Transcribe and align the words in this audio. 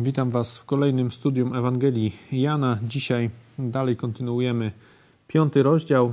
Witam 0.00 0.30
Was 0.30 0.58
w 0.58 0.64
kolejnym 0.64 1.10
studium 1.10 1.54
Ewangelii 1.54 2.16
Jana. 2.32 2.78
Dzisiaj 2.82 3.30
dalej 3.58 3.96
kontynuujemy 3.96 4.72
piąty 5.28 5.62
rozdział. 5.62 6.06
E, 6.06 6.12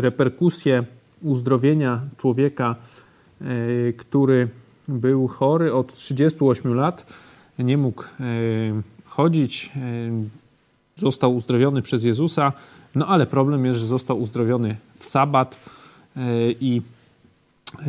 reperkusje 0.00 0.84
uzdrowienia 1.22 2.00
człowieka, 2.16 2.76
e, 3.40 3.44
który 3.92 4.48
był 4.88 5.28
chory 5.28 5.74
od 5.74 5.94
38 5.94 6.74
lat, 6.74 7.12
nie 7.58 7.78
mógł 7.78 8.02
e, 8.02 8.06
chodzić, 9.04 9.72
został 10.96 11.36
uzdrowiony 11.36 11.82
przez 11.82 12.04
Jezusa, 12.04 12.52
no 12.94 13.06
ale 13.06 13.26
problem 13.26 13.64
jest, 13.64 13.78
że 13.78 13.86
został 13.86 14.20
uzdrowiony 14.20 14.76
w 14.98 15.06
sabat 15.06 15.58
i 16.60 16.82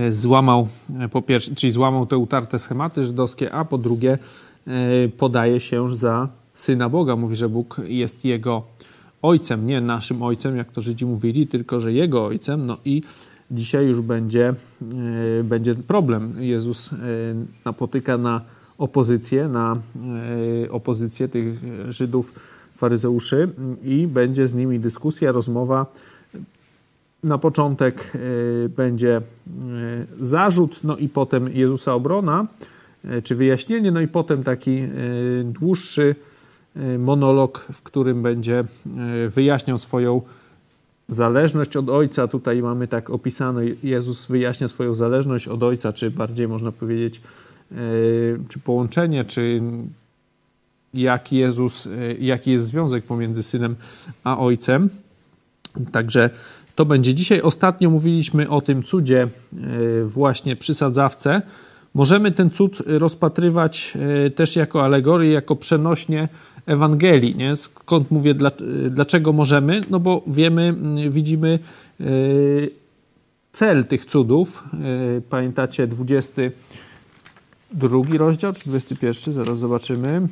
złamał, 0.09 0.67
po 1.11 1.21
pierwsze, 1.21 1.55
czyli 1.55 1.71
złamał 1.71 2.05
te 2.05 2.17
utarte 2.17 2.59
schematy 2.59 3.05
żydowskie, 3.05 3.53
a 3.53 3.65
po 3.65 3.77
drugie 3.77 4.17
podaje 5.17 5.59
się 5.59 5.95
za 5.95 6.29
syna 6.53 6.89
Boga. 6.89 7.15
Mówi, 7.15 7.35
że 7.35 7.49
Bóg 7.49 7.81
jest 7.87 8.25
jego 8.25 8.63
ojcem, 9.21 9.65
nie 9.65 9.81
naszym 9.81 10.23
ojcem, 10.23 10.57
jak 10.57 10.71
to 10.71 10.81
Żydzi 10.81 11.05
mówili, 11.05 11.47
tylko 11.47 11.79
że 11.79 11.93
jego 11.93 12.25
ojcem. 12.25 12.65
No 12.65 12.77
i 12.85 13.01
dzisiaj 13.51 13.85
już 13.85 14.01
będzie, 14.01 14.53
e, 15.39 15.43
będzie 15.43 15.75
problem. 15.75 16.35
Jezus 16.39 16.93
e, 16.93 16.97
napotyka 17.65 18.17
na 18.17 18.41
opozycję, 18.77 19.47
na 19.47 19.77
opozycję 20.71 21.27
tych 21.27 21.61
Żydów, 21.89 22.33
faryzeuszy 22.75 23.49
i 23.83 24.07
będzie 24.07 24.47
z 24.47 24.53
nimi 24.53 24.79
dyskusja, 24.79 25.31
rozmowa. 25.31 25.85
Na 27.23 27.37
początek 27.37 28.13
będzie 28.77 29.21
zarzut, 30.19 30.83
no 30.83 30.97
i 30.97 31.09
potem 31.09 31.49
Jezusa 31.53 31.93
obrona. 31.93 32.47
E, 33.05 33.21
czy 33.21 33.35
wyjaśnienie, 33.35 33.91
no 33.91 34.01
i 34.01 34.07
potem 34.07 34.43
taki 34.43 34.71
e, 34.71 34.89
dłuższy 35.43 36.15
e, 36.75 36.97
monolog, 36.97 37.67
w 37.73 37.81
którym 37.81 38.21
będzie 38.21 38.63
wyjaśniał 39.29 39.77
swoją 39.77 40.21
zależność 41.09 41.77
od 41.77 41.89
Ojca. 41.89 42.27
Tutaj 42.27 42.61
mamy 42.61 42.87
tak 42.87 43.09
opisane, 43.09 43.61
Jezus 43.83 44.27
wyjaśnia 44.27 44.67
swoją 44.67 44.95
zależność 44.95 45.47
od 45.47 45.63
Ojca, 45.63 45.93
czy 45.93 46.11
bardziej 46.11 46.47
można 46.47 46.71
powiedzieć, 46.71 47.21
czy 48.49 48.59
połączenie, 48.59 49.25
czy 49.25 49.61
jaki, 50.93 51.37
Jezus, 51.37 51.89
jaki 52.19 52.51
jest 52.51 52.65
związek 52.65 53.03
pomiędzy 53.05 53.43
Synem 53.43 53.75
a 54.23 54.39
Ojcem. 54.39 54.89
Także 55.91 56.29
to 56.75 56.85
będzie 56.85 57.13
dzisiaj. 57.13 57.41
Ostatnio 57.41 57.89
mówiliśmy 57.89 58.49
o 58.49 58.61
tym 58.61 58.83
cudzie 58.83 59.27
właśnie 60.05 60.55
przy 60.55 60.73
sadzawce, 60.73 61.41
Możemy 61.93 62.31
ten 62.31 62.49
cud 62.49 62.81
rozpatrywać 62.85 63.97
e, 64.25 64.29
też 64.29 64.55
jako 64.55 64.83
alegorię, 64.83 65.31
jako 65.31 65.55
przenośnie 65.55 66.29
Ewangelii. 66.65 67.35
Nie? 67.35 67.55
Skąd 67.55 68.11
mówię, 68.11 68.35
dlaczego 68.89 69.31
możemy? 69.31 69.81
No 69.89 69.99
bo 69.99 70.23
wiemy, 70.27 70.75
widzimy 71.09 71.59
cel 73.51 73.85
tych 73.85 74.05
cudów. 74.05 74.63
Pamiętacie 75.29 75.87
22 75.87 78.17
rozdział, 78.17 78.53
czy 78.53 78.69
21? 78.69 79.33
Zaraz 79.33 79.59
zobaczymy. 79.59 80.27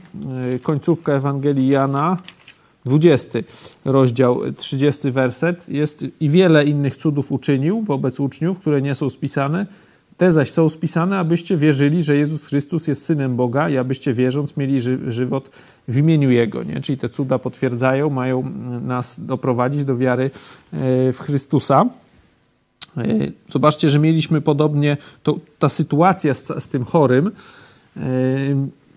Końcówka 0.64 1.14
Ewangelii 1.14 1.68
Jana, 1.68 2.18
20 2.86 3.40
rozdział, 3.86 4.42
30 4.58 5.12
werset. 5.12 5.70
Jest 5.70 6.06
i 6.20 6.30
wiele 6.30 6.66
innych 6.66 6.96
cudów 6.96 7.32
uczynił 7.32 7.82
wobec 7.82 8.20
uczniów, 8.20 8.60
które 8.60 8.82
nie 8.82 8.96
są 8.96 9.10
spisane 9.10 9.66
te 10.20 10.32
zaś 10.32 10.52
są 10.52 10.70
spisane, 10.70 11.20
abyście 11.20 11.58
wierzyli, 11.58 12.04
że 12.04 12.18
Jezus 12.18 12.46
Chrystus 12.46 12.88
jest 12.88 13.06
Synem 13.06 13.36
Boga 13.36 13.70
i 13.70 13.78
abyście 13.78 14.14
wierząc 14.14 14.58
mieli 14.58 14.82
ży 14.82 15.00
żywot 15.08 15.50
w 15.88 15.98
imieniu 15.98 16.32
Jego. 16.32 16.64
Nie? 16.64 16.82
Czyli 16.82 16.98
te 16.98 17.10
cuda 17.10 17.40
potwierdzają, 17.40 18.10
mają 18.10 18.52
nas 18.82 19.26
doprowadzić 19.26 19.84
do 19.84 19.98
wiary 19.98 20.24
e, 20.24 21.14
w 21.14 21.20
Chrystusa. 21.20 21.86
E, 22.98 23.04
zobaczcie, 23.50 23.90
że 23.90 24.00
mieliśmy 24.00 24.42
podobnie, 24.42 24.98
to, 25.24 25.40
ta 25.60 25.70
sytuacja 25.70 26.34
z, 26.34 26.64
z 26.64 26.68
tym 26.68 26.84
chorym, 26.84 27.32
e, 27.98 28.02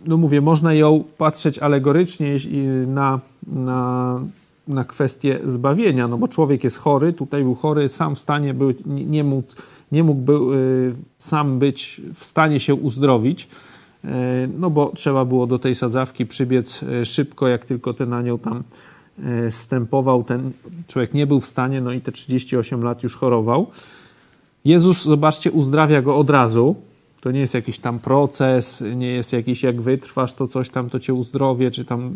no 0.07 0.17
mówię, 0.17 0.41
można 0.41 0.75
ją 0.75 1.05
patrzeć 1.19 1.59
alegorycznie 1.59 2.37
na, 2.87 3.21
na 3.47 4.21
na 4.69 4.85
kwestię 4.85 5.41
zbawienia, 5.45 6.09
no 6.09 6.19
bo 6.19 6.29
człowiek 6.29 6.65
jest 6.65 6.79
chory, 6.79 7.13
tutaj 7.13 7.43
był 7.43 7.55
chory, 7.55 7.89
sam 7.89 8.15
w 8.15 8.19
stanie 8.19 8.55
był, 8.55 8.73
nie 8.87 9.05
nie 9.05 9.25
mógł 9.25 9.53
był, 10.15 10.55
y, 10.55 10.93
sam 11.19 11.59
być 11.59 12.01
w 12.15 12.25
stanie 12.25 12.61
się 12.61 12.75
uzdrowić, 12.75 13.49
y, 14.05 14.09
no 14.59 14.71
bo 14.71 14.93
trzeba 14.95 15.25
było 15.25 15.47
do 15.47 15.59
tej 15.59 15.75
sadzawki 15.75 16.27
przybiec 16.27 16.83
y, 16.83 17.05
szybko, 17.05 17.49
jak 17.49 17.65
tylko 17.65 17.95
ten 17.95 18.13
anioł 18.13 18.39
tam 18.39 18.63
stępował, 19.51 20.25
ten 20.25 20.51
człowiek 20.87 21.15
nie 21.15 21.27
był 21.27 21.41
w 21.41 21.47
stanie, 21.47 21.81
no 21.81 21.93
i 21.93 22.01
te 22.01 22.13
38 22.13 22.83
lat 22.83 23.03
już 23.03 23.17
chorował. 23.17 23.67
Jezus, 24.65 25.03
zobaczcie, 25.03 25.51
uzdrawia 25.51 26.03
go 26.03 26.17
od 26.17 26.31
razu, 26.31 26.77
to 27.23 27.31
nie 27.31 27.41
jest 27.41 27.55
jakiś 27.55 27.79
tam 27.79 27.99
proces, 27.99 28.85
nie 28.97 29.07
jest 29.07 29.33
jakiś 29.33 29.63
jak 29.63 29.81
wytrwasz, 29.81 30.33
to 30.33 30.49
coś 30.49 30.69
tam, 30.69 30.91
to 30.91 30.99
cię 30.99 31.15
uzdrowie, 31.15 31.71
czy 31.71 31.85
tam, 31.85 32.15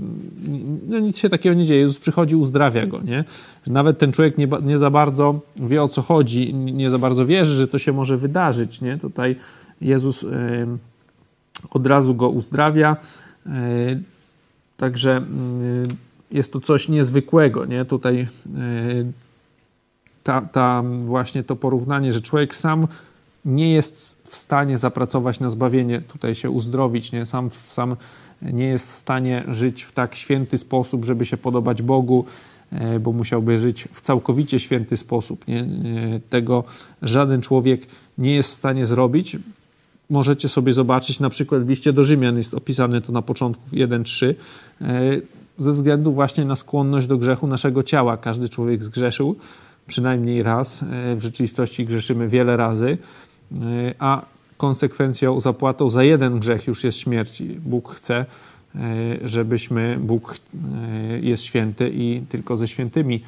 no 0.89 0.99
nic 0.99 1.19
się 1.19 1.29
takiego 1.29 1.55
nie 1.55 1.65
dzieje. 1.65 1.81
Jezus 1.81 1.99
przychodzi, 1.99 2.37
uzdrawia 2.37 2.87
go, 2.87 3.01
nie? 3.03 3.25
Nawet 3.67 3.99
ten 3.99 4.13
człowiek 4.13 4.39
nie, 4.39 4.49
nie 4.63 4.79
za 4.79 4.91
bardzo 4.91 5.41
wie 5.57 5.83
o 5.83 5.89
co 5.89 6.03
chodzi, 6.03 6.55
nie 6.55 6.91
za 6.91 6.99
bardzo 6.99 7.27
wierzy, 7.27 7.57
że 7.57 7.69
to 7.69 7.79
się 7.79 7.93
może 7.93 8.17
wydarzyć, 8.17 8.81
nie? 8.81 8.99
Tutaj 8.99 9.37
Jezus 9.81 10.27
od 11.71 11.87
razu 11.87 12.15
go 12.15 12.29
uzdrawia, 12.29 12.97
y, 13.47 13.51
także 14.77 15.27
jest 16.31 16.53
to 16.53 16.61
coś 16.61 16.89
niezwykłego, 16.89 17.65
nie? 17.65 17.85
Tutaj 17.85 18.29
ta, 20.23 20.41
ta 20.41 20.83
właśnie 21.01 21.43
to 21.45 21.57
porównanie, 21.57 22.13
że 22.13 22.21
człowiek 22.21 22.55
sam 22.55 22.87
nie 23.47 23.73
jest 23.73 24.23
w 24.25 24.37
stanie 24.37 24.79
zapracować 24.79 25.41
na 25.41 25.51
zbawienie, 25.51 26.01
tutaj 26.01 26.35
się 26.35 26.51
uzdrowić, 26.51 27.13
nie? 27.13 27.27
Sam, 27.27 27.51
sam 27.51 27.97
nie 28.43 28.67
jest 28.67 28.89
w 28.89 28.91
stanie 28.91 29.45
żyć 29.49 29.83
w 29.83 29.93
tak 29.93 30.15
święty 30.15 30.59
sposób, 30.59 31.05
żeby 31.05 31.25
się 31.25 31.37
podobać 31.37 31.83
Bogu, 31.83 32.25
e, 32.73 33.01
bo 33.01 33.13
musiałby 33.13 33.59
żyć 33.59 33.89
w 33.93 34.01
całkowicie 34.01 34.59
święty 34.59 34.97
sposób. 34.97 35.49
Nie? 35.49 35.67
Tego 36.31 36.65
żaden 37.03 37.41
człowiek 37.41 37.87
nie 38.19 38.35
jest 38.35 38.51
w 38.51 38.55
stanie 38.55 38.87
zrobić. 38.87 39.37
Możecie 40.11 40.49
sobie 40.49 40.73
zobaczyć, 40.73 41.21
na 41.21 41.31
przykład 41.31 41.65
w 41.65 41.69
liście 41.69 41.93
do 41.93 42.05
Rzymian 42.05 42.37
jest 42.37 42.55
opisane 42.55 43.01
to 43.01 43.13
na 43.13 43.23
początku 43.23 43.63
1-3, 43.71 44.35
e, 44.81 45.21
ze 45.59 45.73
względu 45.73 46.13
właśnie 46.13 46.45
na 46.45 46.57
skłonność 46.57 47.07
do 47.07 47.19
grzechu 47.19 47.47
naszego 47.47 47.83
ciała. 47.83 48.17
Każdy 48.17 48.49
człowiek 48.49 48.83
zgrzeszył 48.83 49.37
przynajmniej 49.87 50.43
raz. 50.43 50.83
E, 50.83 51.17
w 51.17 51.23
rzeczywistości 51.23 51.87
grzeszymy 51.87 52.29
wiele 52.29 52.57
razy 52.57 52.99
a 53.99 54.23
konsekwencją, 54.57 55.41
zapłatą 55.41 55.91
za 55.91 56.05
jeden 56.05 56.39
grzech 56.39 56.67
już 56.67 56.85
jest 56.85 56.99
śmierć. 56.99 57.43
Bóg 57.43 57.93
chce, 57.93 58.17
e, 58.75 58.79
żebyśmy, 59.25 59.99
Bóg 60.01 60.35
e, 60.35 61.19
jest 61.19 61.43
święty 61.43 61.91
i 61.95 62.23
tylko 62.29 62.57
ze 62.57 62.69
świętymi 62.69 63.23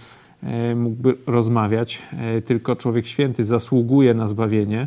mógłby 0.76 1.14
rozmawiać. 1.26 2.02
Tylko 2.44 2.76
człowiek 2.76 3.06
święty 3.06 3.44
zasługuje 3.44 4.14
na 4.14 4.26
zbawienie, 4.26 4.86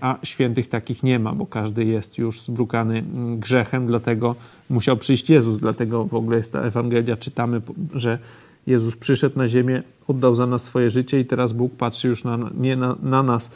a 0.00 0.18
świętych 0.22 0.68
takich 0.68 1.02
nie 1.02 1.18
ma, 1.18 1.32
bo 1.32 1.46
każdy 1.46 1.84
jest 1.84 2.18
już 2.18 2.40
zbrukany 2.40 2.98
mm, 2.98 3.38
grzechem, 3.38 3.86
dlatego 3.86 4.34
musiał 4.70 4.96
przyjść 4.96 5.30
Jezus. 5.30 5.58
Dlatego 5.58 6.04
w 6.04 6.14
ogóle 6.14 6.36
jest 6.36 6.52
ta 6.52 6.60
Ewangelia, 6.60 7.16
czytamy, 7.16 7.60
że 7.94 8.18
Jezus 8.66 8.96
przyszedł 8.96 9.38
na 9.38 9.48
ziemię, 9.48 9.82
oddał 10.08 10.34
za 10.34 10.46
nas 10.46 10.62
swoje 10.62 10.90
życie 10.90 11.20
i 11.20 11.24
teraz 11.24 11.52
Bóg 11.52 11.74
patrzy 11.74 12.08
już 12.08 12.24
na, 12.24 12.38
nie 12.54 12.76
na, 12.76 12.96
na 13.02 13.22
nas 13.22 13.50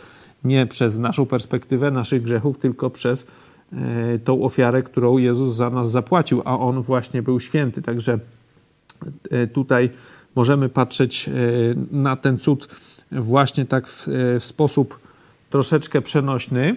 nie 0.44 0.67
przez 0.67 0.99
naszą 0.99 1.26
perspektywę 1.26 1.90
naszych 1.90 2.23
grzechów, 2.23 2.58
tylko 2.58 2.90
przez 2.90 3.26
e, 3.73 4.19
tą 4.19 4.43
ofiarę, 4.43 4.82
którą 4.82 5.19
Jezus 5.19 5.55
za 5.55 5.70
nas 5.70 5.90
zapłacił, 5.90 6.43
a 6.44 6.58
On 6.58 6.82
właśnie 6.82 7.23
był 7.23 7.40
święty. 7.40 7.82
Także 7.82 8.19
e, 9.31 9.46
tutaj 9.46 9.90
możemy 10.35 10.69
patrzeć 10.69 11.29
e, 11.29 11.32
na 11.90 12.17
ten 12.17 12.38
cud 12.38 12.69
właśnie 13.12 13.67
tak 13.67 13.88
w, 13.88 14.06
w 14.40 14.44
sposób 14.44 14.99
troszeczkę 15.50 16.02
przenośny. 16.02 16.76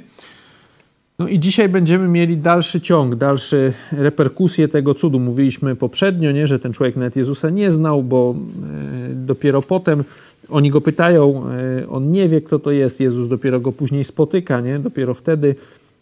No 1.20 1.28
i 1.28 1.40
dzisiaj 1.40 1.70
będziemy 1.70 2.08
mieli 2.08 2.38
dalszy 2.38 2.82
ciąg, 2.82 3.16
dalsze 3.16 3.74
reperkusje 3.92 4.68
tego 4.68 4.94
cudu. 4.94 5.20
Mówiliśmy 5.20 5.76
poprzednio, 5.76 6.32
nie, 6.32 6.48
że 6.48 6.60
ten 6.60 6.74
człowiek 6.74 6.96
nawet 6.96 7.16
Jezusa 7.16 7.50
nie 7.50 7.72
znał, 7.72 8.04
bo 8.04 8.36
dopiero 9.14 9.62
potem 9.62 10.04
oni 10.52 10.70
go 10.70 10.82
pytają, 10.82 11.44
e, 11.50 11.90
on 11.90 12.12
nie 12.12 12.30
wie, 12.30 12.42
kto 12.42 12.60
to 12.60 12.72
jest. 12.72 13.00
Jezus 13.00 13.28
dopiero 13.28 13.60
go 13.60 13.72
później 13.72 14.04
spotyka, 14.04 14.62
nie? 14.62 14.80
Dopiero 14.80 15.14
wtedy 15.14 15.56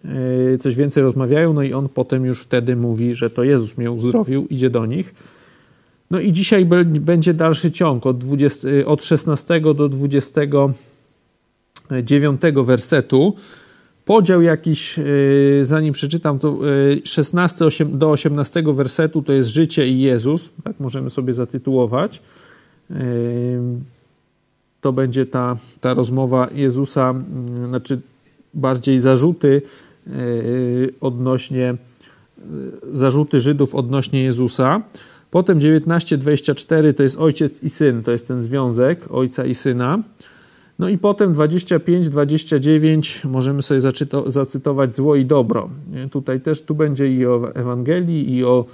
e, 0.06 0.58
coś 0.58 0.76
więcej 0.76 1.04
rozmawiają, 1.04 1.54
no 1.54 1.64
i 1.64 1.74
on 1.74 1.90
potem 1.90 2.26
już 2.26 2.42
wtedy 2.42 2.76
mówi, 2.76 3.16
że 3.16 3.30
to 3.30 3.44
Jezus 3.44 3.78
mnie 3.78 3.92
uzdrowił, 3.92 4.48
idzie 4.50 4.70
do 4.70 4.86
nich. 4.86 5.16
No 6.12 6.20
i 6.20 6.32
dzisiaj 6.32 6.66
będzie 6.86 7.34
dalszy 7.34 7.72
ciąg 7.72 8.06
od, 8.06 8.18
20, 8.18 8.68
od 8.86 9.06
16 9.06 9.62
do 9.62 9.90
29 9.90 12.42
wersetu. 12.64 13.36
podział 14.06 14.42
jakiś, 14.42 15.00
zanim 15.62 15.94
przeczytam, 15.94 16.40
to 16.40 16.60
16 17.04 17.66
do 17.86 18.12
18 18.12 18.64
wersetu 18.66 19.22
to 19.22 19.34
jest 19.34 19.50
życie 19.50 19.88
i 19.88 20.00
Jezus, 20.00 20.50
tak 20.64 20.80
możemy 20.80 21.10
sobie 21.10 21.34
zatytułować. 21.34 22.22
To 24.82 24.94
będzie 24.94 25.26
ta, 25.26 25.58
ta 25.82 25.94
rozmowa 25.94 26.48
Jezusa, 26.56 27.14
znaczy 27.68 28.02
bardziej 28.54 29.00
zarzuty 29.00 29.62
odnośnie 31.02 31.78
zarzuty 32.94 33.40
Żydów 33.40 33.76
odnośnie 33.76 34.24
Jezusa. 34.24 34.82
Potem 35.32 35.60
19:24 35.60 36.94
to 36.94 37.04
jest 37.04 37.18
ojciec 37.18 37.64
i 37.64 37.70
syn, 37.70 38.04
to 38.04 38.12
jest 38.12 38.28
ten 38.28 38.44
związek 38.44 39.06
ojca 39.10 39.46
i 39.46 39.56
syna. 39.56 40.00
No 40.80 40.90
i 40.90 40.98
potem 40.98 41.34
25-29 41.34 43.28
możemy 43.28 43.62
sobie 43.62 43.82
zaczyto, 43.82 44.32
zacytować 44.32 44.96
zło 44.96 45.16
i 45.16 45.26
dobro. 45.26 45.70
Tutaj 46.12 46.42
też 46.42 46.62
tu 46.62 46.76
będzie 46.76 47.14
i 47.14 47.26
o 47.26 47.56
Ewangelii, 47.56 48.36
i 48.36 48.44
o, 48.44 48.66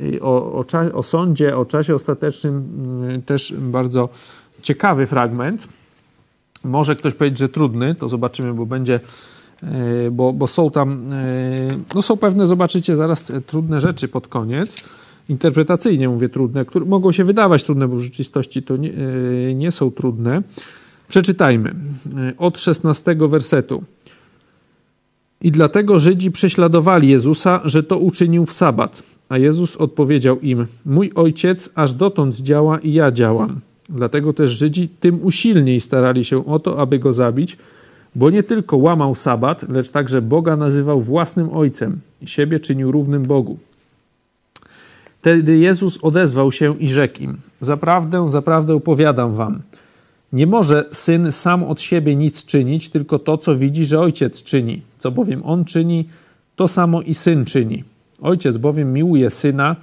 i 0.00 0.20
o, 0.20 0.52
o, 0.52 0.64
o 0.94 1.02
sądzie, 1.02 1.56
o 1.56 1.64
czasie 1.64 1.94
ostatecznym 1.94 2.68
mm, 2.76 3.22
też 3.22 3.54
bardzo 3.58 4.08
ciekawy 4.62 5.06
fragment. 5.06 5.68
Może 6.64 6.96
ktoś 6.96 7.14
powiedzieć, 7.14 7.38
że 7.38 7.48
trudny, 7.48 7.94
to 7.94 8.08
zobaczymy, 8.08 8.54
bo 8.54 8.66
będzie 8.66 9.00
E, 9.62 10.10
bo, 10.10 10.32
bo 10.32 10.46
są 10.46 10.70
tam, 10.70 11.12
e, 11.12 11.78
no 11.94 12.02
są 12.02 12.16
pewne, 12.16 12.46
zobaczycie 12.46 12.96
zaraz, 12.96 13.30
e, 13.30 13.40
trudne 13.40 13.80
rzeczy 13.80 14.08
pod 14.08 14.28
koniec, 14.28 14.76
interpretacyjnie 15.28 16.08
mówię 16.08 16.28
trudne, 16.28 16.64
które 16.64 16.84
mogą 16.84 17.12
się 17.12 17.24
wydawać 17.24 17.62
trudne, 17.62 17.88
bo 17.88 17.96
w 17.96 18.00
rzeczywistości 18.00 18.62
to 18.62 18.76
nie, 18.76 18.92
nie 19.54 19.70
są 19.70 19.90
trudne. 19.90 20.42
Przeczytajmy 21.08 21.74
od 22.38 22.58
16 22.58 23.16
wersetu. 23.28 23.84
I 25.40 25.52
dlatego 25.52 25.98
Żydzi 25.98 26.30
prześladowali 26.30 27.08
Jezusa, 27.08 27.60
że 27.64 27.82
to 27.82 27.98
uczynił 27.98 28.44
w 28.44 28.52
sabat. 28.52 29.02
A 29.28 29.38
Jezus 29.38 29.76
odpowiedział 29.76 30.40
im: 30.40 30.66
Mój 30.86 31.12
ojciec 31.14 31.70
aż 31.74 31.92
dotąd 31.92 32.36
działa 32.36 32.78
i 32.78 32.92
ja 32.92 33.12
działam. 33.12 33.60
Dlatego 33.88 34.32
też 34.32 34.50
Żydzi 34.50 34.88
tym 34.88 35.22
usilniej 35.22 35.80
starali 35.80 36.24
się 36.24 36.46
o 36.46 36.58
to, 36.58 36.80
aby 36.80 36.98
go 36.98 37.12
zabić, 37.12 37.56
bo 38.14 38.30
nie 38.30 38.42
tylko 38.42 38.76
łamał 38.76 39.14
sabat, 39.14 39.68
lecz 39.68 39.90
także 39.90 40.22
Boga 40.22 40.56
nazywał 40.56 41.00
własnym 41.00 41.50
ojcem 41.52 42.00
i 42.22 42.26
siebie 42.26 42.60
czynił 42.60 42.92
równym 42.92 43.22
Bogu. 43.22 43.58
Wtedy 45.20 45.58
Jezus 45.58 45.98
odezwał 46.02 46.52
się 46.52 46.78
i 46.78 46.88
rzekł 46.88 47.22
im: 47.22 47.38
Zaprawdę, 47.60 48.30
zaprawdę 48.30 48.74
opowiadam 48.74 49.32
wam. 49.32 49.62
Nie 50.32 50.46
może 50.46 50.84
syn 50.92 51.32
sam 51.32 51.64
od 51.64 51.80
siebie 51.80 52.16
nic 52.16 52.44
czynić, 52.44 52.88
tylko 52.88 53.18
to, 53.18 53.38
co 53.38 53.56
widzi, 53.56 53.84
że 53.84 54.00
ojciec 54.00 54.42
czyni. 54.42 54.82
Co 54.98 55.10
bowiem 55.10 55.42
on 55.44 55.64
czyni, 55.64 56.08
to 56.56 56.68
samo 56.68 57.02
i 57.02 57.14
syn 57.14 57.44
czyni. 57.44 57.84
Ojciec 58.20 58.56
bowiem 58.56 58.92
miłuje 58.92 59.30
syna 59.30 59.76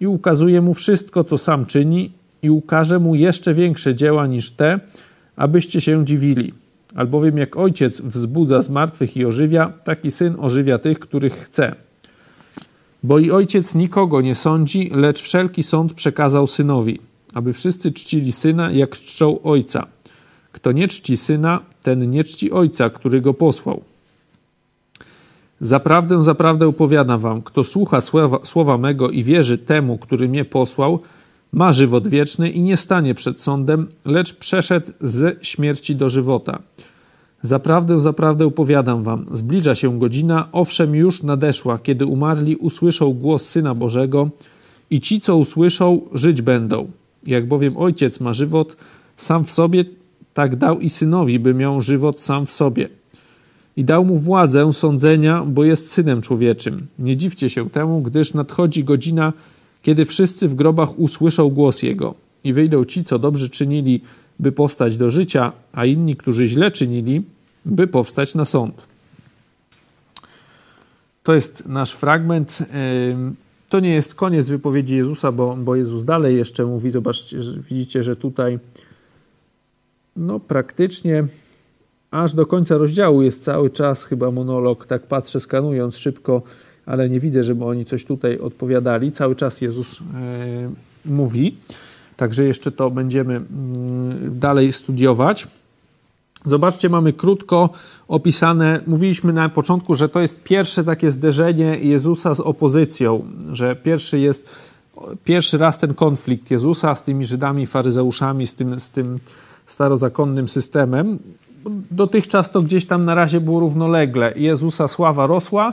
i 0.00 0.06
ukazuje 0.06 0.60
mu 0.60 0.74
wszystko, 0.74 1.24
co 1.24 1.38
sam 1.38 1.66
czyni, 1.66 2.12
i 2.42 2.50
ukaże 2.50 2.98
mu 2.98 3.14
jeszcze 3.14 3.54
większe 3.54 3.94
dzieła 3.94 4.26
niż 4.26 4.50
te, 4.50 4.80
abyście 5.36 5.80
się 5.80 6.04
dziwili. 6.04 6.54
Albowiem 6.94 7.38
jak 7.38 7.56
ojciec 7.56 8.00
wzbudza 8.00 8.62
z 8.62 8.70
martwych 8.70 9.16
i 9.16 9.24
ożywia, 9.24 9.72
taki 9.84 10.10
syn 10.10 10.34
ożywia 10.38 10.78
tych, 10.78 10.98
których 10.98 11.32
chce. 11.32 11.74
Bo 13.02 13.18
i 13.18 13.30
ojciec 13.30 13.74
nikogo 13.74 14.20
nie 14.20 14.34
sądzi, 14.34 14.90
lecz 14.94 15.22
wszelki 15.22 15.62
sąd 15.62 15.94
przekazał 15.94 16.46
synowi, 16.46 17.00
aby 17.34 17.52
wszyscy 17.52 17.92
czcili 17.92 18.32
syna, 18.32 18.70
jak 18.70 18.96
czczą 18.96 19.42
ojca. 19.42 19.86
Kto 20.52 20.72
nie 20.72 20.88
czci 20.88 21.16
syna, 21.16 21.60
ten 21.82 22.10
nie 22.10 22.24
czci 22.24 22.52
ojca, 22.52 22.90
który 22.90 23.20
go 23.20 23.34
posłał. 23.34 23.82
Zaprawdę, 25.60 26.22
zaprawdę 26.22 26.68
opowiadam 26.68 27.20
wam, 27.20 27.42
kto 27.42 27.64
słucha 27.64 28.00
słowa, 28.00 28.38
słowa 28.42 28.78
mego 28.78 29.10
i 29.10 29.22
wierzy 29.22 29.58
temu, 29.58 29.98
który 29.98 30.28
mnie 30.28 30.44
posłał, 30.44 31.00
ma 31.52 31.72
żywot 31.72 32.08
wieczny 32.08 32.50
i 32.50 32.60
nie 32.60 32.76
stanie 32.76 33.14
przed 33.14 33.40
sądem, 33.40 33.86
lecz 34.04 34.32
przeszedł 34.32 34.92
ze 35.00 35.36
śmierci 35.42 35.96
do 35.96 36.08
żywota. 36.08 36.58
Zaprawdę, 37.42 38.00
zaprawdę 38.00 38.46
opowiadam 38.46 39.02
wam, 39.02 39.26
zbliża 39.32 39.74
się 39.74 39.98
godzina, 39.98 40.48
owszem 40.52 40.94
już 40.94 41.22
nadeszła, 41.22 41.78
kiedy 41.78 42.06
umarli 42.06 42.56
usłyszą 42.56 43.14
głos 43.14 43.46
Syna 43.46 43.74
Bożego 43.74 44.30
i 44.90 45.00
ci, 45.00 45.20
co 45.20 45.36
usłyszą, 45.36 46.00
żyć 46.12 46.42
będą. 46.42 46.90
Jak 47.26 47.48
bowiem 47.48 47.76
Ojciec 47.76 48.20
ma 48.20 48.32
żywot 48.32 48.76
sam 49.16 49.44
w 49.44 49.52
sobie, 49.52 49.84
tak 50.34 50.56
dał 50.56 50.80
i 50.80 50.90
Synowi, 50.90 51.38
by 51.38 51.54
miał 51.54 51.80
żywot 51.80 52.20
sam 52.20 52.46
w 52.46 52.52
sobie. 52.52 52.88
I 53.76 53.84
dał 53.84 54.04
mu 54.04 54.18
władzę 54.18 54.72
sądzenia, 54.72 55.44
bo 55.46 55.64
jest 55.64 55.92
Synem 55.92 56.22
Człowieczym. 56.22 56.86
Nie 56.98 57.16
dziwcie 57.16 57.50
się 57.50 57.70
temu, 57.70 58.02
gdyż 58.02 58.34
nadchodzi 58.34 58.84
godzina, 58.84 59.32
kiedy 59.82 60.04
wszyscy 60.04 60.48
w 60.48 60.54
grobach 60.54 60.98
usłyszą 60.98 61.48
głos 61.48 61.82
Jego 61.82 62.14
i 62.44 62.52
wyjdą 62.52 62.84
ci, 62.84 63.04
co 63.04 63.18
dobrze 63.18 63.48
czynili, 63.48 64.00
by 64.38 64.52
powstać 64.52 64.96
do 64.96 65.10
życia, 65.10 65.52
a 65.72 65.84
inni, 65.84 66.16
którzy 66.16 66.46
źle 66.46 66.70
czynili, 66.70 67.22
by 67.64 67.86
powstać 67.86 68.34
na 68.34 68.44
sąd. 68.44 68.86
To 71.22 71.34
jest 71.34 71.66
nasz 71.66 71.92
fragment. 71.92 72.58
To 73.68 73.80
nie 73.80 73.94
jest 73.94 74.14
koniec 74.14 74.48
wypowiedzi 74.48 74.96
Jezusa, 74.96 75.32
bo, 75.32 75.56
bo 75.56 75.76
Jezus 75.76 76.04
dalej 76.04 76.36
jeszcze 76.36 76.66
mówi. 76.66 76.90
Zobaczcie, 76.90 77.42
że 77.42 77.52
widzicie, 77.70 78.02
że 78.02 78.16
tutaj 78.16 78.58
no 80.16 80.40
praktycznie 80.40 81.26
aż 82.10 82.34
do 82.34 82.46
końca 82.46 82.76
rozdziału 82.76 83.22
jest 83.22 83.44
cały 83.44 83.70
czas 83.70 84.04
chyba 84.04 84.30
monolog. 84.30 84.86
Tak 84.86 85.06
patrzę, 85.06 85.40
skanując 85.40 85.96
szybko 85.96 86.42
ale 86.88 87.08
nie 87.08 87.20
widzę, 87.20 87.42
żeby 87.42 87.64
oni 87.64 87.84
coś 87.84 88.04
tutaj 88.04 88.38
odpowiadali. 88.38 89.12
Cały 89.12 89.36
czas 89.36 89.60
Jezus 89.60 90.00
e, 90.00 90.02
mówi, 91.04 91.56
także 92.16 92.44
jeszcze 92.44 92.72
to 92.72 92.90
będziemy 92.90 93.36
mm, 93.36 94.38
dalej 94.38 94.72
studiować. 94.72 95.46
Zobaczcie, 96.44 96.88
mamy 96.88 97.12
krótko 97.12 97.70
opisane. 98.08 98.80
Mówiliśmy 98.86 99.32
na 99.32 99.48
początku, 99.48 99.94
że 99.94 100.08
to 100.08 100.20
jest 100.20 100.42
pierwsze 100.42 100.84
takie 100.84 101.10
zderzenie 101.10 101.78
Jezusa 101.78 102.34
z 102.34 102.40
opozycją, 102.40 103.24
że 103.52 103.76
pierwszy 103.76 104.18
jest 104.18 104.56
pierwszy 105.24 105.58
raz 105.58 105.78
ten 105.78 105.94
konflikt 105.94 106.50
Jezusa 106.50 106.94
z 106.94 107.02
tymi 107.02 107.26
Żydami, 107.26 107.66
faryzeuszami, 107.66 108.46
z 108.46 108.54
tym, 108.54 108.80
z 108.80 108.90
tym 108.90 109.18
starozakonnym 109.66 110.48
systemem. 110.48 111.18
Dotychczas 111.90 112.50
to 112.50 112.62
gdzieś 112.62 112.86
tam 112.86 113.04
na 113.04 113.14
razie 113.14 113.40
było 113.40 113.60
równolegle. 113.60 114.32
Jezusa 114.36 114.88
sława 114.88 115.26
rosła, 115.26 115.72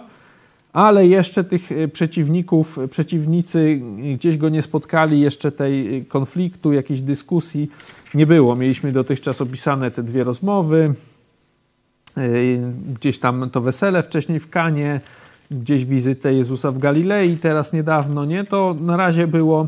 ale 0.75 1.07
jeszcze 1.07 1.43
tych 1.43 1.71
e, 1.71 1.87
przeciwników, 1.87 2.79
przeciwnicy 2.89 3.81
gdzieś 4.15 4.37
go 4.37 4.49
nie 4.49 4.61
spotkali, 4.61 5.19
jeszcze 5.19 5.51
tej 5.51 6.05
konfliktu, 6.05 6.73
jakiejś 6.73 7.01
dyskusji 7.01 7.69
nie 8.13 8.27
było. 8.27 8.55
Mieliśmy 8.55 8.91
dotychczas 8.91 9.41
opisane 9.41 9.91
te 9.91 10.03
dwie 10.03 10.23
rozmowy, 10.23 10.93
gdzieś 12.93 13.19
tam 13.19 13.49
to 13.49 13.61
wesele 13.61 14.03
wcześniej 14.03 14.39
w 14.39 14.49
Kanie, 14.49 15.01
gdzieś 15.51 15.85
wizytę 15.85 16.33
Jezusa 16.33 16.71
w 16.71 16.77
Galilei 16.77 17.37
teraz 17.37 17.73
niedawno, 17.73 18.25
nie? 18.25 18.43
To 18.43 18.75
na 18.81 18.97
razie 18.97 19.27
było, 19.27 19.67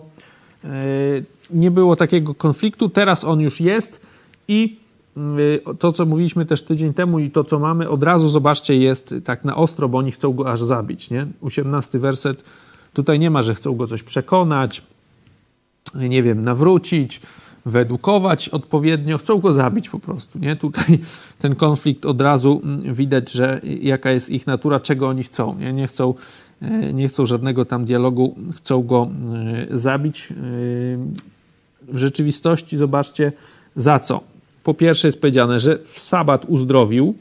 nie 1.49 1.71
było 1.71 1.95
takiego 1.95 2.35
konfliktu, 2.35 2.89
teraz 2.89 3.23
on 3.23 3.39
już 3.39 3.61
jest 3.61 4.07
i 4.47 4.77
Y, 4.77 4.86
to, 5.79 5.91
co 5.91 6.05
mówiliśmy 6.05 6.45
też 6.45 6.63
tydzień 6.63 6.93
temu 6.93 7.19
i 7.19 7.31
to, 7.31 7.43
co 7.43 7.59
mamy, 7.59 7.89
od 7.89 8.03
razu 8.03 8.29
zobaczcie, 8.29 8.77
jest 8.77 9.15
tak 9.23 9.45
na 9.45 9.55
ostro, 9.55 9.89
bo 9.89 9.97
oni 9.97 10.11
chcą 10.11 10.33
go 10.33 10.51
aż 10.51 10.61
zabić. 10.61 11.09
Nie? 11.09 11.27
18 11.41 11.99
werset. 11.99 12.43
Tutaj 12.93 13.19
nie 13.19 13.29
ma, 13.29 13.41
że 13.41 13.55
chcą 13.55 13.75
go 13.75 13.87
coś 13.87 14.03
przekonać, 14.03 14.83
nie 15.95 16.23
wiem, 16.23 16.41
nawrócić, 16.41 17.21
wyedukować 17.65 18.49
odpowiednio, 18.49 19.17
chcą 19.17 19.37
go 19.37 19.53
zabić 19.53 19.89
po 19.89 19.99
prostu. 19.99 20.39
Nie? 20.39 20.55
Tutaj 20.55 20.99
ten 21.39 21.55
konflikt 21.55 22.05
od 22.05 22.21
razu 22.21 22.61
mm, 22.63 22.93
widać, 22.93 23.31
że 23.31 23.61
jaka 23.81 24.11
jest 24.11 24.29
ich 24.29 24.47
natura, 24.47 24.79
czego 24.79 25.07
oni 25.07 25.23
chcą. 25.23 25.55
Nie, 25.55 25.73
nie 25.73 25.87
chcą. 25.87 26.13
E, 26.61 26.93
nie 26.93 27.07
chcą 27.07 27.25
żadnego 27.25 27.65
tam 27.65 27.85
dialogu, 27.85 28.35
chcą 28.55 28.83
go 28.83 29.09
e, 29.71 29.77
zabić. 29.77 30.31
E, 30.31 30.35
w 31.81 31.97
rzeczywistości 31.97 32.77
zobaczcie 32.77 33.31
za 33.75 33.99
co 33.99 34.36
po 34.67 34.73
pierwsze 34.73 35.07
jest 35.07 35.21
powiedziane, 35.21 35.59
że 35.59 35.79
w 35.83 35.99
sabat 35.99 36.45
uzdrowił. 36.47 37.15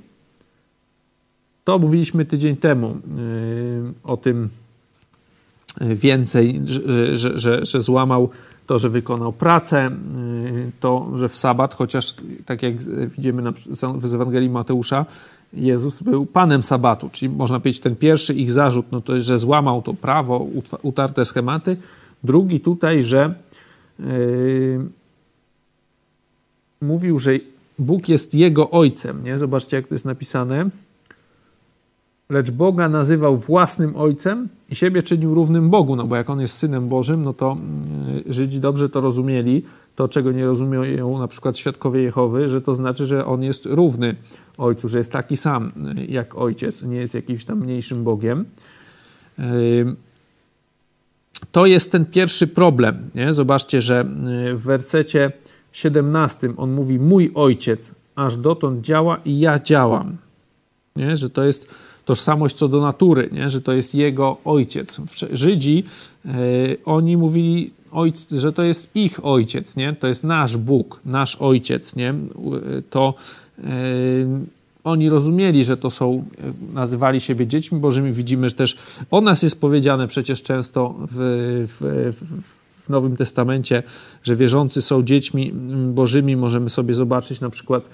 To 1.64 1.78
mówiliśmy 1.78 2.24
tydzień 2.24 2.56
temu 2.56 2.88
yy, 2.88 3.92
o 4.04 4.16
tym 4.16 4.48
yy, 5.80 5.94
więcej, 5.94 6.60
że, 6.64 7.16
że, 7.16 7.38
że, 7.38 7.64
że, 7.64 7.80
złamał 7.80 8.30
to, 8.66 8.78
że 8.78 8.88
wykonał 8.90 9.32
pracę, 9.32 9.90
yy, 10.54 10.70
to, 10.80 11.10
że 11.14 11.28
w 11.28 11.36
sabat, 11.36 11.74
chociaż 11.74 12.14
tak 12.46 12.62
jak 12.62 12.74
widzimy 13.08 13.42
na, 13.42 13.52
w 13.94 14.14
Ewangelii 14.14 14.50
Mateusza, 14.50 15.06
Jezus 15.52 16.02
był 16.02 16.26
panem 16.26 16.62
sabatu, 16.62 17.10
czyli 17.12 17.28
można 17.28 17.60
powiedzieć 17.60 17.82
ten 17.82 17.96
pierwszy 17.96 18.34
ich 18.34 18.52
zarzut, 18.52 18.86
no 18.92 19.00
to 19.00 19.14
jest, 19.14 19.26
że 19.26 19.38
złamał 19.38 19.82
to 19.82 19.94
prawo, 19.94 20.46
utarte 20.82 21.24
schematy. 21.24 21.76
Drugi 22.24 22.60
tutaj, 22.60 23.02
że 23.02 23.34
mówił, 26.80 27.18
że 27.18 27.38
Bóg 27.78 28.08
jest 28.08 28.34
jego 28.34 28.70
ojcem. 28.70 29.24
Nie? 29.24 29.38
Zobaczcie, 29.38 29.76
jak 29.76 29.88
to 29.88 29.94
jest 29.94 30.04
napisane. 30.04 30.70
lecz 32.28 32.50
Boga 32.50 32.88
nazywał 32.88 33.36
własnym 33.36 33.96
ojcem 33.96 34.48
i 34.70 34.74
siebie 34.74 35.02
czynił 35.02 35.34
równym 35.34 35.70
Bogu, 35.70 35.96
no 35.96 36.04
bo 36.04 36.16
jak 36.16 36.30
on 36.30 36.40
jest 36.40 36.56
synem 36.56 36.88
Bożym, 36.88 37.22
no 37.22 37.32
to 37.32 37.56
y, 38.26 38.32
Żydzi 38.32 38.60
dobrze 38.60 38.88
to 38.88 39.00
rozumieli, 39.00 39.62
to 39.96 40.08
czego 40.08 40.32
nie 40.32 40.44
rozumieją 40.44 41.18
na 41.18 41.28
przykład 41.28 41.58
świadkowie 41.58 42.02
Jehowy, 42.02 42.48
że 42.48 42.62
to 42.62 42.74
znaczy, 42.74 43.06
że 43.06 43.26
on 43.26 43.42
jest 43.42 43.66
równy 43.66 44.16
ojcu, 44.58 44.88
że 44.88 44.98
jest 44.98 45.12
taki 45.12 45.36
sam 45.36 45.72
y, 45.98 46.06
jak 46.06 46.38
ojciec, 46.38 46.82
nie 46.82 46.96
jest 46.96 47.14
jakimś 47.14 47.44
tam 47.44 47.60
mniejszym 47.60 48.04
Bogiem. 48.04 48.44
Y, 49.38 49.96
to 51.52 51.66
jest 51.66 51.92
ten 51.92 52.06
pierwszy 52.06 52.46
problem. 52.46 53.10
Nie? 53.14 53.34
Zobaczcie, 53.34 53.80
że 53.80 54.04
w 54.54 54.62
wersecie 54.62 55.32
17 55.76 56.56
on 56.56 56.72
mówi: 56.72 56.98
Mój 56.98 57.30
ojciec 57.34 57.94
aż 58.14 58.36
dotąd 58.36 58.84
działa 58.84 59.20
i 59.24 59.38
ja 59.38 59.58
działam. 59.58 60.16
Nie? 60.96 61.16
Że 61.16 61.30
to 61.30 61.44
jest 61.44 61.74
tożsamość 62.04 62.56
co 62.56 62.68
do 62.68 62.80
natury, 62.80 63.28
nie? 63.32 63.50
że 63.50 63.60
to 63.60 63.72
jest 63.72 63.94
jego 63.94 64.36
ojciec. 64.44 65.00
Żydzi, 65.32 65.84
yy, 66.24 66.32
oni 66.84 67.16
mówili, 67.16 67.70
ojc, 67.92 68.30
że 68.30 68.52
to 68.52 68.62
jest 68.62 68.96
ich 68.96 69.26
ojciec, 69.26 69.76
nie? 69.76 69.92
to 69.92 70.06
jest 70.06 70.24
nasz 70.24 70.56
Bóg, 70.56 71.00
nasz 71.04 71.36
ojciec. 71.36 71.96
Nie? 71.96 72.14
To 72.90 73.14
yy, 73.58 73.64
oni 74.84 75.08
rozumieli, 75.08 75.64
że 75.64 75.76
to 75.76 75.90
są, 75.90 76.24
nazywali 76.72 77.20
siebie 77.20 77.46
dziećmi 77.46 77.80
bożymi. 77.80 78.12
Widzimy, 78.12 78.48
że 78.48 78.54
też 78.54 78.76
o 79.10 79.20
nas 79.20 79.42
jest 79.42 79.60
powiedziane 79.60 80.08
przecież 80.08 80.42
często 80.42 80.94
w, 80.98 81.16
w, 81.66 82.12
w 82.16 82.65
Nowym 82.88 83.16
Testamencie, 83.16 83.82
że 84.22 84.36
wierzący 84.36 84.82
są 84.82 85.02
dziećmi 85.02 85.52
bożymi. 85.92 86.36
Możemy 86.36 86.70
sobie 86.70 86.94
zobaczyć 86.94 87.40
na 87.40 87.50
przykład 87.50 87.88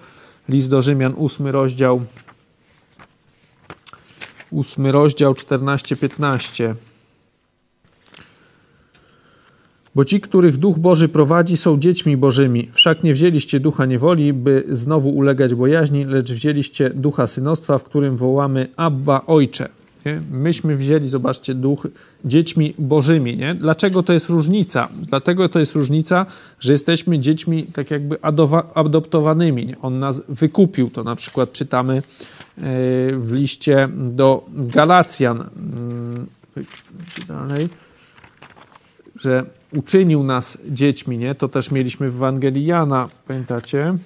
list 0.49 0.71
do 0.71 0.83
Rzymian, 0.83 1.15
ósmy 1.17 1.53
rozdział, 1.53 2.01
ósmy 4.51 4.93
rozdział 4.93 5.33
14-15. 5.33 6.75
Bo 9.95 10.05
ci, 10.05 10.21
których 10.21 10.57
Duch 10.57 10.79
Boży 10.79 11.09
prowadzi, 11.09 11.57
są 11.57 11.79
dziećmi 11.79 12.17
Bożymi. 12.17 12.69
Wszak 12.73 13.03
nie 13.03 13.15
wzięliście 13.15 13.61
ducha 13.61 13.87
niewoli, 13.87 14.33
by 14.33 14.65
znowu 14.71 15.11
ulegać 15.11 15.55
bojaźni, 15.55 16.05
lecz 16.05 16.33
wzięliście 16.33 16.91
ducha 16.91 17.27
synostwa, 17.27 17.79
w 17.79 17.85
którym 17.85 18.17
wołamy 18.17 18.69
Abba 18.77 19.23
Ojcze. 19.27 19.69
Nie? 20.07 20.21
Myśmy 20.31 20.77
wzięli, 20.77 21.09
zobaczcie, 21.09 21.55
duch 21.55 21.87
dziećmi 22.25 22.75
bożymi. 22.79 23.37
Nie? 23.37 23.55
Dlaczego 23.55 24.03
to 24.03 24.13
jest 24.13 24.29
różnica? 24.29 24.89
Dlatego 24.95 25.49
to 25.49 25.59
jest 25.59 25.75
różnica, 25.75 26.27
że 26.61 26.73
jesteśmy 26.73 27.19
dziećmi 27.19 27.67
tak 27.67 27.91
jakby 27.91 28.19
adoptowanymi. 28.75 29.67
Nie? 29.67 29.81
On 29.81 29.99
nas 29.99 30.23
wykupił. 30.29 30.91
To 30.91 31.05
na 31.05 31.17
przykład 31.17 31.53
czytamy 31.53 31.97
e, 31.97 32.03
w 33.17 33.33
liście 33.33 33.89
do 33.97 34.45
Galacjan. 34.57 35.41
Mm, 35.41 36.27
dalej. 37.29 37.69
Że 39.17 39.45
uczynił 39.73 40.23
nas 40.23 40.59
dziećmi, 40.71 41.19
nie? 41.19 41.35
To 41.35 41.49
też 41.49 41.71
mieliśmy 41.71 42.11
w 42.11 42.17
Ewangelii 42.17 42.67
Jana, 42.67 43.09
pamiętacie? 43.29 43.97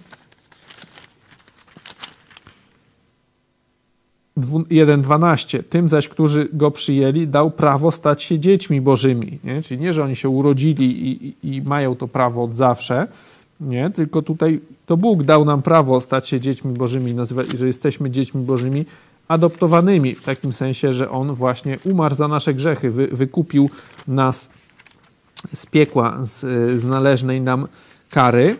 1.12. 4.64 5.62
Tym 5.70 5.88
zaś, 5.88 6.08
którzy 6.08 6.48
go 6.52 6.70
przyjęli, 6.70 7.28
dał 7.28 7.50
prawo 7.50 7.90
stać 7.90 8.22
się 8.22 8.38
dziećmi 8.38 8.80
bożymi. 8.80 9.38
Nie? 9.44 9.62
Czyli 9.62 9.80
nie, 9.80 9.92
że 9.92 10.04
oni 10.04 10.16
się 10.16 10.28
urodzili 10.28 11.08
i, 11.08 11.26
i, 11.26 11.56
i 11.56 11.62
mają 11.62 11.94
to 11.94 12.08
prawo 12.08 12.44
od 12.44 12.54
zawsze, 12.54 13.08
nie? 13.60 13.90
tylko 13.90 14.22
tutaj 14.22 14.60
to 14.86 14.96
Bóg 14.96 15.22
dał 15.22 15.44
nam 15.44 15.62
prawo 15.62 16.00
stać 16.00 16.28
się 16.28 16.40
dziećmi 16.40 16.72
bożymi, 16.72 17.14
nazywa, 17.14 17.42
że 17.56 17.66
jesteśmy 17.66 18.10
dziećmi 18.10 18.42
bożymi 18.44 18.84
adoptowanymi, 19.28 20.14
w 20.14 20.24
takim 20.24 20.52
sensie, 20.52 20.92
że 20.92 21.10
On 21.10 21.32
właśnie 21.32 21.78
umarł 21.84 22.14
za 22.14 22.28
nasze 22.28 22.54
grzechy, 22.54 22.90
wy, 22.90 23.06
wykupił 23.06 23.70
nas 24.08 24.50
z 25.54 25.66
piekła, 25.66 26.16
z, 26.22 26.40
z 26.80 26.84
należnej 26.84 27.40
nam 27.40 27.68
kary. 28.10 28.56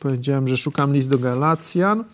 Powiedziałem, 0.00 0.48
że 0.48 0.56
szukam 0.56 0.94
list 0.94 1.08
do 1.08 1.18
Galacjan. 1.18 2.04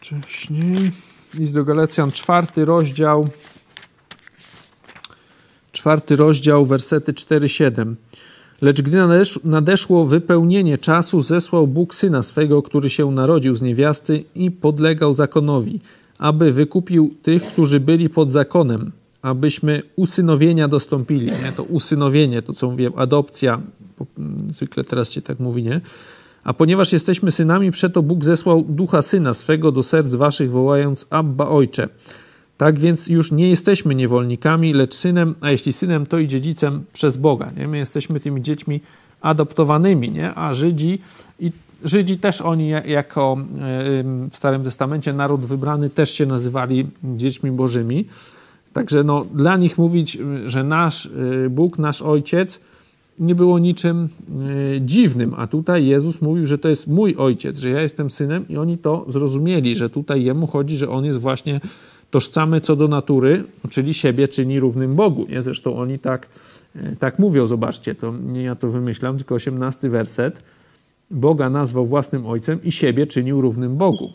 Wcześniej. 0.00 0.92
List 1.34 1.54
do 1.54 1.64
Galecjan, 1.64 2.12
czwarty 2.12 2.64
rozdział. 2.64 3.28
Czwarty 5.72 6.16
rozdział, 6.16 6.66
wersety 6.66 7.12
4-7. 7.12 7.94
Lecz 8.60 8.82
gdy 8.82 8.98
nadeszło 9.44 10.04
wypełnienie 10.04 10.78
czasu, 10.78 11.20
zesłał 11.20 11.66
Bóg 11.66 11.94
syna 11.94 12.22
swego, 12.22 12.62
który 12.62 12.90
się 12.90 13.10
narodził 13.10 13.56
z 13.56 13.62
niewiasty 13.62 14.24
i 14.34 14.50
podlegał 14.50 15.14
zakonowi, 15.14 15.80
aby 16.18 16.52
wykupił 16.52 17.14
tych, 17.22 17.42
którzy 17.42 17.80
byli 17.80 18.08
pod 18.08 18.30
zakonem, 18.30 18.92
abyśmy 19.22 19.82
usynowienia 19.96 20.68
dostąpili. 20.68 21.26
Nie? 21.26 21.52
To 21.56 21.62
usynowienie, 21.62 22.42
to 22.42 22.52
co 22.52 22.70
mówiłem, 22.70 22.92
adopcja, 22.96 23.60
zwykle 24.48 24.84
teraz 24.84 25.12
się 25.12 25.22
tak 25.22 25.40
mówi, 25.40 25.62
nie? 25.62 25.80
A 26.44 26.54
ponieważ 26.54 26.92
jesteśmy 26.92 27.30
synami, 27.30 27.70
przeto 27.70 28.02
Bóg 28.02 28.24
zesłał 28.24 28.62
ducha 28.68 29.02
syna 29.02 29.34
swego 29.34 29.72
do 29.72 29.82
serc 29.82 30.14
waszych, 30.14 30.50
wołając 30.50 31.06
Abba 31.10 31.48
Ojcze. 31.48 31.88
Tak 32.56 32.78
więc 32.78 33.08
już 33.08 33.32
nie 33.32 33.50
jesteśmy 33.50 33.94
niewolnikami, 33.94 34.72
lecz 34.72 34.94
synem, 34.94 35.34
a 35.40 35.50
jeśli 35.50 35.72
synem, 35.72 36.06
to 36.06 36.18
i 36.18 36.26
dziedzicem 36.26 36.84
przez 36.92 37.16
Boga. 37.16 37.50
Nie? 37.56 37.68
My 37.68 37.78
jesteśmy 37.78 38.20
tymi 38.20 38.42
dziećmi 38.42 38.80
adoptowanymi, 39.20 40.10
nie? 40.10 40.34
a 40.34 40.54
Żydzi 40.54 40.98
i 41.40 41.52
Żydzi 41.84 42.18
też 42.18 42.40
oni 42.40 42.68
jako 42.68 43.38
w 44.30 44.36
Starym 44.36 44.64
Testamencie 44.64 45.12
naród 45.12 45.46
wybrany 45.46 45.90
też 45.90 46.10
się 46.10 46.26
nazywali 46.26 46.86
dziećmi 47.04 47.50
bożymi. 47.50 48.04
Także 48.72 49.04
no, 49.04 49.26
dla 49.34 49.56
nich 49.56 49.78
mówić, 49.78 50.18
że 50.46 50.64
nasz 50.64 51.06
y, 51.06 51.50
Bóg, 51.50 51.78
nasz 51.78 52.02
Ojciec 52.02 52.60
nie 53.18 53.34
było 53.34 53.58
niczym 53.58 54.08
y, 54.74 54.80
dziwnym, 54.80 55.34
a 55.36 55.46
tutaj 55.46 55.86
Jezus 55.86 56.22
mówił, 56.22 56.46
że 56.46 56.58
to 56.58 56.68
jest 56.68 56.86
mój 56.86 57.14
Ojciec, 57.18 57.58
że 57.58 57.70
ja 57.70 57.82
jestem 57.82 58.10
synem 58.10 58.48
i 58.48 58.56
oni 58.56 58.78
to 58.78 59.04
zrozumieli, 59.08 59.76
że 59.76 59.90
tutaj 59.90 60.24
Jemu 60.24 60.46
chodzi, 60.46 60.76
że 60.76 60.90
On 60.90 61.04
jest 61.04 61.20
właśnie 61.20 61.60
tożsamy 62.10 62.60
co 62.60 62.76
do 62.76 62.88
natury, 62.88 63.44
czyli 63.70 63.94
siebie 63.94 64.28
czyni 64.28 64.60
równym 64.60 64.94
Bogu. 64.94 65.26
Nie? 65.28 65.42
Zresztą 65.42 65.76
oni 65.76 65.98
tak, 65.98 66.28
y, 66.76 66.96
tak 66.98 67.18
mówią, 67.18 67.46
zobaczcie, 67.46 67.94
to 67.94 68.14
nie 68.26 68.42
ja 68.42 68.54
to 68.54 68.68
wymyślam, 68.68 69.16
tylko 69.16 69.34
18 69.34 69.88
werset. 69.88 70.42
Boga 71.10 71.50
nazwał 71.50 71.86
własnym 71.86 72.26
Ojcem 72.26 72.62
i 72.62 72.72
siebie 72.72 73.06
czynił 73.06 73.40
równym 73.40 73.76
Bogu. 73.76 74.12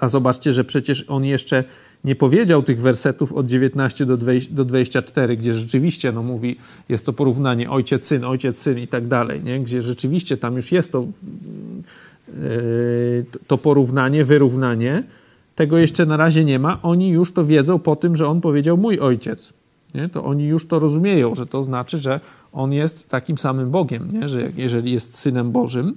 A 0.00 0.08
zobaczcie, 0.08 0.52
że 0.52 0.64
przecież 0.64 1.04
on 1.08 1.24
jeszcze 1.24 1.64
nie 2.04 2.16
powiedział 2.16 2.62
tych 2.62 2.80
wersetów 2.80 3.32
od 3.32 3.46
19 3.46 4.06
do 4.50 4.64
24, 4.64 5.36
gdzie 5.36 5.52
rzeczywiście 5.52 6.12
no, 6.12 6.22
mówi, 6.22 6.56
jest 6.88 7.06
to 7.06 7.12
porównanie 7.12 7.70
ojciec, 7.70 8.06
syn, 8.06 8.24
ojciec, 8.24 8.58
syn 8.58 8.78
i 8.78 8.88
tak 8.88 9.06
dalej, 9.06 9.44
nie? 9.44 9.60
gdzie 9.60 9.82
rzeczywiście 9.82 10.36
tam 10.36 10.56
już 10.56 10.72
jest 10.72 10.92
to, 10.92 11.06
yy, 12.28 13.24
to 13.46 13.58
porównanie, 13.58 14.24
wyrównanie. 14.24 15.02
Tego 15.56 15.78
jeszcze 15.78 16.06
na 16.06 16.16
razie 16.16 16.44
nie 16.44 16.58
ma. 16.58 16.82
Oni 16.82 17.08
już 17.08 17.32
to 17.32 17.44
wiedzą 17.44 17.78
po 17.78 17.96
tym, 17.96 18.16
że 18.16 18.28
on 18.28 18.40
powiedział 18.40 18.76
mój 18.76 19.00
ojciec. 19.00 19.52
Nie? 19.94 20.08
To 20.08 20.24
oni 20.24 20.46
już 20.46 20.66
to 20.66 20.78
rozumieją, 20.78 21.34
że 21.34 21.46
to 21.46 21.62
znaczy, 21.62 21.98
że 21.98 22.20
on 22.52 22.72
jest 22.72 23.08
takim 23.08 23.38
samym 23.38 23.70
Bogiem, 23.70 24.08
nie? 24.12 24.28
że 24.28 24.52
jeżeli 24.56 24.92
jest 24.92 25.18
synem 25.18 25.52
Bożym, 25.52 25.96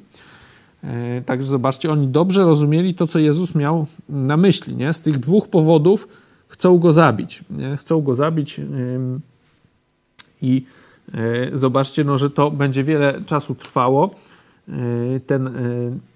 także 1.25 1.47
zobaczcie, 1.47 1.91
oni 1.91 2.07
dobrze 2.07 2.43
rozumieli 2.43 2.93
to, 2.93 3.07
co 3.07 3.19
Jezus 3.19 3.55
miał 3.55 3.87
na 4.09 4.37
myśli. 4.37 4.75
Nie? 4.75 4.93
Z 4.93 5.01
tych 5.01 5.19
dwóch 5.19 5.47
powodów 5.47 6.07
chcą 6.47 6.77
go 6.77 6.93
zabić. 6.93 7.43
Nie? 7.49 7.77
Chcą 7.77 8.01
go 8.01 8.15
zabić 8.15 8.61
i 10.41 10.65
e, 11.13 11.57
zobaczcie, 11.57 12.03
no, 12.03 12.17
że 12.17 12.29
to 12.29 12.51
będzie 12.51 12.83
wiele 12.83 13.21
czasu 13.25 13.55
trwało. 13.55 14.15
E, 14.69 14.73
ten, 15.19 15.49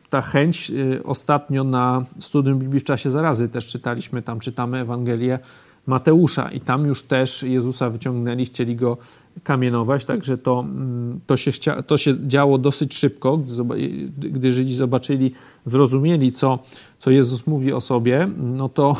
ta 0.09 0.21
chęć 0.21 0.71
ostatnio 1.03 1.63
na 1.63 2.05
studium 2.19 2.59
Biblii 2.59 2.79
w 2.79 2.83
czasie 2.83 3.11
zarazy 3.11 3.49
też 3.49 3.67
czytaliśmy, 3.67 4.21
tam 4.21 4.39
czytamy 4.39 4.79
Ewangelię 4.79 5.39
Mateusza 5.85 6.51
i 6.51 6.59
tam 6.59 6.85
już 6.85 7.03
też 7.03 7.43
Jezusa 7.43 7.89
wyciągnęli, 7.89 8.45
chcieli 8.45 8.75
go 8.75 8.97
kamienować, 9.43 10.05
także 10.05 10.37
to, 10.37 10.59
mm, 10.59 11.19
to, 11.27 11.37
się, 11.37 11.51
chcia, 11.51 11.83
to 11.83 11.97
się 11.97 12.27
działo 12.27 12.57
dosyć 12.57 12.95
szybko, 12.95 13.37
gdy, 13.37 14.29
gdy 14.29 14.51
Żydzi 14.51 14.73
zobaczyli, 14.73 15.31
zrozumieli, 15.65 16.31
co, 16.31 16.59
co 16.99 17.11
Jezus 17.11 17.47
mówi 17.47 17.73
o 17.73 17.81
sobie, 17.81 18.29
no 18.37 18.69
to 18.69 18.95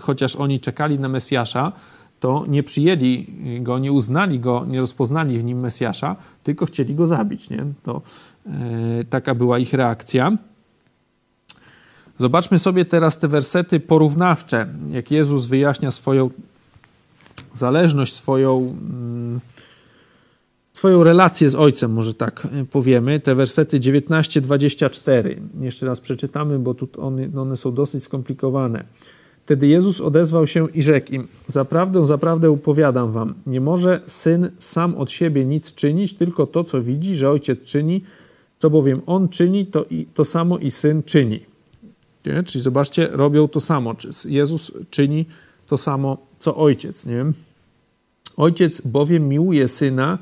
chociaż 0.00 0.36
oni 0.36 0.60
czekali 0.60 0.98
na 0.98 1.08
Mesjasza, 1.08 1.72
to 2.20 2.44
nie 2.48 2.62
przyjęli 2.62 3.26
go, 3.60 3.78
nie 3.78 3.92
uznali 3.92 4.40
go, 4.40 4.64
nie 4.68 4.80
rozpoznali 4.80 5.38
w 5.38 5.44
nim 5.44 5.60
Mesjasza, 5.60 6.16
tylko 6.42 6.66
chcieli 6.66 6.94
go 6.94 7.06
zabić. 7.06 7.50
Nie? 7.50 7.64
To 7.82 8.02
e, 8.46 8.50
taka 9.10 9.34
była 9.34 9.58
ich 9.58 9.72
reakcja. 9.72 10.38
Zobaczmy 12.18 12.58
sobie 12.58 12.84
teraz 12.84 13.18
te 13.18 13.28
wersety 13.28 13.80
porównawcze, 13.80 14.66
jak 14.90 15.10
Jezus 15.10 15.46
wyjaśnia 15.46 15.90
swoją 15.90 16.30
zależność, 17.54 18.14
swoją, 18.14 18.76
mm, 18.90 19.40
swoją 20.72 21.04
relację 21.04 21.48
z 21.48 21.54
Ojcem, 21.54 21.92
może 21.92 22.14
tak 22.14 22.48
e, 22.52 22.64
powiemy, 22.64 23.20
te 23.20 23.34
wersety 23.34 23.80
19-24. 23.80 25.36
Jeszcze 25.60 25.86
raz 25.86 26.00
przeczytamy, 26.00 26.58
bo 26.58 26.74
tu 26.74 26.88
one, 26.98 27.28
one 27.36 27.56
są 27.56 27.74
dosyć 27.74 28.04
skomplikowane. 28.04 28.84
Wtedy 29.44 29.66
Jezus 29.66 30.00
odezwał 30.00 30.46
się 30.46 30.70
i 30.70 30.82
rzekł 30.82 31.12
im: 31.12 31.28
Zaprawdę, 31.46 32.06
zaprawdę 32.06 32.50
upowiadam 32.50 33.10
wam, 33.10 33.34
nie 33.46 33.60
może 33.60 34.00
syn 34.06 34.50
sam 34.58 34.94
od 34.94 35.10
siebie 35.10 35.44
nic 35.44 35.74
czynić, 35.74 36.14
tylko 36.14 36.46
to, 36.46 36.64
co 36.64 36.82
widzi, 36.82 37.16
że 37.16 37.30
ojciec 37.30 37.64
czyni, 37.64 38.04
co 38.58 38.70
bowiem 38.70 39.00
on 39.06 39.28
czyni, 39.28 39.66
to, 39.66 39.84
i, 39.90 40.06
to 40.14 40.24
samo 40.24 40.58
i 40.58 40.70
syn 40.70 41.02
czyni. 41.02 41.53
Nie? 42.26 42.42
Czyli 42.42 42.62
zobaczcie, 42.62 43.08
robią 43.12 43.48
to 43.48 43.60
samo. 43.60 43.94
Jezus 44.24 44.72
czyni 44.90 45.26
to 45.66 45.78
samo, 45.78 46.18
co 46.38 46.56
ojciec. 46.56 47.06
Nie? 47.06 47.24
Ojciec 48.36 48.80
bowiem 48.80 49.28
miłuje 49.28 49.68
syna 49.68 50.18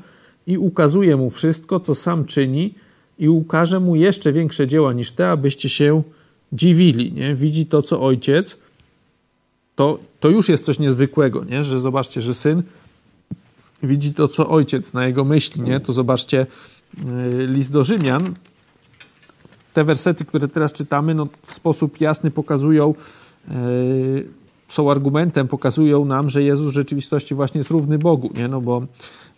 i 0.47 0.57
ukazuje 0.57 1.17
mu 1.17 1.29
wszystko, 1.29 1.79
co 1.79 1.95
sam 1.95 2.25
czyni, 2.25 2.73
i 3.19 3.29
ukaże 3.29 3.79
mu 3.79 3.95
jeszcze 3.95 4.33
większe 4.33 4.67
dzieła 4.67 4.93
niż 4.93 5.11
te, 5.11 5.29
abyście 5.29 5.69
się 5.69 6.03
dziwili. 6.53 7.13
Nie? 7.13 7.35
Widzi 7.35 7.65
to, 7.65 7.81
co 7.81 8.01
ojciec 8.01 8.57
to, 9.75 9.99
to 10.19 10.29
już 10.29 10.49
jest 10.49 10.65
coś 10.65 10.79
niezwykłego, 10.79 11.43
nie? 11.43 11.63
że 11.63 11.79
zobaczcie, 11.79 12.21
że 12.21 12.33
syn 12.33 12.63
widzi 13.83 14.13
to, 14.13 14.27
co 14.27 14.49
ojciec 14.49 14.93
na 14.93 15.05
jego 15.07 15.23
myśli. 15.23 15.61
Nie? 15.61 15.79
To 15.79 15.93
zobaczcie 15.93 16.45
yy, 17.05 17.47
list 17.47 17.71
do 17.71 17.83
Rzymian. 17.83 18.35
Te 19.73 19.83
wersety, 19.83 20.25
które 20.25 20.47
teraz 20.47 20.73
czytamy, 20.73 21.15
no, 21.15 21.27
w 21.41 21.53
sposób 21.53 22.01
jasny 22.01 22.31
pokazują, 22.31 22.93
yy, 23.47 23.55
są 24.67 24.91
argumentem, 24.91 25.47
pokazują 25.47 26.05
nam, 26.05 26.29
że 26.29 26.43
Jezus 26.43 26.71
w 26.71 26.75
rzeczywistości 26.75 27.35
właśnie 27.35 27.59
jest 27.59 27.69
równy 27.69 27.99
Bogu, 27.99 28.29
nie? 28.37 28.47
No 28.47 28.61
bo 28.61 28.81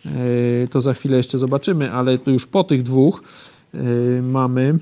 yy, 0.06 0.12
to 0.72 0.82
za 0.82 0.94
chwilę 0.94 1.18
jeszcze 1.18 1.38
zobaczymy, 1.38 1.92
ale 1.92 2.18
to 2.18 2.32
już 2.32 2.46
po 2.48 2.63
tych 2.63 2.84
dwóch 2.84 3.24
mamy 4.22 4.80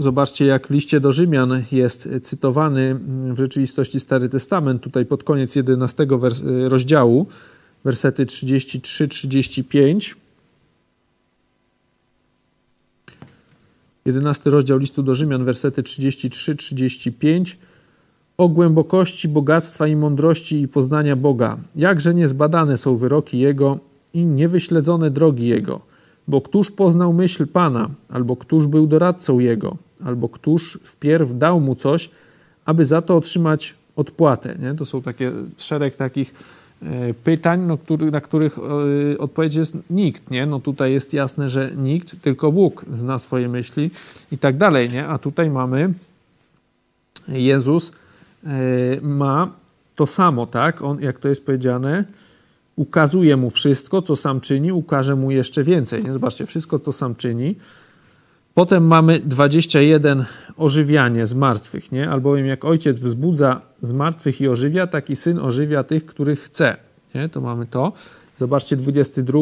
Zobaczcie, 0.00 0.46
jak 0.46 0.68
w 0.68 0.70
liście 0.70 1.00
do 1.00 1.12
Rzymian 1.12 1.62
jest 1.72 2.08
cytowany 2.22 3.00
w 3.32 3.38
rzeczywistości 3.38 4.00
Stary 4.00 4.28
Testament, 4.28 4.82
tutaj 4.82 5.06
pod 5.06 5.24
koniec 5.24 5.56
11 5.56 6.06
rozdziału, 6.68 7.26
wersety 7.84 8.26
33-35. 8.26 10.14
11 14.08 14.50
rozdział 14.50 14.78
listu 14.78 15.02
do 15.02 15.14
Rzymian, 15.14 15.44
wersety 15.44 15.82
33-35. 15.82 17.56
O 18.38 18.48
głębokości 18.48 19.28
bogactwa 19.28 19.86
i 19.86 19.96
mądrości 19.96 20.60
i 20.60 20.68
poznania 20.68 21.16
Boga, 21.16 21.56
jakże 21.76 22.14
niezbadane 22.14 22.76
są 22.76 22.96
wyroki 22.96 23.38
Jego 23.38 23.78
i 24.14 24.24
niewyśledzone 24.24 25.10
drogi 25.10 25.48
Jego. 25.48 25.80
Bo 26.28 26.40
któż 26.40 26.70
poznał 26.70 27.12
myśl 27.12 27.46
Pana, 27.46 27.90
albo 28.08 28.36
któż 28.36 28.66
był 28.66 28.86
doradcą 28.86 29.38
Jego? 29.38 29.76
albo 30.04 30.28
któż 30.28 30.78
wpierw 30.82 31.38
dał 31.38 31.60
mu 31.60 31.74
coś, 31.74 32.10
aby 32.64 32.84
za 32.84 33.02
to 33.02 33.16
otrzymać 33.16 33.74
odpłatę. 33.96 34.56
Nie? 34.58 34.74
To 34.74 34.84
są 34.84 35.02
takie 35.02 35.32
szereg 35.56 35.96
takich 35.96 36.34
pytań, 37.24 37.60
no, 37.66 37.78
który, 37.78 38.10
na 38.10 38.20
których 38.20 38.58
e, 38.58 39.18
odpowiedź 39.18 39.54
jest 39.54 39.76
nikt. 39.90 40.30
Nie? 40.30 40.46
No, 40.46 40.60
tutaj 40.60 40.92
jest 40.92 41.12
jasne, 41.12 41.48
że 41.48 41.70
nikt, 41.76 42.22
tylko 42.22 42.52
Bóg 42.52 42.84
zna 42.92 43.18
swoje 43.18 43.48
myśli 43.48 43.90
i 44.32 44.38
tak 44.38 44.56
dalej. 44.56 44.88
Nie? 44.88 45.06
A 45.06 45.18
tutaj 45.18 45.50
mamy 45.50 45.92
Jezus 47.28 47.92
e, 48.44 48.50
ma 49.02 49.52
to 49.94 50.06
samo, 50.06 50.46
tak? 50.46 50.82
On, 50.82 51.00
jak 51.00 51.18
to 51.18 51.28
jest 51.28 51.46
powiedziane, 51.46 52.04
ukazuje 52.76 53.36
mu 53.36 53.50
wszystko, 53.50 54.02
co 54.02 54.16
sam 54.16 54.40
czyni, 54.40 54.72
ukaże 54.72 55.16
mu 55.16 55.30
jeszcze 55.30 55.64
więcej. 55.64 56.04
Nie? 56.04 56.12
Zobaczcie, 56.12 56.46
wszystko, 56.46 56.78
co 56.78 56.92
sam 56.92 57.14
czyni, 57.14 57.56
Potem 58.54 58.86
mamy 58.86 59.20
21 59.20 60.24
ożywianie 60.56 61.26
z 61.26 61.34
martwych, 61.34 61.92
nie? 61.92 62.10
Albowiem 62.10 62.46
jak 62.46 62.64
ojciec 62.64 63.00
wzbudza 63.00 63.60
z 63.82 63.92
martwych 63.92 64.40
i 64.40 64.48
ożywia, 64.48 64.86
taki 64.86 65.16
syn 65.16 65.38
ożywia 65.38 65.84
tych, 65.84 66.06
których 66.06 66.40
chce. 66.40 66.76
Nie? 67.14 67.28
To 67.28 67.40
mamy 67.40 67.66
to. 67.66 67.92
Zobaczcie 68.38 68.76
22. 68.76 69.40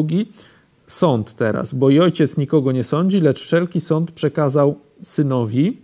Sąd 0.87 1.35
teraz, 1.35 1.73
bo 1.73 1.89
i 1.89 1.99
ojciec 1.99 2.37
nikogo 2.37 2.71
nie 2.71 2.83
sądzi, 2.83 3.19
lecz 3.19 3.41
wszelki 3.41 3.81
sąd 3.81 4.11
przekazał 4.11 4.79
synowi. 5.03 5.77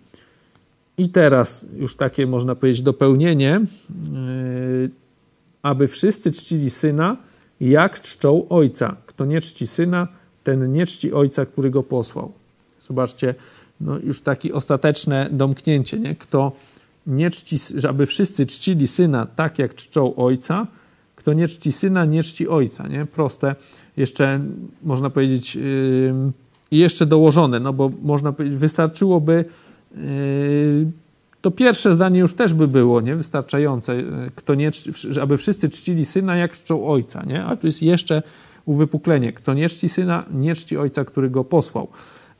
I 0.97 1.09
teraz 1.09 1.65
już 1.77 1.95
takie 1.95 2.27
można 2.27 2.55
powiedzieć 2.55 2.81
dopełnienie, 2.81 3.61
yy, 4.11 4.89
aby 5.63 5.87
wszyscy 5.87 6.31
czcili 6.31 6.69
syna, 6.69 7.17
jak 7.61 7.99
czczą 7.99 8.49
ojca. 8.49 8.95
Kto 9.05 9.25
nie 9.25 9.41
czci 9.41 9.67
syna, 9.67 10.07
ten 10.43 10.71
nie 10.71 10.85
czci 10.85 11.13
ojca, 11.13 11.45
który 11.45 11.69
go 11.69 11.83
posłał. 11.83 12.31
Zobaczcie, 12.87 13.35
no 13.81 13.97
już 13.97 14.21
takie 14.21 14.53
ostateczne 14.53 15.29
domknięcie, 15.31 15.99
nie? 15.99 16.15
Kto 16.15 16.51
nie 17.07 17.29
czci, 17.29 17.57
żeby 17.75 18.05
wszyscy 18.05 18.45
czcili 18.45 18.87
syna 18.87 19.25
tak, 19.25 19.59
jak 19.59 19.75
czczą 19.75 20.15
ojca, 20.15 20.67
kto 21.15 21.33
nie 21.33 21.47
czci 21.47 21.71
syna, 21.71 22.05
nie 22.05 22.23
czci 22.23 22.47
ojca, 22.47 22.87
nie? 22.87 23.05
Proste, 23.05 23.55
jeszcze 23.97 24.39
można 24.83 25.09
powiedzieć 25.09 25.55
yy, 25.55 26.13
jeszcze 26.71 27.05
dołożone, 27.05 27.59
no 27.59 27.73
bo 27.73 27.91
można 28.01 28.33
powiedzieć, 28.33 28.59
wystarczyłoby 28.59 29.45
yy, 29.95 30.01
to 31.43 31.51
pierwsze 31.51 31.93
zdanie 31.93 32.19
już 32.19 32.33
też 32.33 32.53
by 32.53 32.67
było 32.67 33.01
nie? 33.01 33.15
wystarczające, 33.15 34.03
kto 34.35 34.55
nie, 34.55 34.71
aby 35.21 35.37
wszyscy 35.37 35.69
czcili 35.69 36.05
syna, 36.05 36.35
jak 36.35 36.53
czczą 36.53 36.87
ojca, 36.87 37.23
nie? 37.23 37.45
a 37.45 37.55
tu 37.55 37.67
jest 37.67 37.81
jeszcze 37.81 38.23
uwypuklenie, 38.65 39.33
kto 39.33 39.53
nie 39.53 39.69
czci 39.69 39.89
syna, 39.89 40.23
nie 40.31 40.55
czci 40.55 40.77
ojca, 40.77 41.05
który 41.05 41.29
go 41.29 41.43
posłał. 41.43 41.87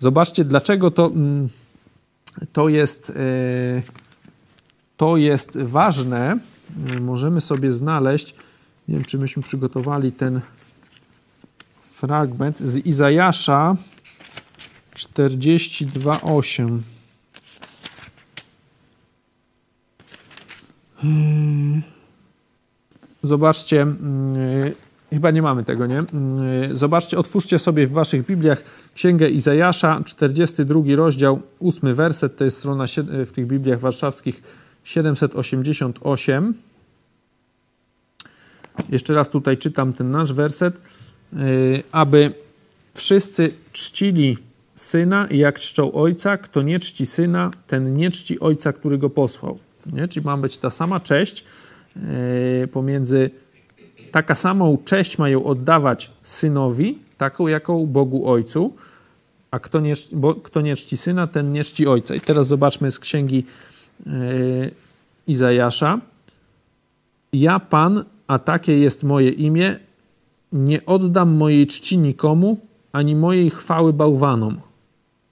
Zobaczcie, 0.04 0.46
dlaczego 0.46 0.92
to, 0.92 1.06
mm, 1.06 1.50
to, 2.54 2.70
jest, 2.70 3.10
e, 3.10 3.14
to 4.98 5.18
jest 5.18 5.58
ważne. 5.58 6.38
Możemy 7.02 7.42
sobie 7.42 7.72
znaleźć, 7.72 8.36
nie 8.88 8.96
wiem, 8.96 9.06
czy 9.06 9.18
myśmy 9.18 9.44
przygotowali 9.44 10.12
ten 10.12 10.42
fragment 11.80 12.60
z 12.60 12.78
Izajasza 12.78 13.76
42:8. 14.96 16.82
Zobaczcie, 23.24 23.82
mm, 23.82 24.74
Chyba 25.14 25.32
nie 25.32 25.42
mamy 25.42 25.64
tego, 25.64 25.86
nie? 25.86 26.00
Mm, 26.00 26.76
zobaczcie, 26.76 27.18
otwórzcie 27.18 27.60
sobie 27.60 27.88
w 27.88 27.92
waszych 27.92 28.26
Bibliach 28.26 28.64
Księgę 28.96 29.30
Izajasza, 29.30 30.02
42 30.06 30.96
rozdział, 30.96 31.42
8 31.60 31.94
werset, 31.94 32.38
to 32.38 32.44
jest 32.44 32.58
strona 32.58 32.86
w 33.26 33.32
tych 33.32 33.48
Bibliach 33.48 33.80
warszawskich 33.80 34.44
788. 34.84 36.54
Jeszcze 38.90 39.14
raz 39.14 39.30
tutaj 39.30 39.58
czytam 39.58 39.94
ten 39.94 40.12
nasz 40.12 40.34
werset. 40.34 40.82
Y, 41.34 41.84
aby 41.92 42.32
wszyscy 42.94 43.52
czcili 43.72 44.38
syna, 44.76 45.28
jak 45.32 45.60
czczą 45.60 45.92
ojca, 45.92 46.38
kto 46.38 46.62
nie 46.62 46.80
czci 46.80 47.06
syna, 47.06 47.52
ten 47.68 47.96
nie 47.96 48.12
czci 48.12 48.40
ojca, 48.40 48.74
który 48.74 48.98
go 48.98 49.10
posłał. 49.10 49.60
Nie? 49.94 50.08
Czyli 50.08 50.26
ma 50.26 50.38
być 50.38 50.58
ta 50.58 50.70
sama 50.70 51.00
cześć 51.00 51.46
y, 52.64 52.68
pomiędzy 52.68 53.30
taka 54.14 54.36
samą 54.36 54.78
cześć 54.86 55.18
mają 55.18 55.44
oddawać 55.44 56.12
synowi, 56.24 56.98
taką 57.18 57.48
jaką 57.48 57.86
Bogu 57.86 58.30
Ojcu, 58.30 58.74
a 59.52 59.60
kto 59.60 59.80
nie, 59.80 59.94
bo, 60.12 60.36
kto 60.36 60.62
nie 60.62 60.76
czci 60.76 60.98
syna, 60.98 61.28
ten 61.28 61.52
nie 61.52 61.64
czci 61.64 61.88
ojca. 61.88 62.16
I 62.16 62.20
teraz 62.20 62.48
zobaczmy 62.48 62.92
z 62.92 63.00
księgi 63.00 63.46
yy, 64.06 64.72
Izajasza. 65.28 66.00
Ja, 67.34 67.60
Pan, 67.60 68.04
a 68.28 68.40
takie 68.40 68.78
jest 68.78 69.04
moje 69.04 69.30
imię, 69.30 69.80
nie 70.52 70.86
oddam 70.86 71.32
mojej 71.32 71.68
czci 71.68 71.98
nikomu, 71.98 72.58
ani 72.92 73.16
mojej 73.16 73.50
chwały 73.50 73.94
bałwanom. 73.94 74.62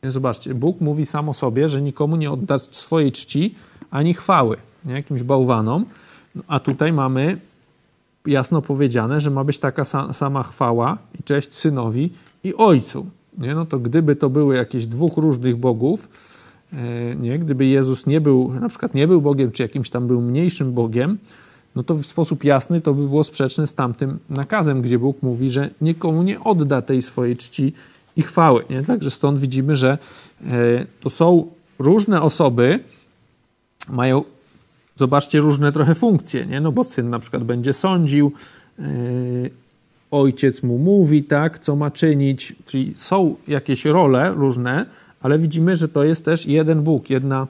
Zobaczcie, 0.03 0.53
Bóg 0.53 0.81
mówi 0.81 1.05
sam 1.05 1.29
o 1.29 1.33
sobie, 1.33 1.69
że 1.69 1.81
nikomu 1.81 2.15
nie 2.15 2.31
odda 2.31 2.59
swojej 2.59 3.11
czci, 3.11 3.55
ani 3.91 4.13
chwały, 4.13 4.57
nie? 4.85 4.93
jakimś 4.93 5.23
bałwanom. 5.23 5.85
A 6.47 6.59
tutaj 6.59 6.93
mamy 6.93 7.50
jasno 8.25 8.61
powiedziane, 8.61 9.19
że 9.19 9.31
ma 9.31 9.43
być 9.43 9.59
taka 9.59 9.83
sama 10.13 10.43
chwała 10.43 10.97
i 11.19 11.23
cześć 11.23 11.55
synowi 11.55 12.09
i 12.43 12.55
ojcu. 12.55 13.05
Nie? 13.37 13.55
No 13.55 13.65
to 13.65 13.79
gdyby 13.79 14.15
to 14.15 14.29
były 14.29 14.55
jakieś 14.55 14.85
dwóch 14.85 15.17
różnych 15.17 15.55
bogów, 15.55 16.09
e, 16.73 17.15
nie? 17.15 17.39
gdyby 17.39 17.65
Jezus 17.65 18.07
nie 18.07 18.21
był, 18.21 18.53
na 18.53 18.69
przykład 18.69 18.93
nie 18.93 19.07
był 19.07 19.21
Bogiem, 19.21 19.51
czy 19.51 19.63
jakimś 19.63 19.89
tam 19.89 20.07
był 20.07 20.21
mniejszym 20.21 20.73
Bogiem, 20.73 21.17
no 21.75 21.83
to 21.83 21.95
w 21.95 22.05
sposób 22.05 22.43
jasny 22.43 22.81
to 22.81 22.93
by 22.93 23.07
było 23.07 23.23
sprzeczne 23.23 23.67
z 23.67 23.73
tamtym 23.73 24.19
nakazem, 24.29 24.81
gdzie 24.81 24.99
Bóg 24.99 25.21
mówi, 25.21 25.49
że 25.49 25.69
nikomu 25.81 26.23
nie 26.23 26.39
odda 26.39 26.81
tej 26.81 27.01
swojej 27.01 27.37
czci 27.37 27.73
i 28.15 28.21
chwały. 28.21 28.63
Nie? 28.69 28.83
Także 28.83 29.09
stąd 29.09 29.39
widzimy, 29.39 29.75
że 29.75 29.97
e, 30.45 30.85
to 31.01 31.09
są 31.09 31.47
różne 31.79 32.21
osoby, 32.21 32.79
mają 33.89 34.23
zobaczcie 35.01 35.39
różne 35.39 35.71
trochę 35.71 35.95
funkcje, 35.95 36.45
nie? 36.45 36.61
No 36.61 36.71
bo 36.71 36.83
syn 36.83 37.09
na 37.09 37.19
przykład 37.19 37.43
będzie 37.43 37.73
sądził, 37.73 38.31
ojciec 40.11 40.63
mu 40.63 40.77
mówi, 40.77 41.23
tak, 41.23 41.59
co 41.59 41.75
ma 41.75 41.91
czynić, 41.91 42.55
czyli 42.65 42.93
są 42.95 43.35
jakieś 43.47 43.85
role 43.85 44.33
różne, 44.33 44.85
ale 45.21 45.39
widzimy, 45.39 45.75
że 45.75 45.89
to 45.89 46.03
jest 46.03 46.25
też 46.25 46.45
jeden 46.45 46.81
Bóg, 46.83 47.09
jedna 47.09 47.47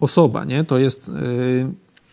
osoba, 0.00 0.44
nie? 0.44 0.64
To 0.64 0.78
jest 0.78 1.10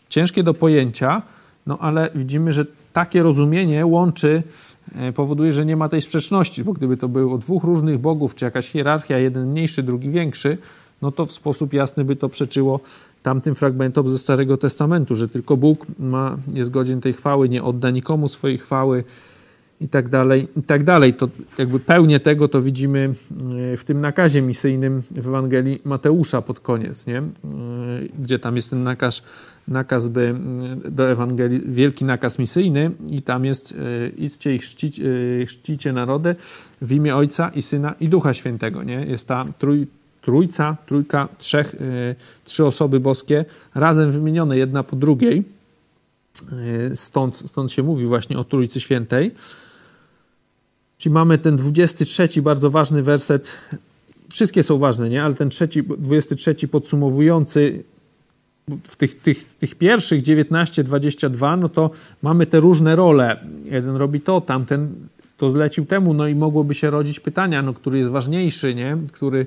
ciężkie 0.09 0.43
do 0.43 0.53
pojęcia, 0.53 1.21
no 1.67 1.77
ale 1.77 2.09
widzimy, 2.15 2.53
że 2.53 2.65
takie 2.93 3.23
rozumienie 3.23 3.85
łączy, 3.85 4.43
powoduje, 5.15 5.53
że 5.53 5.65
nie 5.65 5.75
ma 5.75 5.89
tej 5.89 6.01
sprzeczności, 6.01 6.63
bo 6.63 6.73
gdyby 6.73 6.97
to 6.97 7.07
było 7.07 7.37
dwóch 7.37 7.63
różnych 7.63 7.97
bogów, 7.97 8.35
czy 8.35 8.45
jakaś 8.45 8.69
hierarchia, 8.69 9.17
jeden 9.17 9.51
mniejszy, 9.51 9.83
drugi 9.83 10.09
większy, 10.09 10.57
no 11.03 11.11
to 11.11 11.25
w 11.25 11.31
sposób 11.31 11.73
jasny 11.73 12.05
by 12.05 12.15
to 12.15 12.29
przeczyło 12.29 12.79
tamtym 13.23 13.55
fragmentom 13.55 14.09
ze 14.09 14.17
Starego 14.17 14.57
Testamentu, 14.57 15.15
że 15.15 15.29
tylko 15.29 15.57
Bóg 15.57 15.85
ma, 15.99 16.37
jest 16.53 16.69
godzien 16.69 17.01
tej 17.01 17.13
chwały, 17.13 17.49
nie 17.49 17.63
odda 17.63 17.89
nikomu 17.89 18.27
swojej 18.27 18.57
chwały 18.57 19.03
i 19.81 19.89
tak 19.89 20.09
dalej, 20.09 20.47
i 20.57 20.63
tak 20.63 20.83
dalej. 20.83 21.13
To 21.13 21.29
jakby 21.57 21.79
pełnię 21.79 22.19
tego 22.19 22.47
to 22.47 22.61
widzimy 22.61 23.13
e, 23.73 23.77
w 23.77 23.83
tym 23.83 24.01
nakazie 24.01 24.41
misyjnym 24.41 25.01
w 25.11 25.27
Ewangelii 25.27 25.81
Mateusza 25.83 26.41
pod 26.41 26.59
koniec, 26.59 27.07
nie? 27.07 27.17
E, 27.17 27.23
gdzie 28.19 28.39
tam 28.39 28.55
jest 28.55 28.69
ten 28.69 28.83
nakaz, 28.83 29.23
nakaz 29.67 30.07
by 30.07 30.35
do 30.89 31.09
Ewangelii, 31.11 31.61
wielki 31.65 32.05
nakaz 32.05 32.39
misyjny 32.39 32.91
i 33.09 33.21
tam 33.21 33.45
jest 33.45 33.71
e, 33.71 34.09
idźcie 34.09 34.55
i 34.55 34.59
chrzcicie, 34.59 35.03
chrzcicie 35.45 35.93
narody 35.93 36.35
w 36.81 36.91
imię 36.91 37.15
Ojca 37.15 37.49
i 37.49 37.61
Syna 37.61 37.95
i 37.99 38.09
Ducha 38.09 38.33
Świętego, 38.33 38.83
nie? 38.83 39.05
Jest 39.05 39.27
ta 39.27 39.45
trój, 39.59 39.87
trójca, 40.23 40.77
trójka, 40.85 41.27
trzech, 41.37 41.73
y, 41.73 42.15
trzy 42.45 42.65
osoby 42.65 42.99
boskie 42.99 43.45
razem 43.75 44.11
wymienione 44.11 44.57
jedna 44.57 44.83
po 44.83 44.95
drugiej. 44.95 45.43
Y, 46.91 46.95
stąd, 46.95 47.43
stąd 47.45 47.71
się 47.71 47.83
mówi 47.83 48.05
właśnie 48.05 48.37
o 48.37 48.43
Trójcy 48.43 48.79
Świętej. 48.79 49.31
Czyli 50.97 51.13
mamy 51.13 51.37
ten 51.37 51.55
23 51.55 52.41
bardzo 52.41 52.69
ważny 52.69 53.03
werset. 53.03 53.57
Wszystkie 54.29 54.63
są 54.63 54.77
ważne, 54.77 55.09
nie? 55.09 55.23
Ale 55.23 55.33
ten 55.33 55.49
trzeci, 55.49 55.83
23 55.83 56.67
podsumowujący 56.67 57.83
w 58.83 58.95
tych, 58.95 59.21
tych, 59.21 59.55
tych 59.55 59.75
pierwszych 59.75 60.21
19, 60.21 60.83
22, 60.83 61.57
no 61.57 61.69
to 61.69 61.91
mamy 62.21 62.45
te 62.45 62.59
różne 62.59 62.95
role. 62.95 63.39
Jeden 63.65 63.95
robi 63.95 64.21
to, 64.21 64.41
tamten 64.41 64.95
to 65.37 65.49
zlecił 65.49 65.85
temu, 65.85 66.13
no 66.13 66.27
i 66.27 66.35
mogłoby 66.35 66.75
się 66.75 66.89
rodzić 66.89 67.19
pytania, 67.19 67.61
no, 67.61 67.73
który 67.73 67.99
jest 67.99 68.11
ważniejszy, 68.11 68.75
nie? 68.75 68.97
Który 69.11 69.45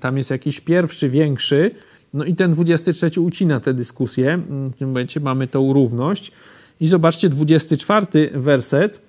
tam 0.00 0.16
jest 0.16 0.30
jakiś 0.30 0.60
pierwszy, 0.60 1.08
większy. 1.08 1.70
No 2.14 2.24
i 2.24 2.34
ten 2.34 2.52
23 2.52 3.20
ucina 3.20 3.60
tę 3.60 3.74
dyskusję. 3.74 4.32
Mm, 4.32 4.70
w 4.70 4.76
tym 4.76 4.88
momencie 4.88 5.20
mamy 5.20 5.48
tą 5.48 5.72
równość. 5.72 6.32
I 6.80 6.88
zobaczcie, 6.88 7.28
24 7.28 8.06
werset 8.34 9.00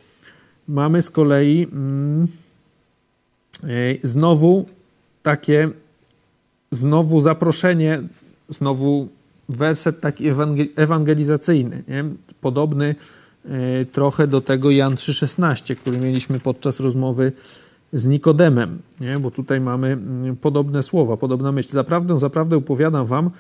mamy 0.68 1.02
z 1.02 1.10
kolei 1.10 1.68
mm, 1.72 2.28
e, 3.64 3.68
znowu 4.04 4.66
takie, 5.24 5.70
znowu 6.72 7.22
zaproszenie, 7.22 8.02
znowu 8.50 9.08
werset 9.50 10.02
taki 10.02 10.26
ewangelizacyjny, 10.76 11.84
nie? 11.88 12.06
podobny 12.42 12.96
e, 13.46 13.86
trochę 13.86 14.28
do 14.28 14.42
tego 14.42 14.72
Jan 14.72 14.96
3,16, 14.96 15.76
który 15.76 15.98
mieliśmy 15.98 16.40
podczas 16.40 16.80
rozmowy 16.80 17.32
z 17.94 18.06
Nikodemem, 18.06 18.80
nie? 19.02 19.20
bo 19.20 19.32
tutaj 19.32 19.62
mamy 19.62 19.88
mm, 19.88 20.36
podobne 20.36 20.84
słowa, 20.84 21.18
podobna 21.18 21.52
myśl. 21.52 21.70
Zaprawdę, 21.72 22.20
zaprawdę 22.20 22.58
opowiadam 22.58 23.06
wam, 23.06 23.32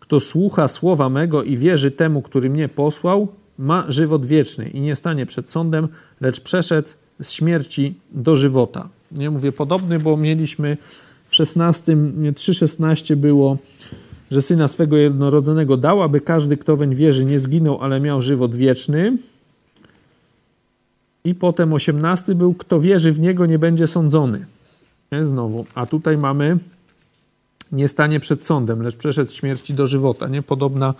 kto 0.00 0.20
słucha 0.20 0.68
słowa 0.68 1.08
mego 1.08 1.42
i 1.42 1.56
wierzy 1.56 1.90
temu, 1.90 2.22
który 2.22 2.50
mnie 2.50 2.68
posłał, 2.68 3.28
ma 3.58 3.84
żywot 3.88 4.26
wieczny 4.26 4.68
i 4.68 4.80
nie 4.80 4.96
stanie 4.96 5.26
przed 5.26 5.50
sądem, 5.50 5.88
lecz 6.20 6.40
przeszedł 6.40 6.88
z 7.20 7.32
śmierci 7.32 7.94
do 8.12 8.36
żywota. 8.36 8.88
Nie 9.12 9.30
mówię 9.30 9.52
podobny, 9.52 9.98
bo 9.98 10.16
mieliśmy 10.16 10.76
w 11.26 11.34
16, 11.34 11.96
3,16 11.96 13.16
było, 13.16 13.58
że 14.30 14.42
syna 14.42 14.68
swego 14.68 14.96
jednorodzonego 14.96 15.76
dał, 15.76 16.02
aby 16.02 16.20
każdy, 16.20 16.56
kto 16.56 16.76
weń 16.76 16.94
wierzy, 16.94 17.24
nie 17.24 17.38
zginął, 17.38 17.78
ale 17.80 18.00
miał 18.00 18.20
żywot 18.20 18.56
wieczny. 18.56 19.16
I 21.24 21.34
potem 21.34 21.72
osiemnasty 21.72 22.34
był, 22.34 22.54
kto 22.54 22.80
wierzy 22.80 23.12
w 23.12 23.20
Niego, 23.20 23.46
nie 23.46 23.58
będzie 23.58 23.86
sądzony. 23.86 24.46
Nie? 25.12 25.24
Znowu. 25.24 25.66
A 25.74 25.86
tutaj 25.86 26.18
mamy, 26.18 26.58
nie 27.72 27.88
stanie 27.88 28.20
przed 28.20 28.44
sądem, 28.44 28.82
lecz 28.82 28.96
przeszedł 28.96 29.30
z 29.30 29.34
śmierci 29.34 29.74
do 29.74 29.86
żywota. 29.86 30.28
Nie? 30.28 30.42
Podobna 30.42 30.94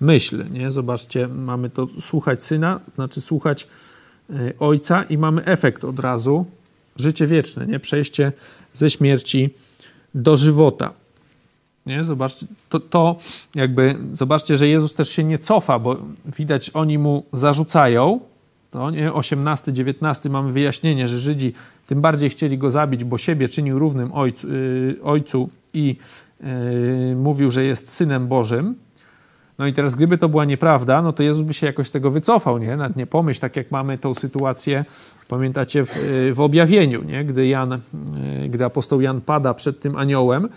myśl. 0.00 0.44
Nie? 0.52 0.70
Zobaczcie, 0.70 1.28
mamy 1.28 1.70
to 1.70 1.88
słuchać 2.00 2.42
Syna, 2.42 2.80
znaczy 2.94 3.20
słuchać 3.20 3.68
y, 4.30 4.54
Ojca 4.58 5.02
i 5.02 5.18
mamy 5.18 5.44
efekt 5.44 5.84
od 5.84 5.98
razu, 5.98 6.46
życie 6.96 7.26
wieczne, 7.26 7.66
nie? 7.66 7.80
przejście 7.80 8.32
ze 8.72 8.90
śmierci 8.90 9.50
do 10.14 10.36
żywota. 10.36 10.92
Nie? 11.86 12.04
Zobaczcie, 12.04 12.46
to, 12.68 12.80
to 12.80 13.16
jakby, 13.54 13.96
zobaczcie, 14.12 14.56
że 14.56 14.68
Jezus 14.68 14.94
też 14.94 15.08
się 15.08 15.24
nie 15.24 15.38
cofa, 15.38 15.78
bo 15.78 15.96
widać, 16.24 16.70
oni 16.74 16.98
mu 16.98 17.24
zarzucają, 17.32 18.20
to 18.70 18.90
nie? 18.90 19.12
18, 19.12 19.72
19 19.72 20.30
mamy 20.30 20.52
wyjaśnienie, 20.52 21.08
że 21.08 21.18
Żydzi 21.18 21.52
tym 21.86 22.00
bardziej 22.00 22.30
chcieli 22.30 22.58
go 22.58 22.70
zabić, 22.70 23.04
bo 23.04 23.18
siebie 23.18 23.48
czynił 23.48 23.78
równym 23.78 24.12
ojcu, 24.12 24.48
yy, 24.48 24.98
ojcu 25.02 25.48
i 25.74 25.96
yy, 26.40 27.16
mówił, 27.16 27.50
że 27.50 27.64
jest 27.64 27.90
synem 27.90 28.28
Bożym. 28.28 28.74
No 29.58 29.66
i 29.66 29.72
teraz, 29.72 29.94
gdyby 29.94 30.18
to 30.18 30.28
była 30.28 30.44
nieprawda, 30.44 31.02
no 31.02 31.12
to 31.12 31.22
Jezus 31.22 31.42
by 31.42 31.52
się 31.52 31.66
jakoś 31.66 31.88
z 31.88 31.90
tego 31.90 32.10
wycofał, 32.10 32.58
nie? 32.58 32.76
Nawet 32.76 32.96
nie 32.96 33.06
pomyśl, 33.06 33.40
tak 33.40 33.56
jak 33.56 33.70
mamy 33.70 33.98
tą 33.98 34.14
sytuację, 34.14 34.84
pamiętacie, 35.28 35.84
w, 35.84 35.96
y, 35.96 36.34
w 36.34 36.40
objawieniu, 36.40 37.04
nie? 37.04 37.24
Gdy 37.24 37.46
Jan, 37.46 37.70
yy, 38.40 38.48
gdy 38.48 38.64
apostoł 38.64 39.00
Jan 39.00 39.20
pada 39.20 39.54
przed 39.54 39.80
tym 39.80 39.96
aniołem, 39.96 40.48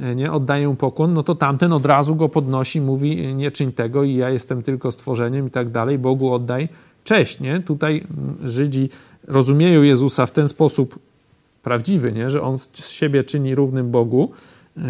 y, 0.00 0.14
nie, 0.14 0.32
oddaję 0.32 0.76
pokłon, 0.78 1.14
no 1.14 1.22
to 1.22 1.34
tamten 1.34 1.72
od 1.72 1.86
razu 1.86 2.16
go 2.16 2.28
podnosi, 2.28 2.80
mówi 2.80 3.34
nie 3.34 3.50
czyń 3.50 3.72
tego 3.72 4.04
i 4.04 4.14
ja 4.14 4.30
jestem 4.30 4.62
tylko 4.62 4.92
stworzeniem 4.92 5.46
i 5.46 5.50
tak 5.50 5.70
dalej, 5.70 5.98
Bogu 5.98 6.32
oddaj 6.32 6.68
cześć, 7.06 7.40
nie? 7.40 7.60
Tutaj 7.60 8.04
Żydzi 8.44 8.88
rozumieją 9.28 9.82
Jezusa 9.82 10.26
w 10.26 10.30
ten 10.30 10.48
sposób 10.48 10.98
prawdziwy, 11.62 12.12
nie? 12.12 12.30
Że 12.30 12.42
On 12.42 12.58
z 12.58 12.88
siebie 12.88 13.24
czyni 13.24 13.54
równym 13.54 13.90
Bogu. 13.90 14.32
E, 14.78 14.80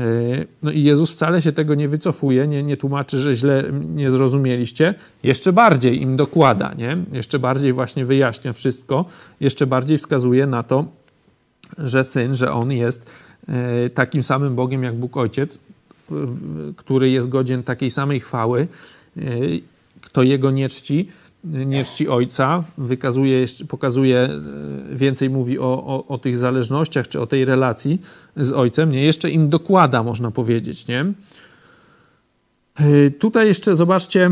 no 0.62 0.70
i 0.70 0.82
Jezus 0.82 1.10
wcale 1.10 1.42
się 1.42 1.52
tego 1.52 1.74
nie 1.74 1.88
wycofuje, 1.88 2.48
nie, 2.48 2.62
nie 2.62 2.76
tłumaczy, 2.76 3.18
że 3.18 3.34
źle 3.34 3.64
nie 3.94 4.10
zrozumieliście. 4.10 4.94
Jeszcze 5.22 5.52
bardziej 5.52 6.02
im 6.02 6.16
dokłada, 6.16 6.74
nie? 6.74 6.96
Jeszcze 7.12 7.38
bardziej 7.38 7.72
właśnie 7.72 8.04
wyjaśnia 8.04 8.52
wszystko. 8.52 9.04
Jeszcze 9.40 9.66
bardziej 9.66 9.98
wskazuje 9.98 10.46
na 10.46 10.62
to, 10.62 10.84
że 11.78 12.04
Syn, 12.04 12.34
że 12.34 12.52
On 12.52 12.72
jest 12.72 13.10
e, 13.48 13.90
takim 13.90 14.22
samym 14.22 14.54
Bogiem 14.54 14.82
jak 14.82 14.94
Bóg 14.94 15.16
Ojciec, 15.16 15.58
który 16.76 17.10
jest 17.10 17.28
godzien 17.28 17.62
takiej 17.62 17.90
samej 17.90 18.20
chwały. 18.20 18.68
E, 19.16 19.22
kto 20.00 20.22
Jego 20.22 20.50
nie 20.50 20.68
czci, 20.68 21.08
nie 21.46 21.84
czci 21.84 22.08
ojca, 22.08 22.64
wykazuje, 22.78 23.44
pokazuje, 23.68 24.18
e, 24.18 24.96
więcej 24.96 25.30
mówi 25.30 25.58
o, 25.58 25.84
o, 25.86 26.06
o, 26.08 26.18
tych 26.18 26.38
zależnościach, 26.38 27.08
czy 27.08 27.20
o 27.20 27.26
tej 27.26 27.44
relacji 27.44 28.00
z 28.36 28.52
ojcem, 28.52 28.92
nie? 28.92 29.04
Jeszcze 29.04 29.30
im 29.30 29.48
dokłada, 29.48 30.02
można 30.02 30.30
powiedzieć, 30.30 30.86
nie? 30.86 31.00
E, 32.76 33.10
tutaj 33.10 33.46
jeszcze 33.46 33.76
zobaczcie, 33.76 34.30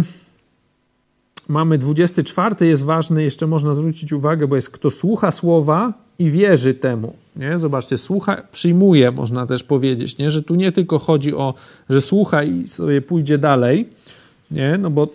mamy 1.48 1.78
24, 1.78 2.66
jest 2.66 2.84
ważny, 2.84 3.22
jeszcze 3.22 3.46
można 3.46 3.74
zwrócić 3.74 4.12
uwagę, 4.12 4.48
bo 4.48 4.56
jest 4.56 4.70
kto 4.70 4.90
słucha 4.90 5.30
słowa 5.30 5.92
i 6.18 6.30
wierzy 6.30 6.74
temu. 6.74 7.14
Nie? 7.36 7.58
Zobaczcie, 7.58 7.98
słucha, 7.98 8.42
przyjmuje, 8.52 9.10
można 9.12 9.46
też 9.46 9.62
powiedzieć, 9.62 10.18
nie? 10.18 10.30
że 10.30 10.42
tu 10.42 10.54
nie 10.54 10.72
tylko 10.72 10.98
chodzi 10.98 11.34
o, 11.34 11.54
że 11.88 12.00
słucha 12.00 12.42
i 12.42 12.68
sobie 12.68 13.02
pójdzie 13.02 13.38
dalej, 13.38 13.88
nie? 14.50 14.78
no 14.78 14.90
bo 14.90 15.08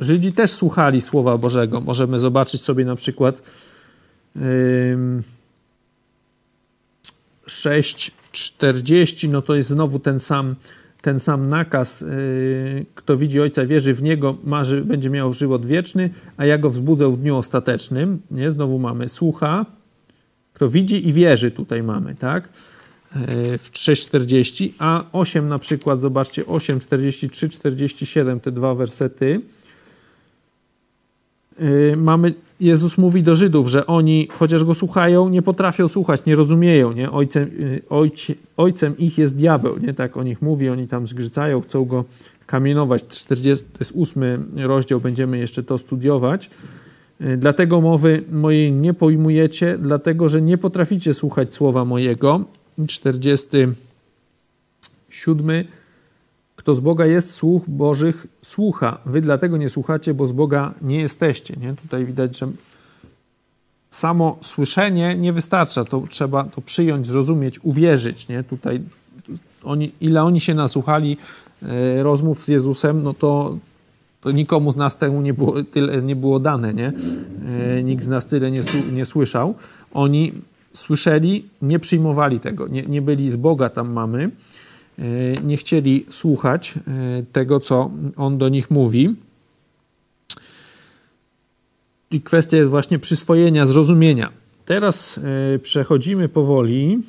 Żydzi 0.00 0.32
też 0.32 0.50
słuchali 0.50 1.00
Słowa 1.00 1.38
Bożego. 1.38 1.80
Możemy 1.80 2.18
zobaczyć 2.18 2.62
sobie 2.62 2.84
na 2.84 2.94
przykład 2.94 3.42
6:40, 7.46 9.28
no 9.28 9.42
to 9.42 9.54
jest 9.54 9.68
znowu 9.68 9.98
ten 9.98 10.20
sam, 10.20 10.54
ten 11.02 11.20
sam 11.20 11.46
nakaz. 11.46 12.00
Yy, 12.00 12.86
kto 12.94 13.16
widzi 13.16 13.40
Ojca, 13.40 13.66
wierzy 13.66 13.94
w 13.94 14.02
Niego, 14.02 14.36
marzy, 14.44 14.84
będzie 14.84 15.10
miał 15.10 15.32
żywot 15.32 15.66
wieczny, 15.66 16.10
a 16.36 16.44
ja 16.44 16.58
go 16.58 16.70
wzbudzę 16.70 17.12
w 17.12 17.16
dniu 17.16 17.36
ostatecznym. 17.36 18.22
Nie? 18.30 18.50
Znowu 18.50 18.78
mamy 18.78 19.08
słucha. 19.08 19.66
Kto 20.52 20.68
widzi 20.68 21.08
i 21.08 21.12
wierzy, 21.12 21.50
tutaj 21.50 21.82
mamy, 21.82 22.14
tak? 22.14 22.48
Yy, 23.16 23.58
w 23.58 23.70
6:40, 23.72 24.72
a 24.78 25.04
8 25.12 25.48
na 25.48 25.58
przykład, 25.58 26.00
zobaczcie, 26.00 26.46
8, 26.46 26.80
43, 26.80 27.48
47, 27.48 28.40
te 28.40 28.52
dwa 28.52 28.74
wersety 28.74 29.40
mamy, 31.96 32.34
Jezus 32.60 32.98
mówi 32.98 33.22
do 33.22 33.34
Żydów, 33.34 33.68
że 33.68 33.86
oni, 33.86 34.28
chociaż 34.32 34.64
go 34.64 34.74
słuchają, 34.74 35.28
nie 35.28 35.42
potrafią 35.42 35.88
słuchać, 35.88 36.24
nie 36.24 36.34
rozumieją, 36.34 36.92
nie? 36.92 37.10
Ojcem, 37.10 37.44
y, 37.44 37.82
ojcie, 37.90 38.34
ojcem 38.56 38.98
ich 38.98 39.18
jest 39.18 39.36
diabeł, 39.36 39.78
nie? 39.78 39.94
Tak 39.94 40.16
o 40.16 40.22
nich 40.22 40.42
mówi, 40.42 40.68
oni 40.68 40.88
tam 40.88 41.08
zgrzycają, 41.08 41.60
chcą 41.60 41.84
go 41.84 42.04
kamienować. 42.46 43.04
40, 43.08 43.66
to 43.72 43.78
jest 43.80 43.92
ósmy 43.94 44.38
rozdział, 44.56 45.00
będziemy 45.00 45.38
jeszcze 45.38 45.62
to 45.62 45.78
studiować. 45.78 46.50
Dlatego 47.38 47.80
mowy 47.80 48.24
mojej 48.30 48.72
nie 48.72 48.94
pojmujecie, 48.94 49.78
dlatego 49.78 50.28
że 50.28 50.42
nie 50.42 50.58
potraficie 50.58 51.14
słuchać 51.14 51.54
słowa 51.54 51.84
mojego. 51.84 52.44
47. 52.88 55.64
Kto 56.68 56.74
z 56.74 56.80
Boga 56.80 57.06
jest, 57.06 57.30
słuch 57.30 57.62
Bożych 57.68 58.26
słucha. 58.42 58.98
Wy 59.06 59.20
dlatego 59.20 59.56
nie 59.56 59.68
słuchacie, 59.68 60.14
bo 60.14 60.26
z 60.26 60.32
Boga 60.32 60.74
nie 60.82 61.00
jesteście. 61.00 61.54
Nie? 61.60 61.74
Tutaj 61.74 62.04
widać, 62.04 62.38
że 62.38 62.48
samo 63.90 64.38
słyszenie 64.40 65.16
nie 65.18 65.32
wystarcza. 65.32 65.84
To 65.84 66.02
trzeba 66.08 66.44
to 66.44 66.60
przyjąć, 66.60 67.06
zrozumieć, 67.06 67.60
uwierzyć. 67.62 68.28
Nie? 68.28 68.44
Tutaj 68.44 68.80
oni, 69.64 69.92
ile 70.00 70.22
oni 70.22 70.40
się 70.40 70.54
nasłuchali 70.54 71.16
e, 71.62 72.02
rozmów 72.02 72.44
z 72.44 72.48
Jezusem, 72.48 73.02
no 73.02 73.14
to, 73.14 73.58
to 74.20 74.30
nikomu 74.30 74.72
z 74.72 74.76
nas 74.76 74.96
temu 74.96 75.20
nie 75.20 75.34
było, 75.34 75.62
tyle 75.62 76.02
nie 76.02 76.16
było 76.16 76.40
dane. 76.40 76.74
Nie? 76.74 76.92
E, 77.76 77.82
nikt 77.82 78.04
z 78.04 78.08
nas 78.08 78.26
tyle 78.26 78.50
nie, 78.50 78.60
nie 78.92 79.04
słyszał. 79.04 79.54
Oni 79.94 80.32
słyszeli, 80.72 81.44
nie 81.62 81.78
przyjmowali 81.78 82.40
tego, 82.40 82.68
nie, 82.68 82.82
nie 82.82 83.02
byli 83.02 83.30
z 83.30 83.36
Boga 83.36 83.68
tam 83.68 83.92
mamy, 83.92 84.30
nie 85.44 85.56
chcieli 85.56 86.06
słuchać 86.10 86.74
tego, 87.32 87.60
co 87.60 87.90
On 88.16 88.38
do 88.38 88.48
nich 88.48 88.70
mówi. 88.70 89.14
I 92.10 92.20
kwestia 92.20 92.56
jest 92.56 92.70
właśnie 92.70 92.98
przyswojenia, 92.98 93.66
zrozumienia. 93.66 94.32
Teraz 94.64 95.20
przechodzimy 95.62 96.28
powoli 96.28 97.02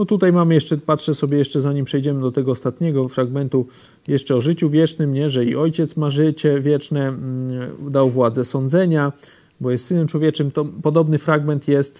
no 0.00 0.04
tutaj 0.04 0.32
mamy 0.32 0.54
jeszcze, 0.54 0.76
patrzę 0.76 1.14
sobie 1.14 1.38
jeszcze 1.38 1.60
zanim 1.60 1.84
przejdziemy 1.84 2.20
do 2.20 2.32
tego 2.32 2.52
ostatniego 2.52 3.08
fragmentu, 3.08 3.66
jeszcze 4.08 4.36
o 4.36 4.40
życiu 4.40 4.70
wiecznym, 4.70 5.12
nie? 5.12 5.30
że 5.30 5.44
i 5.44 5.56
Ojciec 5.56 5.96
ma 5.96 6.10
życie 6.10 6.60
wieczne, 6.60 7.08
mm, 7.08 7.92
dał 7.92 8.10
władzę 8.10 8.44
sądzenia, 8.44 9.12
bo 9.60 9.70
jest 9.70 9.86
Synem 9.86 10.06
Człowieczym. 10.06 10.50
To 10.50 10.64
podobny 10.64 11.18
fragment 11.18 11.68
jest 11.68 11.98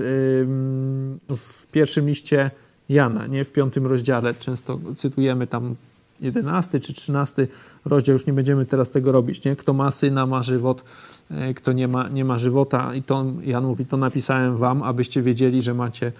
w 1.37 1.66
pierwszym 1.73 2.09
liście 2.09 2.51
Jana, 2.90 3.26
nie? 3.26 3.44
w 3.44 3.53
piątym 3.53 3.87
rozdziale. 3.87 4.35
Często 4.35 4.79
cytujemy 4.96 5.46
tam 5.46 5.74
11 6.20 6.81
czy 6.81 6.92
13 6.94 7.46
rozdział, 7.85 8.12
już 8.12 8.26
nie 8.26 8.33
będziemy 8.33 8.66
teraz 8.66 8.90
tego 8.90 9.12
robić. 9.12 9.44
Nie? 9.44 9.57
Kto 9.57 9.72
ma 9.72 9.90
syna, 9.90 10.26
ma 10.26 10.42
żywot, 10.42 10.85
e, 11.31 11.55
kto 11.55 11.72
nie 11.72 11.88
ma, 11.88 12.09
nie 12.09 12.24
ma 12.24 12.38
żywota. 12.38 12.94
I 12.94 13.03
to 13.03 13.24
Jan 13.44 13.64
mówi, 13.64 13.87
to 13.87 13.96
napisałem 13.96 14.57
wam, 14.57 14.83
abyście 14.83 15.22
wiedzieli, 15.22 15.62
że 15.62 15.74
macie 15.74 16.12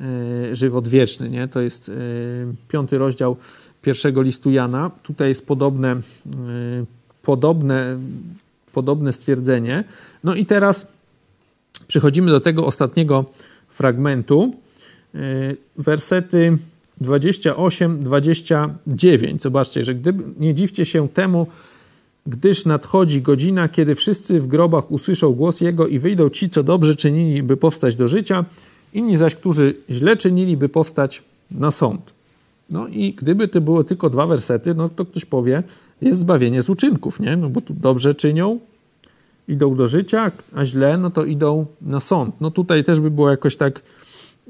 E, 0.00 0.56
żywot 0.56 0.88
wieczny. 0.88 1.30
Nie? 1.30 1.48
To 1.48 1.60
jest 1.60 1.88
e, 1.88 1.92
piąty 2.68 2.98
rozdział 2.98 3.36
pierwszego 3.82 4.22
listu 4.22 4.50
Jana. 4.50 4.90
Tutaj 5.02 5.28
jest 5.28 5.46
podobne, 5.46 5.96
podobne, 7.22 7.98
podobne 8.72 9.12
stwierdzenie. 9.12 9.84
No 10.24 10.34
i 10.34 10.46
teraz 10.46 10.92
przechodzimy 11.86 12.30
do 12.30 12.40
tego 12.40 12.66
ostatniego 12.66 13.24
fragmentu. 13.68 14.54
Wersety 15.76 16.58
28-29. 17.02 19.40
Zobaczcie, 19.40 19.84
że 19.84 19.94
gdyby, 19.94 20.24
nie 20.38 20.54
dziwcie 20.54 20.84
się 20.84 21.08
temu, 21.08 21.46
gdyż 22.26 22.66
nadchodzi 22.66 23.22
godzina, 23.22 23.68
kiedy 23.68 23.94
wszyscy 23.94 24.40
w 24.40 24.46
grobach 24.46 24.90
usłyszą 24.90 25.32
głos 25.32 25.60
Jego 25.60 25.86
i 25.86 25.98
wyjdą 25.98 26.28
ci, 26.28 26.50
co 26.50 26.62
dobrze 26.62 26.96
czynili, 26.96 27.42
by 27.42 27.56
powstać 27.56 27.96
do 27.96 28.08
życia– 28.08 28.44
Inni 28.94 29.16
zaś, 29.16 29.34
którzy 29.34 29.74
źle 29.90 30.16
czynili, 30.16 30.56
by 30.56 30.68
powstać 30.68 31.22
na 31.50 31.70
sąd. 31.70 32.14
No 32.70 32.88
i 32.88 33.12
gdyby 33.12 33.48
to 33.48 33.60
było 33.60 33.84
tylko 33.84 34.10
dwa 34.10 34.26
wersety, 34.26 34.74
no 34.74 34.88
to 34.88 35.04
ktoś 35.04 35.24
powie, 35.24 35.62
jest 36.00 36.20
zbawienie 36.20 36.62
z 36.62 36.70
uczynków, 36.70 37.20
nie? 37.20 37.36
No 37.36 37.48
bo 37.48 37.60
tu 37.60 37.74
dobrze 37.74 38.14
czynią, 38.14 38.58
idą 39.48 39.76
do 39.76 39.86
życia, 39.86 40.32
a 40.54 40.64
źle, 40.64 40.98
no 40.98 41.10
to 41.10 41.24
idą 41.24 41.66
na 41.82 42.00
sąd. 42.00 42.40
No 42.40 42.50
tutaj 42.50 42.84
też 42.84 43.00
by 43.00 43.10
było 43.10 43.30
jakoś 43.30 43.56
tak... 43.56 43.82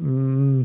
Mm, 0.01 0.65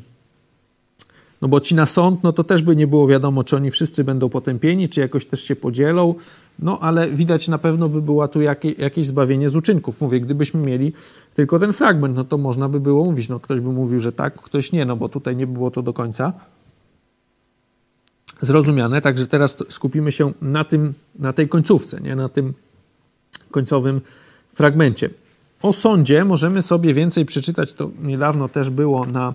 no 1.41 1.47
bo 1.47 1.59
ci 1.59 1.75
na 1.75 1.85
sąd, 1.85 2.23
no 2.23 2.33
to 2.33 2.43
też 2.43 2.61
by 2.61 2.75
nie 2.75 2.87
było 2.87 3.07
wiadomo, 3.07 3.43
czy 3.43 3.55
oni 3.55 3.71
wszyscy 3.71 4.03
będą 4.03 4.29
potępieni, 4.29 4.89
czy 4.89 5.01
jakoś 5.01 5.25
też 5.25 5.43
się 5.43 5.55
podzielą. 5.55 6.15
No 6.59 6.79
ale 6.79 7.09
widać 7.09 7.47
na 7.47 7.57
pewno 7.57 7.89
by 7.89 8.01
było 8.01 8.27
tu 8.27 8.41
jakie, 8.41 8.71
jakieś 8.71 9.05
zbawienie 9.05 9.49
z 9.49 9.55
uczynków. 9.55 10.01
Mówię, 10.01 10.19
gdybyśmy 10.19 10.61
mieli 10.61 10.93
tylko 11.33 11.59
ten 11.59 11.73
fragment, 11.73 12.15
no 12.15 12.23
to 12.23 12.37
można 12.37 12.69
by 12.69 12.79
było 12.79 13.05
mówić, 13.05 13.29
no 13.29 13.39
ktoś 13.39 13.59
by 13.59 13.71
mówił, 13.71 13.99
że 13.99 14.11
tak, 14.11 14.41
ktoś 14.41 14.71
nie, 14.71 14.85
no 14.85 14.95
bo 14.95 15.09
tutaj 15.09 15.35
nie 15.35 15.47
było 15.47 15.71
to 15.71 15.81
do 15.81 15.93
końca 15.93 16.33
zrozumiane. 18.41 19.01
Także 19.01 19.27
teraz 19.27 19.57
skupimy 19.69 20.11
się 20.11 20.31
na 20.41 20.63
tym, 20.63 20.93
na 21.19 21.33
tej 21.33 21.47
końcówce, 21.47 22.01
nie? 22.01 22.15
na 22.15 22.29
tym 22.29 22.53
końcowym 23.51 24.01
fragmencie. 24.53 25.09
O 25.61 25.73
sądzie 25.73 26.25
możemy 26.25 26.61
sobie 26.61 26.93
więcej 26.93 27.25
przeczytać, 27.25 27.73
to 27.73 27.89
niedawno 28.01 28.49
też 28.49 28.69
było 28.69 29.05
na 29.05 29.33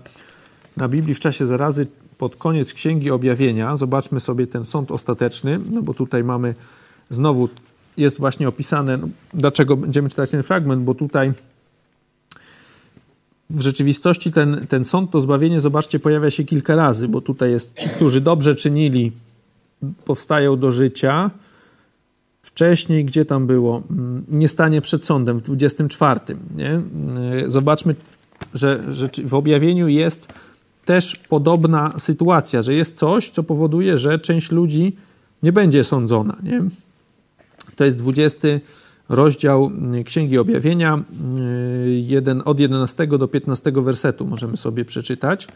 na 0.76 0.88
Biblii 0.88 1.14
w 1.14 1.20
czasie 1.20 1.46
zarazy 1.46 1.87
pod 2.18 2.37
koniec 2.37 2.74
Księgi 2.74 3.10
Objawienia. 3.10 3.76
Zobaczmy 3.76 4.20
sobie 4.20 4.46
ten 4.46 4.64
sąd 4.64 4.90
ostateczny, 4.90 5.58
no 5.70 5.82
bo 5.82 5.94
tutaj 5.94 6.24
mamy 6.24 6.54
znowu, 7.10 7.48
jest 7.96 8.18
właśnie 8.18 8.48
opisane, 8.48 8.96
no, 8.96 9.08
dlaczego 9.34 9.76
będziemy 9.76 10.08
czytać 10.08 10.30
ten 10.30 10.42
fragment, 10.42 10.82
bo 10.82 10.94
tutaj 10.94 11.32
w 13.50 13.60
rzeczywistości 13.60 14.32
ten, 14.32 14.66
ten 14.68 14.84
sąd, 14.84 15.10
to 15.10 15.20
zbawienie, 15.20 15.60
zobaczcie, 15.60 15.98
pojawia 15.98 16.30
się 16.30 16.44
kilka 16.44 16.76
razy, 16.76 17.08
bo 17.08 17.20
tutaj 17.20 17.50
jest 17.50 17.76
ci, 17.76 17.88
którzy 17.88 18.20
dobrze 18.20 18.54
czynili, 18.54 19.12
powstają 20.04 20.56
do 20.56 20.70
życia. 20.70 21.30
Wcześniej, 22.44 23.04
gdzie 23.04 23.24
tam 23.24 23.46
było? 23.46 23.83
Mm, 23.90 24.24
nie 24.28 24.48
stanie 24.48 24.80
przed 24.80 25.04
sądem 25.04 25.38
w 25.38 25.42
24. 25.42 26.20
Nie? 26.57 26.83
Zobaczmy, 27.46 27.94
że, 28.54 28.85
że 28.88 29.09
w 29.24 29.35
objawieniu 29.35 29.88
jest 29.88 30.28
też 30.85 31.16
podobna 31.28 31.92
sytuacja, 31.98 32.62
że 32.62 32.74
jest 32.74 32.96
coś, 32.96 33.30
co 33.30 33.42
powoduje, 33.42 33.98
że 33.98 34.18
część 34.18 34.50
ludzi 34.50 34.96
nie 35.42 35.52
będzie 35.52 35.85
sądzona. 35.85 36.37
Nie? 36.42 36.62
To 37.76 37.85
jest 37.85 37.98
20 37.98 38.48
rozdział 39.09 39.70
Księgi 40.04 40.38
Objawienia, 40.38 41.04
jeden, 41.87 42.42
od 42.44 42.61
11 42.61 43.07
do 43.07 43.28
15 43.28 43.72
wersetu 43.72 44.26
możemy 44.26 44.57
sobie 44.57 44.85
przeczytać. 44.85 45.48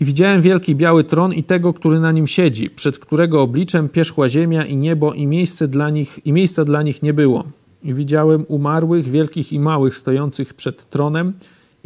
I 0.00 0.04
widziałem 0.04 0.40
wielki 0.40 0.74
biały 0.74 1.04
tron 1.04 1.32
i 1.32 1.42
tego, 1.42 1.72
który 1.72 2.00
na 2.00 2.12
nim 2.12 2.26
siedzi, 2.26 2.70
przed 2.70 2.98
którego 2.98 3.42
obliczem 3.42 3.88
pierzchła 3.88 4.28
ziemia 4.28 4.64
i 4.64 4.76
niebo 4.76 5.12
i 5.12 5.26
miejsce 5.26 5.68
dla 5.68 5.90
nich, 5.90 6.26
i 6.26 6.32
miejsca 6.32 6.64
dla 6.64 6.82
nich 6.82 7.02
nie 7.02 7.12
było. 7.12 7.44
I 7.82 7.94
widziałem 7.94 8.44
umarłych, 8.48 9.08
wielkich 9.08 9.52
i 9.52 9.60
małych, 9.60 9.96
stojących 9.96 10.54
przed 10.54 10.90
tronem– 10.90 11.32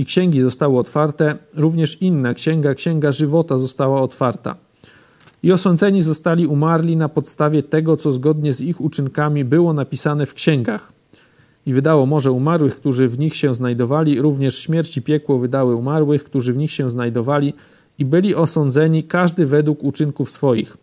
i 0.00 0.04
księgi 0.04 0.40
zostały 0.40 0.78
otwarte, 0.78 1.36
również 1.54 2.02
inna 2.02 2.34
księga, 2.34 2.74
księga 2.74 3.12
żywota 3.12 3.58
została 3.58 4.02
otwarta. 4.02 4.56
I 5.42 5.52
osądzeni 5.52 6.02
zostali 6.02 6.46
umarli 6.46 6.96
na 6.96 7.08
podstawie 7.08 7.62
tego, 7.62 7.96
co 7.96 8.12
zgodnie 8.12 8.52
z 8.52 8.60
ich 8.60 8.80
uczynkami 8.80 9.44
było 9.44 9.72
napisane 9.72 10.26
w 10.26 10.34
księgach. 10.34 10.92
I 11.66 11.72
wydało 11.72 12.06
morze 12.06 12.32
umarłych, 12.32 12.76
którzy 12.76 13.08
w 13.08 13.18
nich 13.18 13.36
się 13.36 13.54
znajdowali, 13.54 14.20
również 14.20 14.58
śmierć 14.58 14.96
i 14.96 15.02
piekło 15.02 15.38
wydały 15.38 15.74
umarłych, 15.74 16.24
którzy 16.24 16.52
w 16.52 16.56
nich 16.56 16.72
się 16.72 16.90
znajdowali, 16.90 17.54
i 18.00 18.04
byli 18.04 18.34
osądzeni 18.34 19.04
każdy 19.04 19.46
według 19.46 19.84
uczynków 19.84 20.30
swoich. 20.30 20.76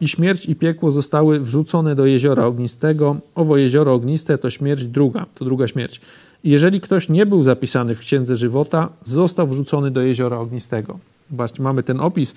I 0.00 0.08
śmierć 0.08 0.46
i 0.46 0.56
piekło 0.56 0.90
zostały 0.90 1.40
wrzucone 1.40 1.94
do 1.94 2.06
jeziora 2.06 2.44
ognistego. 2.44 3.20
Owo 3.34 3.56
jezioro 3.56 3.94
ogniste 3.94 4.38
to 4.38 4.50
śmierć 4.50 4.86
druga, 4.86 5.26
to 5.34 5.44
druga 5.44 5.68
śmierć. 5.68 6.00
Jeżeli 6.44 6.80
ktoś 6.80 7.08
nie 7.08 7.26
był 7.26 7.42
zapisany 7.42 7.94
w 7.94 7.98
Księdze 7.98 8.36
Żywota, 8.36 8.88
został 9.04 9.46
wrzucony 9.46 9.90
do 9.90 10.00
jeziora 10.00 10.38
ognistego. 10.38 10.98
Zobaczcie, 11.30 11.62
mamy 11.62 11.82
ten 11.82 12.00
opis. 12.00 12.34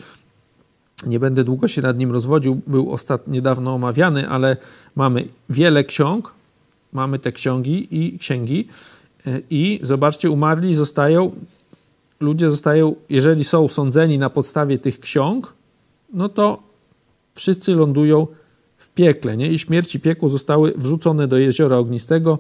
Nie 1.06 1.20
będę 1.20 1.44
długo 1.44 1.68
się 1.68 1.82
nad 1.82 1.98
nim 1.98 2.12
rozwodził, 2.12 2.62
był 2.68 2.92
ostatnio 2.92 3.34
niedawno 3.34 3.74
omawiany, 3.74 4.30
ale 4.30 4.58
mamy 4.96 5.28
wiele 5.50 5.84
ksiąg, 5.84 6.34
mamy 6.94 7.20
te 7.20 7.32
ksiągi 7.32 7.88
i 7.92 8.20
księgi 8.20 8.68
i 9.50 9.80
zobaczcie, 9.84 10.30
umarli 10.30 10.74
zostają, 10.74 11.32
ludzie 12.24 12.50
zostają, 12.50 12.96
jeżeli 13.10 13.44
są 13.44 13.68
sądzeni 13.68 14.18
na 14.18 14.30
podstawie 14.30 14.80
tych 14.80 15.00
ksiąg, 15.00 15.54
no 16.14 16.30
to 16.30 16.64
wszyscy 17.36 17.76
lądują 17.76 18.28
w 18.78 18.90
piekle, 18.90 19.38
nie? 19.38 19.48
I 19.52 19.60
śmierć 19.60 19.96
i 19.96 20.00
piekło 20.00 20.30
zostały 20.30 20.74
wrzucone 20.78 21.28
do 21.28 21.38
jeziora 21.38 21.78
ognistego, 21.78 22.40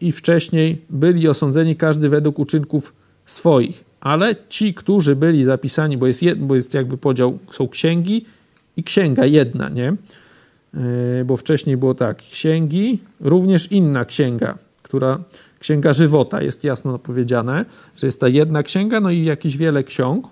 i 0.00 0.12
wcześniej 0.12 0.82
byli 0.90 1.28
osądzeni 1.28 1.76
każdy 1.76 2.08
według 2.08 2.38
uczynków 2.38 2.94
swoich. 3.26 3.84
Ale 4.00 4.36
ci, 4.48 4.74
którzy 4.74 5.16
byli 5.16 5.44
zapisani, 5.44 5.98
bo 5.98 6.06
jest, 6.06 6.22
jed, 6.22 6.38
bo 6.38 6.54
jest 6.56 6.74
jakby 6.74 6.98
podział, 6.98 7.38
są 7.50 7.68
księgi 7.68 8.24
i 8.76 8.82
księga 8.82 9.26
jedna, 9.26 9.68
nie? 9.68 9.96
E, 10.74 11.24
bo 11.24 11.36
wcześniej 11.36 11.76
było 11.76 11.94
tak, 11.94 12.16
księgi, 12.16 12.98
również 13.20 13.72
inna 13.72 14.04
księga, 14.04 14.58
która, 14.82 15.18
księga 15.58 15.92
żywota, 15.92 16.42
jest 16.42 16.64
jasno 16.64 16.98
powiedziane, 16.98 17.64
że 17.96 18.06
jest 18.06 18.20
ta 18.20 18.28
jedna 18.28 18.62
księga, 18.62 19.00
no 19.00 19.10
i 19.10 19.24
jakieś 19.24 19.56
wiele 19.56 19.84
ksiąg. 19.84 20.28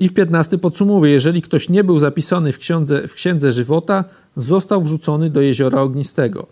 I 0.00 0.08
w 0.08 0.14
15 0.14 0.58
podsumowuje, 0.58 1.12
jeżeli 1.12 1.42
ktoś 1.42 1.68
nie 1.68 1.84
był 1.84 1.98
zapisany 1.98 2.52
w 2.52 2.58
księdze, 2.58 3.08
w 3.08 3.14
księdze 3.14 3.52
żywota, 3.52 4.04
został 4.36 4.82
wrzucony 4.82 5.30
do 5.30 5.40
jeziora 5.40 5.80
ognistego. 5.80 6.46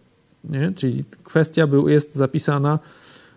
Nie? 0.44 0.72
Czyli 0.76 1.04
kwestia 1.24 1.66
był, 1.66 1.88
jest 1.88 2.14
zapisana, 2.14 2.78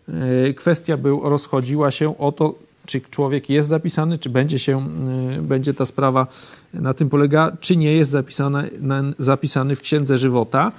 yy, 0.08 0.54
kwestia 0.54 0.98
był, 0.98 1.30
rozchodziła 1.30 1.92
się 1.92 2.18
o 2.18 2.32
to, 2.32 2.56
czy 2.86 3.02
człowiek 3.02 3.50
jest 3.50 3.70
zapisany, 3.70 4.18
czy 4.18 4.30
będzie 4.30 4.60
się, 4.60 4.88
yy, 5.36 5.42
będzie 5.42 5.74
ta 5.74 5.86
sprawa 5.86 6.28
na 6.74 6.94
tym 6.94 7.10
polega, 7.10 7.58
czy 7.60 7.78
nie 7.78 7.94
jest 7.94 8.12
zapisany, 8.12 8.70
na, 8.82 9.04
zapisany 9.18 9.76
w 9.76 9.82
księdze 9.82 10.18
żywota. 10.18 10.72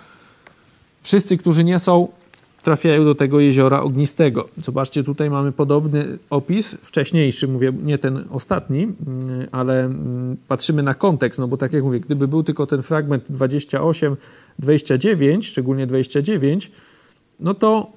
Wszyscy, 1.02 1.36
którzy 1.36 1.64
nie 1.64 1.78
są, 1.78 2.08
trafiają 2.62 3.04
do 3.04 3.14
tego 3.14 3.40
jeziora 3.40 3.80
ognistego. 3.80 4.48
Zobaczcie, 4.64 5.04
tutaj 5.04 5.30
mamy 5.30 5.52
podobny 5.52 6.18
opis, 6.30 6.76
wcześniejszy, 6.82 7.48
mówię, 7.48 7.72
nie 7.82 7.98
ten 7.98 8.24
ostatni, 8.30 8.82
mm, 8.82 9.46
ale 9.52 9.84
mm, 9.84 10.36
patrzymy 10.48 10.82
na 10.82 10.94
kontekst, 10.94 11.38
no 11.38 11.48
bo 11.48 11.56
tak 11.56 11.72
jak 11.72 11.84
mówię, 11.84 12.00
gdyby 12.00 12.28
był 12.28 12.42
tylko 12.42 12.66
ten 12.66 12.82
fragment 12.82 13.24
28, 13.30 14.16
29, 14.58 15.46
szczególnie 15.46 15.86
29, 15.86 16.70
no 17.40 17.54
to 17.54 17.92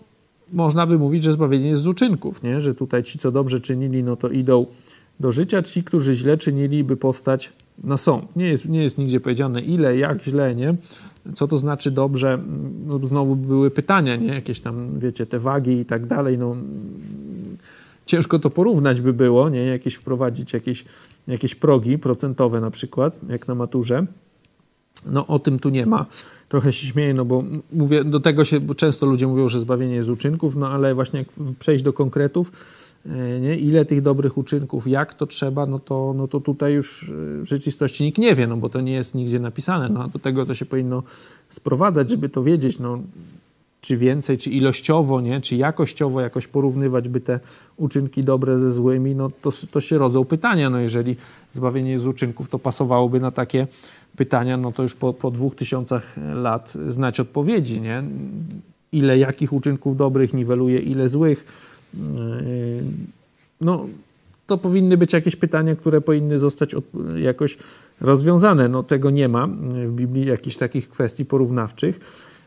można 0.53 0.87
by 0.87 0.97
mówić, 0.97 1.23
że 1.23 1.33
zbawienie 1.33 1.69
jest 1.69 1.83
z 1.83 1.87
uczynków, 1.87 2.43
nie? 2.43 2.61
że 2.61 2.75
tutaj 2.75 3.03
ci, 3.03 3.19
co 3.19 3.31
dobrze 3.31 3.61
czynili, 3.61 4.03
no 4.03 4.15
to 4.15 4.29
idą 4.29 4.65
do 5.19 5.31
życia, 5.31 5.61
ci, 5.61 5.83
którzy 5.83 6.13
źle 6.13 6.37
czynili, 6.37 6.83
by 6.83 6.97
powstać 6.97 7.53
na 7.83 7.97
sąd. 7.97 8.35
Nie 8.35 8.47
jest, 8.47 8.65
nie 8.65 8.83
jest 8.83 8.97
nigdzie 8.97 9.19
powiedziane 9.19 9.61
ile, 9.61 9.97
jak 9.97 10.23
źle, 10.23 10.55
nie? 10.55 10.75
Co 11.35 11.47
to 11.47 11.57
znaczy 11.57 11.91
dobrze? 11.91 12.39
No, 12.85 13.05
znowu 13.05 13.35
były 13.35 13.71
pytania, 13.71 14.15
nie? 14.15 14.27
Jakieś 14.27 14.59
tam, 14.59 14.99
wiecie, 14.99 15.25
te 15.25 15.39
wagi 15.39 15.71
i 15.71 15.85
tak 15.85 16.05
dalej, 16.05 16.37
no 16.37 16.55
ciężko 18.05 18.39
to 18.39 18.49
porównać 18.49 19.01
by 19.01 19.13
było, 19.13 19.49
nie? 19.49 19.65
Jakieś 19.65 19.95
wprowadzić 19.95 20.53
jakieś, 20.53 20.85
jakieś 21.27 21.55
progi 21.55 21.97
procentowe 21.97 22.61
na 22.61 22.71
przykład, 22.71 23.19
jak 23.29 23.47
na 23.47 23.55
maturze. 23.55 24.05
No 25.05 25.27
o 25.27 25.39
tym 25.39 25.59
tu 25.59 25.69
nie 25.69 25.85
ma. 25.85 26.05
Trochę 26.49 26.73
się 26.73 26.87
śmieję, 26.87 27.13
no 27.13 27.25
bo 27.25 27.43
mówię, 27.71 28.03
do 28.03 28.19
tego 28.19 28.45
się, 28.45 28.75
często 28.75 29.05
ludzie 29.05 29.27
mówią, 29.27 29.47
że 29.47 29.59
zbawienie 29.59 29.95
jest 29.95 30.09
uczynków, 30.09 30.55
no 30.55 30.69
ale 30.69 30.95
właśnie 30.95 31.19
jak 31.19 31.27
przejść 31.59 31.83
do 31.83 31.93
konkretów, 31.93 32.51
nie? 33.41 33.57
ile 33.57 33.85
tych 33.85 34.01
dobrych 34.01 34.37
uczynków, 34.37 34.87
jak 34.87 35.13
to 35.13 35.27
trzeba, 35.27 35.65
no 35.65 35.79
to, 35.79 36.13
no 36.17 36.27
to 36.27 36.39
tutaj 36.39 36.73
już 36.73 37.03
e, 37.03 37.13
w 37.41 37.45
rzeczywistości 37.45 38.03
nikt 38.03 38.17
nie 38.17 38.35
wie, 38.35 38.47
no 38.47 38.57
bo 38.57 38.69
to 38.69 38.81
nie 38.81 38.93
jest 38.93 39.15
nigdzie 39.15 39.39
napisane. 39.39 39.89
No, 39.89 40.07
do 40.07 40.19
tego 40.19 40.45
to 40.45 40.53
się 40.53 40.65
powinno 40.65 41.03
sprowadzać, 41.49 42.09
żeby 42.09 42.29
to 42.29 42.43
wiedzieć, 42.43 42.79
no, 42.79 42.99
czy 43.83 43.97
więcej, 43.97 44.37
czy 44.37 44.49
ilościowo, 44.49 45.21
nie? 45.21 45.41
czy 45.41 45.55
jakościowo 45.55 46.21
jakoś 46.21 46.47
porównywać 46.47 47.09
by 47.09 47.21
te 47.21 47.39
uczynki 47.77 48.23
dobre 48.23 48.59
ze 48.59 48.71
złymi, 48.71 49.15
no 49.15 49.29
to, 49.41 49.49
to 49.71 49.81
się 49.81 49.97
rodzą 49.97 50.25
pytania. 50.25 50.69
No 50.69 50.79
jeżeli 50.79 51.15
zbawienie 51.51 51.99
z 51.99 52.05
uczynków, 52.05 52.49
to 52.49 52.59
pasowałoby 52.59 53.19
na 53.19 53.31
takie 53.31 53.67
pytania, 54.15 54.57
no 54.57 54.71
to 54.71 54.83
już 54.83 54.95
po, 54.95 55.13
po 55.13 55.31
dwóch 55.31 55.55
tysiącach 55.55 56.15
lat 56.33 56.73
znać 56.87 57.19
odpowiedzi, 57.19 57.81
nie? 57.81 58.03
Ile 58.91 59.17
jakich 59.17 59.53
uczynków 59.53 59.97
dobrych 59.97 60.33
niweluje, 60.33 60.79
ile 60.79 61.09
złych, 61.09 61.45
no, 63.61 63.87
to 64.47 64.57
powinny 64.57 64.97
być 64.97 65.13
jakieś 65.13 65.35
pytania, 65.35 65.75
które 65.75 66.01
powinny 66.01 66.39
zostać 66.39 66.75
jakoś 67.17 67.57
rozwiązane. 68.01 68.69
No, 68.69 68.83
tego 68.83 69.09
nie 69.09 69.29
ma 69.29 69.47
w 69.87 69.91
Biblii, 69.91 70.25
jakichś 70.25 70.57
takich 70.57 70.89
kwestii 70.89 71.25
porównawczych. 71.25 71.99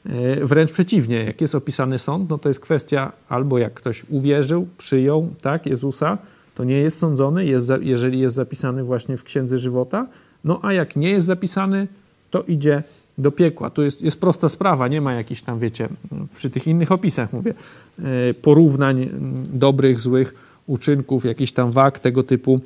Yy, 0.07 0.47
wręcz 0.47 0.73
przeciwnie, 0.73 1.25
jak 1.25 1.41
jest 1.41 1.55
opisany 1.55 1.99
sąd, 1.99 2.31
no 2.31 2.39
to 2.39 2.49
jest 2.49 2.61
kwestia 2.61 3.13
albo 3.29 3.59
jak 3.59 3.75
ktoś 3.75 4.05
uwierzył, 4.09 4.69
przyjął 4.79 5.29
tak, 5.43 5.67
Jezusa, 5.67 6.19
to 6.55 6.65
nie 6.65 6.79
jest 6.79 6.99
sądzony, 6.99 7.45
jest, 7.45 7.73
jeżeli 7.81 8.19
jest 8.19 8.37
zapisany 8.37 8.85
właśnie 8.85 9.17
w 9.17 9.25
Księdze 9.25 9.59
Żywota, 9.59 10.09
no 10.45 10.61
a 10.63 10.73
jak 10.73 10.97
nie 10.97 11.11
jest 11.11 11.27
zapisany, 11.27 11.89
to 12.31 12.43
idzie 12.43 12.83
do 13.19 13.31
piekła. 13.31 13.71
To 13.71 13.83
jest, 13.83 14.03
jest 14.03 14.21
prosta 14.21 14.49
sprawa, 14.49 14.89
nie 14.89 15.01
ma 15.01 15.15
jakichś 15.15 15.43
tam, 15.43 15.59
wiecie, 15.59 15.89
przy 16.37 16.51
tych 16.51 16.67
innych 16.67 16.93
opisach 16.93 17.33
mówię, 17.33 17.55
e, 17.99 18.35
porównań 18.35 19.09
dobrych, 19.53 20.01
złych 20.01 20.35
uczynków, 20.67 21.25
jakichś 21.25 21.53
tam 21.53 21.71
wag, 21.71 21.99
tego 21.99 22.23
typu 22.23 22.61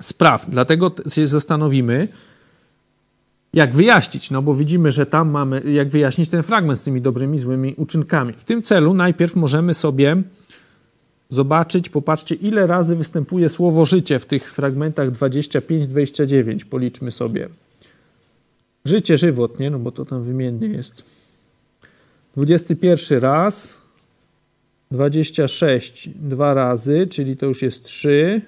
spraw. 0.00 0.46
Dlatego 0.50 0.92
się 1.12 1.26
zastanowimy, 1.26 2.08
jak 3.54 3.74
wyjaśnić, 3.74 4.30
no 4.30 4.42
bo 4.42 4.54
widzimy, 4.54 4.92
że 4.92 5.06
tam 5.06 5.30
mamy, 5.30 5.62
jak 5.72 5.88
wyjaśnić 5.88 6.28
ten 6.28 6.42
fragment 6.42 6.78
z 6.78 6.82
tymi 6.82 7.00
dobrymi, 7.00 7.38
złymi 7.38 7.74
uczynkami. 7.76 8.32
W 8.32 8.44
tym 8.44 8.62
celu 8.62 8.94
najpierw 8.94 9.36
możemy 9.36 9.74
sobie 9.74 10.16
zobaczyć, 11.28 11.88
popatrzcie, 11.88 12.34
ile 12.34 12.66
razy 12.66 12.96
występuje 12.96 13.48
słowo 13.48 13.84
życie 13.84 14.18
w 14.18 14.26
tych 14.26 14.52
fragmentach 14.52 15.10
25-29, 15.10 16.64
policzmy 16.64 17.10
sobie. 17.10 17.48
Życie, 18.84 19.18
żywot, 19.18 19.58
nie? 19.58 19.70
No 19.70 19.78
bo 19.78 19.92
to 19.92 20.04
tam 20.04 20.22
wymiennie 20.22 20.68
jest. 20.68 21.02
21 22.36 23.20
raz. 23.20 23.78
26 24.90 26.08
dwa 26.08 26.54
razy, 26.54 27.06
czyli 27.10 27.36
to 27.36 27.46
już 27.46 27.62
jest 27.62 27.84
3. 27.84 28.42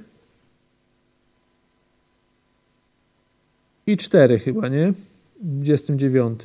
I 3.87 3.97
4 3.97 4.39
chyba, 4.39 4.69
nie? 4.69 4.93
W 4.93 4.97
29. 5.41 6.41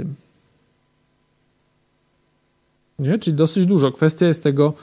Nie? 3.00 3.19
Czyli 3.19 3.38
dosyć 3.38 3.65
dużo. 3.65 3.91
Kwestia 3.91 4.28
jest 4.28 4.43
tego, 4.43 4.74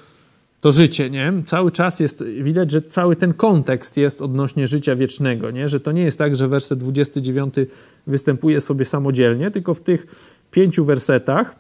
to 0.62 0.72
życie, 0.72 1.11
nie? 1.11 1.33
Cały 1.46 1.70
czas 1.70 2.01
jest, 2.01 2.25
widać, 2.25 2.70
że 2.70 2.83
cały 2.83 3.16
ten 3.16 3.35
kontekst 3.35 3.96
jest 3.96 4.22
odnośnie 4.22 4.66
życia 4.66 4.94
wiecznego, 4.96 5.51
nie? 5.51 5.68
Że 5.68 5.81
to 5.81 5.92
nie 5.92 6.03
jest 6.03 6.18
tak, 6.18 6.37
że 6.37 6.48
werset 6.48 6.79
29 6.79 7.55
występuje 8.07 8.61
sobie 8.61 8.85
samodzielnie, 8.85 9.51
tylko 9.51 9.75
w 9.75 9.81
tych 9.81 10.07
pięciu 10.51 10.85
wersetach 10.85 11.57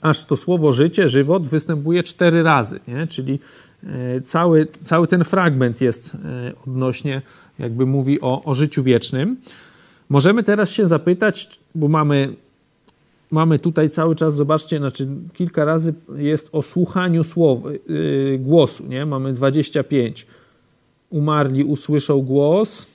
aż 0.00 0.24
to 0.24 0.36
słowo 0.36 0.72
życie, 0.72 1.08
żywot 1.08 1.48
występuje 1.48 2.02
cztery 2.02 2.42
razy, 2.42 2.80
nie? 2.88 3.06
Czyli 3.06 3.38
e, 3.84 4.20
cały, 4.20 4.66
cały 4.82 5.06
ten 5.06 5.24
fragment 5.24 5.80
jest 5.80 6.14
e, 6.14 6.52
odnośnie, 6.66 7.22
jakby 7.58 7.86
mówi 7.86 8.20
o, 8.20 8.44
o 8.44 8.54
życiu 8.54 8.82
wiecznym. 8.82 9.36
Możemy 10.08 10.42
teraz 10.42 10.70
się 10.70 10.88
zapytać, 10.88 11.60
bo 11.74 11.88
mamy 11.88 12.36
mamy 13.30 13.58
tutaj 13.58 13.90
cały 13.90 14.14
czas, 14.14 14.34
zobaczcie, 14.34 14.78
znaczy 14.78 15.08
kilka 15.34 15.64
razy 15.64 15.94
jest 16.16 16.48
o 16.52 16.62
słuchaniu 16.62 17.22
yy, 17.86 18.38
głosu, 18.38 18.86
nie? 18.86 19.06
Mamy 19.06 19.32
25. 19.32 20.26
Umarli 21.10 21.64
usłyszą 21.64 22.22
głos. 22.22 22.86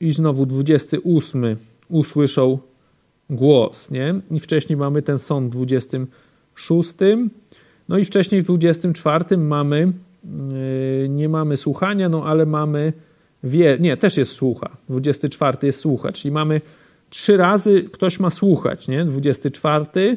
I 0.00 0.12
znowu 0.12 0.46
28 0.46 1.56
usłyszą 1.88 2.58
głos, 3.30 3.90
nie? 3.90 4.20
I 4.30 4.40
wcześniej 4.40 4.76
mamy 4.76 5.02
ten 5.02 5.18
sąd 5.18 5.46
w 5.46 5.50
26. 5.50 6.94
No 7.88 7.98
i 7.98 8.04
wcześniej 8.04 8.42
w 8.42 8.44
24 8.44 9.36
mamy 9.36 9.92
nie 11.08 11.28
mamy 11.28 11.56
słuchania, 11.56 12.08
no 12.08 12.24
ale 12.24 12.46
mamy 12.46 12.92
wie, 13.44 13.76
nie, 13.80 13.96
też 13.96 14.16
jest 14.16 14.32
słucha. 14.32 14.76
24 14.88 15.58
jest 15.62 15.80
słucha, 15.80 16.12
czyli 16.12 16.32
mamy 16.32 16.60
trzy 17.10 17.36
razy 17.36 17.82
ktoś 17.92 18.20
ma 18.20 18.30
słuchać, 18.30 18.88
nie? 18.88 19.04
24 19.04 20.16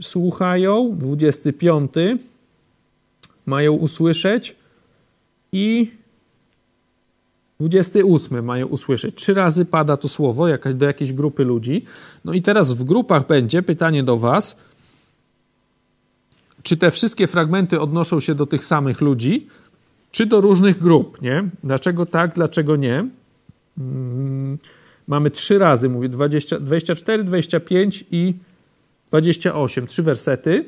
słuchają, 0.00 0.94
25 0.96 1.92
mają 3.46 3.72
usłyszeć 3.72 4.56
i 5.52 5.90
28 7.60 8.44
mają 8.44 8.66
usłyszeć. 8.66 9.14
Trzy 9.14 9.34
razy 9.34 9.64
pada 9.64 9.96
to 9.96 10.08
słowo 10.08 10.46
do 10.74 10.86
jakiejś 10.86 11.12
grupy 11.12 11.44
ludzi. 11.44 11.84
No 12.24 12.32
i 12.32 12.42
teraz 12.42 12.72
w 12.72 12.84
grupach 12.84 13.26
będzie 13.26 13.62
pytanie 13.62 14.02
do 14.02 14.16
Was, 14.16 14.56
czy 16.62 16.76
te 16.76 16.90
wszystkie 16.90 17.26
fragmenty 17.26 17.80
odnoszą 17.80 18.20
się 18.20 18.34
do 18.34 18.46
tych 18.46 18.64
samych 18.64 19.00
ludzi, 19.00 19.46
czy 20.10 20.26
do 20.26 20.40
różnych 20.40 20.78
grup, 20.78 21.22
nie? 21.22 21.48
Dlaczego 21.64 22.06
tak, 22.06 22.34
dlaczego 22.34 22.76
nie? 22.76 23.08
Hmm. 23.78 24.58
Mamy 25.06 25.30
trzy 25.30 25.58
razy, 25.58 25.88
mówię, 25.88 26.08
20, 26.08 26.60
24, 26.60 27.24
25 27.24 28.04
i 28.10 28.34
28, 29.08 29.86
trzy 29.86 30.02
wersety. 30.02 30.64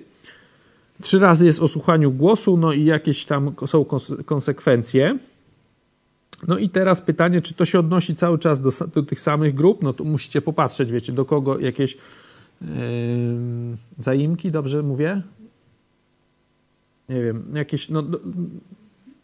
Trzy 1.03 1.19
razy 1.19 1.47
jest 1.47 1.61
o 1.61 1.69
słuchaniu 1.69 2.13
głosu, 2.13 2.57
no 2.57 2.73
i 2.73 2.85
jakieś 2.85 3.25
tam 3.25 3.55
są 3.67 3.85
konsekwencje. 4.27 5.19
No 6.49 6.59
i 6.59 6.69
teraz 6.69 7.03
pytanie, 7.03 7.41
czy 7.41 7.55
to 7.55 7.65
się 7.65 7.79
odnosi 7.79 8.15
cały 8.15 8.39
czas 8.39 8.61
do, 8.61 8.71
do 8.95 9.03
tych 9.03 9.21
samych 9.21 9.55
grup? 9.55 9.83
No 9.83 9.93
to 9.93 10.05
musicie 10.05 10.43
popatrzeć, 10.43 10.93
wiecie, 10.93 11.13
do 11.13 11.25
kogo 11.25 11.59
jakieś 11.59 11.97
yy, 12.61 12.69
zaimki, 13.99 14.51
dobrze 14.51 14.83
mówię? 14.83 15.23
Nie 17.11 17.23
wiem, 17.23 17.45
jakieś, 17.55 17.89
no, 17.89 18.03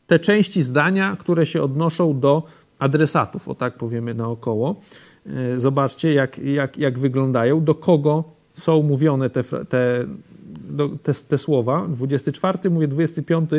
te 0.07 0.19
części 0.19 0.63
zdania, 0.63 1.17
które 1.21 1.47
się 1.47 1.63
odnoszą 1.63 2.21
do 2.21 2.43
adresatów, 2.79 3.49
o 3.49 3.55
tak 3.55 3.77
powiemy 3.79 4.15
naokoło. 4.15 4.81
E, 5.27 5.61
zobaczcie, 5.61 6.15
jak, 6.15 6.39
jak, 6.39 6.79
jak 6.79 6.99
wyglądają, 6.99 7.65
do 7.65 7.75
kogo 7.75 8.25
są 8.55 8.83
mówione 8.83 9.31
te, 9.31 9.43
te 9.45 10.07
te, 11.03 11.15
te 11.15 11.39
słowa. 11.39 11.87
24, 11.89 12.71
mówię 12.71 12.89
25 12.89 13.51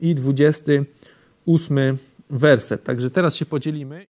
i 0.00 0.14
28 0.14 1.98
werset. 2.30 2.84
Także 2.84 3.10
teraz 3.10 3.36
się 3.36 3.46
podzielimy. 3.46 4.04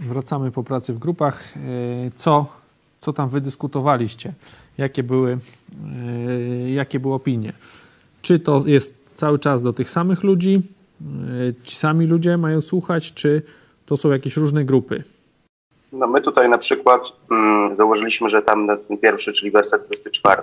Wracamy 0.00 0.50
po 0.50 0.62
pracy 0.62 0.92
w 0.92 0.98
grupach. 0.98 1.54
E, 1.56 1.60
co, 2.16 2.46
co 3.00 3.12
tam 3.12 3.28
wydyskutowaliście? 3.28 4.32
Jakie 4.78 5.02
były, 5.02 5.38
e, 6.62 6.70
jakie 6.70 7.00
były 7.00 7.14
opinie? 7.14 7.52
Czy 8.22 8.40
to 8.40 8.62
jest 8.66 8.96
cały 9.14 9.38
czas 9.38 9.62
do 9.62 9.72
tych 9.72 9.90
samych 9.90 10.22
ludzi? 10.22 10.62
E, 11.00 11.64
ci 11.64 11.76
sami 11.76 12.06
ludzie 12.06 12.36
mają 12.36 12.60
słuchać, 12.60 13.12
czy 13.12 13.42
to 13.86 13.96
są 13.96 14.10
jakieś 14.10 14.36
różne 14.36 14.64
grupy? 14.64 15.04
No 15.92 16.06
my 16.06 16.20
tutaj 16.20 16.48
na 16.48 16.58
przykład 16.58 17.02
mm, 17.30 17.76
założyliśmy, 17.76 18.28
że 18.28 18.42
tam 18.42 18.68
ten 18.88 18.98
pierwszy, 18.98 19.32
czyli 19.32 19.50
werset 19.50 19.86
24, 19.86 20.42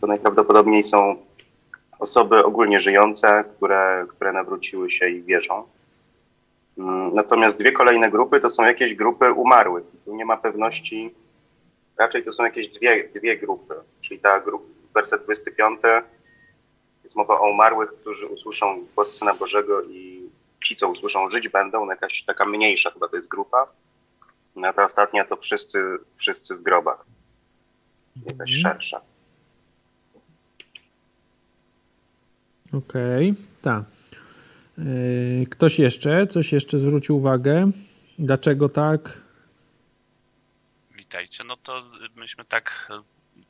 to 0.00 0.06
najprawdopodobniej 0.06 0.84
są 0.84 1.16
osoby 1.98 2.44
ogólnie 2.44 2.80
żyjące, 2.80 3.44
które, 3.56 4.06
które 4.08 4.32
nawróciły 4.32 4.90
się 4.90 5.08
i 5.08 5.22
wierzą. 5.22 5.62
Mm, 6.80 7.12
natomiast 7.14 7.58
dwie 7.58 7.72
kolejne 7.72 8.10
grupy 8.10 8.40
to 8.40 8.50
są 8.50 8.62
jakieś 8.62 8.94
grupy 8.94 9.32
umarłych. 9.32 9.84
Tu 10.04 10.16
nie 10.16 10.24
ma 10.24 10.36
pewności, 10.36 11.14
raczej 11.96 12.24
to 12.24 12.32
są 12.32 12.44
jakieś 12.44 12.68
dwie, 12.68 13.08
dwie 13.08 13.38
grupy. 13.38 13.74
Czyli 14.00 14.20
ta 14.20 14.40
grupa, 14.40 14.64
werset 14.94 15.24
25 15.24 15.80
jest 17.04 17.16
mowa 17.16 17.40
o 17.40 17.50
umarłych, 17.50 17.90
którzy 18.00 18.26
usłyszą 18.26 18.86
głos 18.94 19.18
Syna 19.18 19.34
Bożego 19.34 19.82
i 19.82 20.30
ci, 20.64 20.76
co 20.76 20.88
usłyszą, 20.88 21.30
żyć 21.30 21.48
będą. 21.48 21.84
No 21.84 21.92
jakaś 21.92 22.24
taka 22.26 22.46
mniejsza 22.46 22.90
chyba 22.90 23.08
to 23.08 23.16
jest 23.16 23.28
grupa. 23.28 23.66
No 24.56 24.68
a 24.68 24.72
ta 24.72 24.84
ostatnia 24.84 25.24
to 25.24 25.36
wszyscy, 25.36 25.98
wszyscy 26.16 26.56
w 26.56 26.62
grobach. 26.62 27.04
Jakaś 28.16 28.56
mhm. 28.56 28.62
szersza. 28.62 29.00
Okej, 32.72 33.30
okay, 33.30 33.44
tak. 33.62 33.99
Yy, 34.84 35.46
ktoś 35.46 35.78
jeszcze? 35.78 36.26
Coś 36.26 36.52
jeszcze 36.52 36.78
zwrócił 36.78 37.16
uwagę? 37.16 37.70
Dlaczego 38.18 38.68
tak? 38.68 39.20
Witajcie. 40.90 41.44
No 41.44 41.56
to 41.56 41.82
myśmy 42.16 42.44
tak 42.44 42.92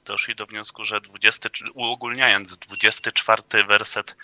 doszli 0.05 0.35
do 0.35 0.47
wniosku, 0.47 0.85
że 0.85 1.01
20, 1.01 1.49
uogólniając, 1.75 2.57
24 2.57 3.43
werset 3.69 4.17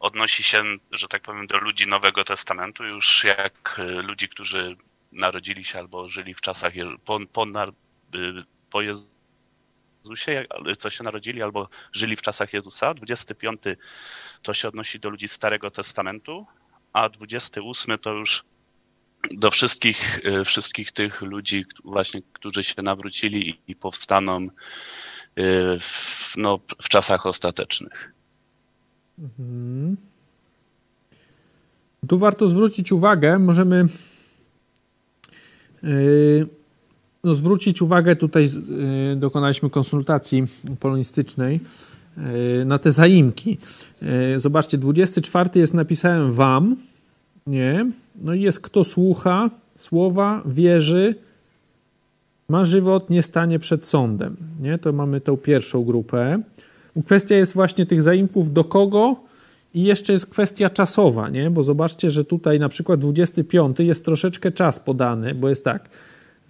odnosi 0.00 0.42
się, 0.42 0.62
że 0.92 1.08
tak 1.08 1.22
powiem, 1.22 1.46
do 1.46 1.58
ludzi 1.58 1.86
Nowego 1.86 2.24
Testamentu, 2.24 2.84
już 2.84 3.24
jak 3.24 3.80
ludzi, 4.02 4.28
którzy 4.28 4.76
narodzili 5.12 5.64
się 5.64 5.78
albo 5.78 6.08
żyli 6.08 6.34
w 6.34 6.40
czasach 6.40 6.72
po, 7.04 7.18
po, 7.32 7.46
po 8.70 8.80
Jezusie, 10.04 10.44
co 10.78 10.90
się 10.90 11.04
narodzili 11.04 11.42
albo 11.42 11.68
żyli 11.92 12.16
w 12.16 12.22
czasach 12.22 12.52
Jezusa. 12.52 12.94
25 12.94 13.62
to 14.42 14.54
się 14.54 14.68
odnosi 14.68 15.00
do 15.00 15.10
ludzi 15.10 15.28
Starego 15.28 15.70
Testamentu, 15.70 16.46
a 16.92 17.08
28 17.08 17.98
to 17.98 18.10
już 18.10 18.44
do 19.30 19.50
wszystkich, 19.50 20.20
e, 20.24 20.44
wszystkich 20.44 20.92
tych 20.92 21.22
ludzi 21.22 21.66
właśnie, 21.84 22.22
którzy 22.32 22.64
się 22.64 22.82
nawrócili 22.82 23.60
i 23.68 23.76
powstaną 23.76 24.36
e, 24.36 24.48
w, 25.80 26.32
no, 26.36 26.58
w 26.82 26.88
czasach 26.88 27.26
ostatecznych. 27.26 28.12
Mhm. 29.18 29.96
Tu 32.08 32.18
warto 32.18 32.48
zwrócić 32.48 32.92
uwagę, 32.92 33.38
możemy 33.38 33.86
yy, 35.82 36.48
no, 37.24 37.34
zwrócić 37.34 37.82
uwagę, 37.82 38.16
tutaj 38.16 38.48
yy, 39.10 39.16
dokonaliśmy 39.16 39.70
konsultacji 39.70 40.44
polonistycznej, 40.80 41.60
yy, 42.16 42.64
na 42.64 42.78
te 42.78 42.92
zaimki. 42.92 43.58
Zobaczcie, 44.36 44.78
24 44.78 45.50
jest 45.54 45.74
napisałem 45.74 46.32
wam, 46.32 46.76
nie? 47.46 47.86
No 48.22 48.34
i 48.34 48.42
jest 48.42 48.60
kto 48.60 48.84
słucha 48.84 49.50
słowa, 49.76 50.42
wierzy, 50.46 51.14
ma 52.48 52.64
żywot, 52.64 53.10
nie 53.10 53.22
stanie 53.22 53.58
przed 53.58 53.84
sądem. 53.84 54.36
Nie? 54.60 54.78
To 54.78 54.92
mamy 54.92 55.20
tą 55.20 55.36
pierwszą 55.36 55.84
grupę. 55.84 56.42
Kwestia 57.04 57.36
jest 57.36 57.54
właśnie 57.54 57.86
tych 57.86 58.02
zaimków 58.02 58.52
do 58.52 58.64
kogo 58.64 59.16
i 59.74 59.82
jeszcze 59.82 60.12
jest 60.12 60.26
kwestia 60.26 60.70
czasowa, 60.70 61.28
nie? 61.28 61.50
bo 61.50 61.62
zobaczcie, 61.62 62.10
że 62.10 62.24
tutaj 62.24 62.60
na 62.60 62.68
przykład 62.68 63.00
25 63.00 63.78
jest 63.78 64.04
troszeczkę 64.04 64.52
czas 64.52 64.80
podany, 64.80 65.34
bo 65.34 65.48
jest 65.48 65.64
tak, 65.64 65.88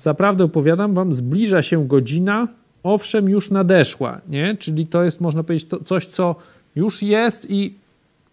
zaprawdę 0.02 0.44
opowiadam 0.44 0.94
wam, 0.94 1.14
zbliża 1.14 1.62
się 1.62 1.88
godzina, 1.88 2.48
owszem 2.82 3.28
już 3.28 3.50
nadeszła, 3.50 4.20
nie? 4.28 4.56
czyli 4.56 4.86
to 4.86 5.04
jest 5.04 5.20
można 5.20 5.42
powiedzieć 5.42 5.68
to, 5.68 5.84
coś, 5.84 6.06
co 6.06 6.36
już 6.76 7.02
jest 7.02 7.50
i 7.50 7.74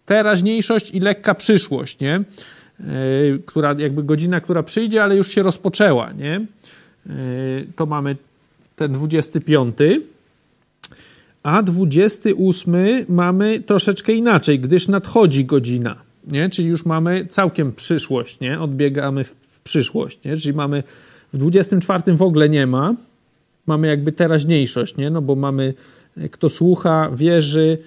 teraźniejszość 0.06 0.90
i 0.90 1.00
lekka 1.00 1.34
przyszłość, 1.34 2.00
nie? 2.00 2.24
Yy, 2.80 3.42
która, 3.46 3.74
jakby 3.78 4.02
godzina, 4.02 4.40
która 4.40 4.62
przyjdzie, 4.62 5.02
ale 5.02 5.16
już 5.16 5.28
się 5.28 5.42
rozpoczęła, 5.42 6.12
nie? 6.12 6.46
Yy, 7.06 7.12
to 7.76 7.86
mamy 7.86 8.16
ten 8.76 8.92
25. 8.92 9.76
A 11.42 11.62
28 11.62 12.74
mamy 13.08 13.60
troszeczkę 13.60 14.12
inaczej, 14.12 14.60
gdyż 14.60 14.88
nadchodzi 14.88 15.44
godzina, 15.44 15.96
nie? 16.26 16.48
Czyli 16.48 16.68
już 16.68 16.84
mamy 16.84 17.26
całkiem 17.26 17.72
przyszłość, 17.72 18.40
nie? 18.40 18.60
Odbiegamy 18.60 19.24
w, 19.24 19.36
w 19.48 19.60
przyszłość, 19.60 20.18
nie? 20.24 20.36
Czyli 20.36 20.54
mamy 20.54 20.82
w 21.32 21.36
24 21.36 22.16
w 22.16 22.22
ogóle 22.22 22.48
nie 22.48 22.66
ma, 22.66 22.94
mamy 23.66 23.86
jakby 23.86 24.12
teraźniejszość, 24.12 24.96
nie? 24.96 25.10
No 25.10 25.22
bo 25.22 25.36
mamy 25.36 25.74
kto 26.30 26.48
słucha, 26.48 27.10
wierzy, 27.14 27.78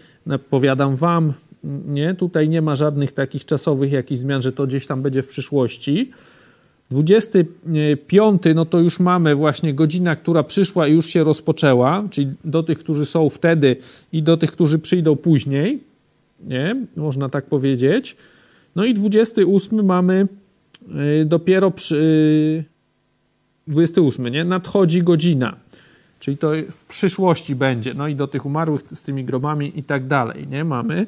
powiadam 0.49 0.95
wam, 0.95 1.33
nie? 1.87 2.13
Tutaj 2.13 2.49
nie 2.49 2.61
ma 2.61 2.75
żadnych 2.75 3.11
takich 3.11 3.45
czasowych 3.45 3.91
jakichś 3.91 4.19
zmian, 4.19 4.41
że 4.41 4.51
to 4.51 4.67
gdzieś 4.67 4.87
tam 4.87 5.01
będzie 5.01 5.21
w 5.21 5.27
przyszłości. 5.27 6.11
25, 6.91 8.41
no 8.55 8.65
to 8.65 8.79
już 8.79 8.99
mamy 8.99 9.35
właśnie 9.35 9.73
godzina, 9.73 10.15
która 10.15 10.43
przyszła 10.43 10.87
i 10.87 10.93
już 10.93 11.05
się 11.05 11.23
rozpoczęła, 11.23 12.07
czyli 12.11 12.31
do 12.45 12.63
tych, 12.63 12.79
którzy 12.79 13.05
są 13.05 13.29
wtedy 13.29 13.75
i 14.11 14.23
do 14.23 14.37
tych, 14.37 14.51
którzy 14.51 14.79
przyjdą 14.79 15.15
później, 15.15 15.83
nie? 16.47 16.85
Można 16.95 17.29
tak 17.29 17.45
powiedzieć. 17.45 18.15
No 18.75 18.85
i 18.85 18.93
28 18.93 19.85
mamy 19.85 20.27
y, 21.21 21.25
dopiero 21.25 21.71
przy 21.71 22.63
28, 23.67 24.27
nie? 24.27 24.45
Nadchodzi 24.45 25.03
godzina. 25.03 25.55
Czyli 26.19 26.37
to 26.37 26.51
w 26.71 26.85
przyszłości 26.85 27.55
będzie. 27.55 27.93
No 27.93 28.07
i 28.07 28.15
do 28.15 28.27
tych 28.27 28.45
umarłych 28.45 28.81
z 28.93 29.01
tymi 29.01 29.25
grobami 29.25 29.79
i 29.79 29.83
tak 29.83 30.07
dalej, 30.07 30.47
nie? 30.47 30.63
Mamy 30.63 31.07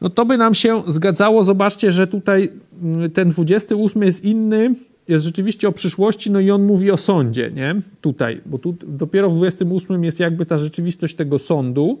no 0.00 0.10
to 0.10 0.26
by 0.26 0.36
nam 0.36 0.54
się 0.54 0.82
zgadzało. 0.86 1.44
Zobaczcie, 1.44 1.92
że 1.92 2.06
tutaj 2.06 2.52
mm, 2.82 3.10
ten 3.10 3.28
28 3.28 4.02
jest 4.02 4.24
inny, 4.24 4.74
jest 5.08 5.24
rzeczywiście 5.24 5.68
o 5.68 5.72
przyszłości, 5.72 6.30
no 6.30 6.40
i 6.40 6.50
on 6.50 6.62
mówi 6.62 6.90
o 6.90 6.96
sądzie, 6.96 7.50
nie? 7.50 7.80
Tutaj, 8.00 8.40
bo 8.46 8.58
tu 8.58 8.76
dopiero 8.86 9.30
w 9.30 9.36
28 9.36 10.04
jest 10.04 10.20
jakby 10.20 10.46
ta 10.46 10.56
rzeczywistość 10.56 11.14
tego 11.14 11.38
sądu. 11.38 11.98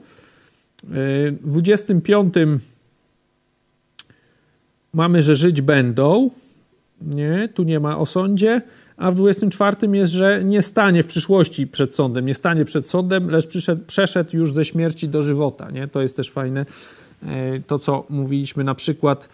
W 0.84 1.36
25 1.42 2.34
mamy, 4.92 5.22
że 5.22 5.36
żyć 5.36 5.60
będą, 5.60 6.30
nie? 7.02 7.48
Tu 7.54 7.62
nie 7.62 7.80
ma 7.80 7.98
o 7.98 8.06
sądzie, 8.06 8.62
a 8.98 9.10
w 9.10 9.14
24 9.14 9.76
jest, 9.92 10.12
że 10.12 10.44
nie 10.44 10.62
stanie 10.62 11.02
w 11.02 11.06
przyszłości 11.06 11.66
przed 11.66 11.94
sądem, 11.94 12.26
nie 12.26 12.34
stanie 12.34 12.64
przed 12.64 12.86
sądem, 12.86 13.30
lecz 13.30 13.46
przyszedł, 13.46 13.82
przeszedł 13.86 14.36
już 14.36 14.52
ze 14.52 14.64
śmierci 14.64 15.08
do 15.08 15.22
żywota, 15.22 15.70
nie? 15.70 15.88
To 15.88 16.02
jest 16.02 16.16
też 16.16 16.30
fajne 16.30 16.66
E, 17.22 17.60
to, 17.60 17.78
co 17.78 18.04
mówiliśmy 18.08 18.64
na 18.64 18.74
przykład 18.74 19.28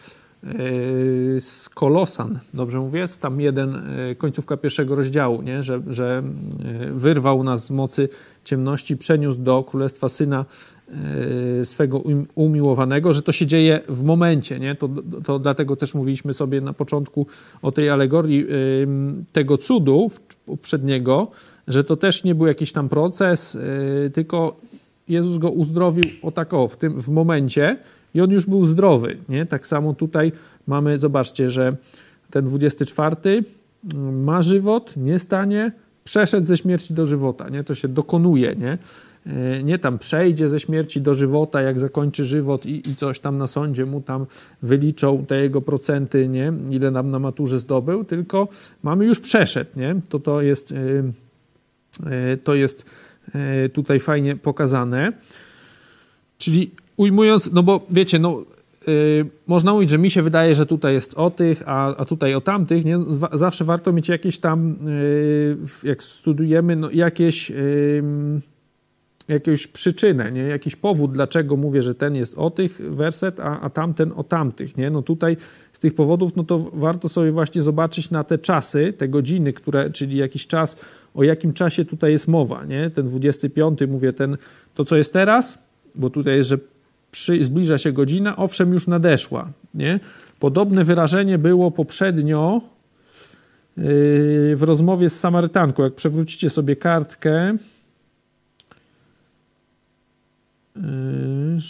e, 0.44 0.50
z 1.40 1.68
Kolosan, 1.68 2.38
dobrze 2.54 2.80
mówię? 2.80 3.06
Tam 3.20 3.40
jeden, 3.40 3.76
e, 3.76 4.14
końcówka 4.14 4.56
pierwszego 4.56 4.94
rozdziału, 4.94 5.42
nie? 5.42 5.62
Że, 5.62 5.82
że 5.86 6.22
wyrwał 6.90 7.42
nas 7.42 7.64
z 7.64 7.70
mocy 7.70 8.08
ciemności, 8.44 8.96
przeniósł 8.96 9.40
do 9.40 9.62
królestwa 9.62 10.08
syna 10.08 10.44
swego 11.62 11.98
um, 11.98 12.26
umiłowanego, 12.34 13.12
że 13.12 13.22
to 13.22 13.32
się 13.32 13.46
dzieje 13.46 13.80
w 13.88 14.02
momencie, 14.02 14.58
nie? 14.60 14.74
To, 14.74 14.88
to 15.24 15.38
dlatego 15.38 15.76
też 15.76 15.94
mówiliśmy 15.94 16.34
sobie 16.34 16.60
na 16.60 16.72
początku 16.72 17.26
o 17.62 17.72
tej 17.72 17.90
alegorii 17.90 18.46
tego 19.32 19.58
cudu 19.58 20.10
poprzedniego, 20.46 21.30
że 21.68 21.84
to 21.84 21.96
też 21.96 22.24
nie 22.24 22.34
był 22.34 22.46
jakiś 22.46 22.72
tam 22.72 22.88
proces, 22.88 23.58
tylko 24.12 24.56
Jezus 25.08 25.38
go 25.38 25.50
uzdrowił 25.50 26.04
o 26.22 26.30
tak 26.30 26.54
o, 26.54 26.68
w 26.68 26.76
tym 26.76 27.00
w 27.00 27.08
momencie 27.08 27.76
i 28.14 28.20
on 28.20 28.30
już 28.30 28.46
był 28.46 28.66
zdrowy, 28.66 29.16
nie? 29.28 29.46
Tak 29.46 29.66
samo 29.66 29.94
tutaj 29.94 30.32
mamy, 30.66 30.98
zobaczcie, 30.98 31.50
że 31.50 31.76
ten 32.30 32.44
24 32.44 33.16
mm, 33.94 34.24
ma 34.24 34.42
żywot, 34.42 34.94
nie 34.96 35.18
stanie 35.18 35.72
przeszedł 36.04 36.46
ze 36.46 36.56
śmierci 36.56 36.94
do 36.94 37.06
żywota, 37.06 37.48
nie? 37.48 37.64
To 37.64 37.74
się 37.74 37.88
dokonuje, 37.88 38.56
nie? 38.56 38.78
E, 39.26 39.62
nie 39.62 39.78
tam 39.78 39.98
przejdzie 39.98 40.48
ze 40.48 40.60
śmierci 40.60 41.00
do 41.00 41.14
żywota, 41.14 41.62
jak 41.62 41.80
zakończy 41.80 42.24
żywot 42.24 42.66
i, 42.66 42.88
i 42.90 42.96
coś 42.96 43.18
tam 43.18 43.38
na 43.38 43.46
sądzie 43.46 43.86
mu 43.86 44.00
tam 44.00 44.26
wyliczą 44.62 45.24
te 45.26 45.36
jego 45.36 45.60
procenty, 45.60 46.28
nie? 46.28 46.52
Ile 46.70 46.90
nam 46.90 47.10
na 47.10 47.18
maturze 47.18 47.60
zdobył, 47.60 48.04
tylko 48.04 48.48
mamy 48.82 49.06
już 49.06 49.20
przeszedł, 49.20 49.70
nie? 49.76 49.96
To 50.08 50.18
to 50.18 50.42
jest, 50.42 50.70
yy, 50.70 51.04
yy, 52.10 52.36
to 52.36 52.54
jest 52.54 52.90
tutaj 53.72 54.00
fajnie 54.00 54.36
pokazane. 54.36 55.12
Czyli 56.38 56.70
ujmując, 56.96 57.52
no 57.52 57.62
bo 57.62 57.86
wiecie, 57.90 58.18
no 58.18 58.44
Yy, 58.86 59.26
można 59.46 59.72
mówić, 59.72 59.90
że 59.90 59.98
mi 59.98 60.10
się 60.10 60.22
wydaje, 60.22 60.54
że 60.54 60.66
tutaj 60.66 60.94
jest 60.94 61.14
o 61.14 61.30
tych, 61.30 61.62
a, 61.66 61.96
a 61.96 62.04
tutaj 62.04 62.34
o 62.34 62.40
tamtych. 62.40 62.84
Nie? 62.84 62.98
Zawsze 63.32 63.64
warto 63.64 63.92
mieć 63.92 64.08
jakieś 64.08 64.38
tam, 64.38 64.76
yy, 65.82 65.88
jak 65.88 66.02
studujemy, 66.02 66.76
no, 66.76 66.90
jakieś, 66.90 67.50
yy, 67.50 68.02
jakąś 69.28 69.66
przyczynę, 69.66 70.32
nie? 70.32 70.42
jakiś 70.42 70.76
powód, 70.76 71.12
dlaczego 71.12 71.56
mówię, 71.56 71.82
że 71.82 71.94
ten 71.94 72.14
jest 72.14 72.38
o 72.38 72.50
tych 72.50 72.80
werset, 72.90 73.40
a, 73.40 73.60
a 73.60 73.70
tamten 73.70 74.12
o 74.16 74.24
tamtych. 74.24 74.76
Nie? 74.76 74.90
No 74.90 75.02
tutaj 75.02 75.36
z 75.72 75.80
tych 75.80 75.94
powodów, 75.94 76.36
no 76.36 76.44
to 76.44 76.58
warto 76.72 77.08
sobie 77.08 77.32
właśnie 77.32 77.62
zobaczyć 77.62 78.10
na 78.10 78.24
te 78.24 78.38
czasy, 78.38 78.92
te 78.92 79.08
godziny, 79.08 79.52
które, 79.52 79.90
czyli 79.90 80.16
jakiś 80.16 80.46
czas, 80.46 80.76
o 81.14 81.24
jakim 81.24 81.52
czasie 81.52 81.84
tutaj 81.84 82.12
jest 82.12 82.28
mowa. 82.28 82.64
Nie? 82.64 82.90
Ten 82.90 83.08
25, 83.08 83.78
mówię, 83.88 84.12
ten, 84.12 84.36
to 84.74 84.84
co 84.84 84.96
jest 84.96 85.12
teraz, 85.12 85.58
bo 85.94 86.10
tutaj 86.10 86.36
jest, 86.36 86.48
że 86.48 86.58
przy, 87.14 87.44
zbliża 87.44 87.78
się 87.78 87.92
godzina, 87.92 88.36
owszem, 88.36 88.72
już 88.72 88.86
nadeszła. 88.86 89.52
Nie? 89.74 90.00
Podobne 90.40 90.84
wyrażenie 90.84 91.38
było 91.38 91.70
poprzednio 91.70 92.60
yy, 93.76 94.56
w 94.56 94.62
rozmowie 94.62 95.10
z 95.10 95.20
Samarytanką. 95.20 95.82
Jak 95.82 95.94
przewrócicie 95.94 96.50
sobie 96.50 96.76
kartkę, 96.76 97.56
yy, 100.76 100.82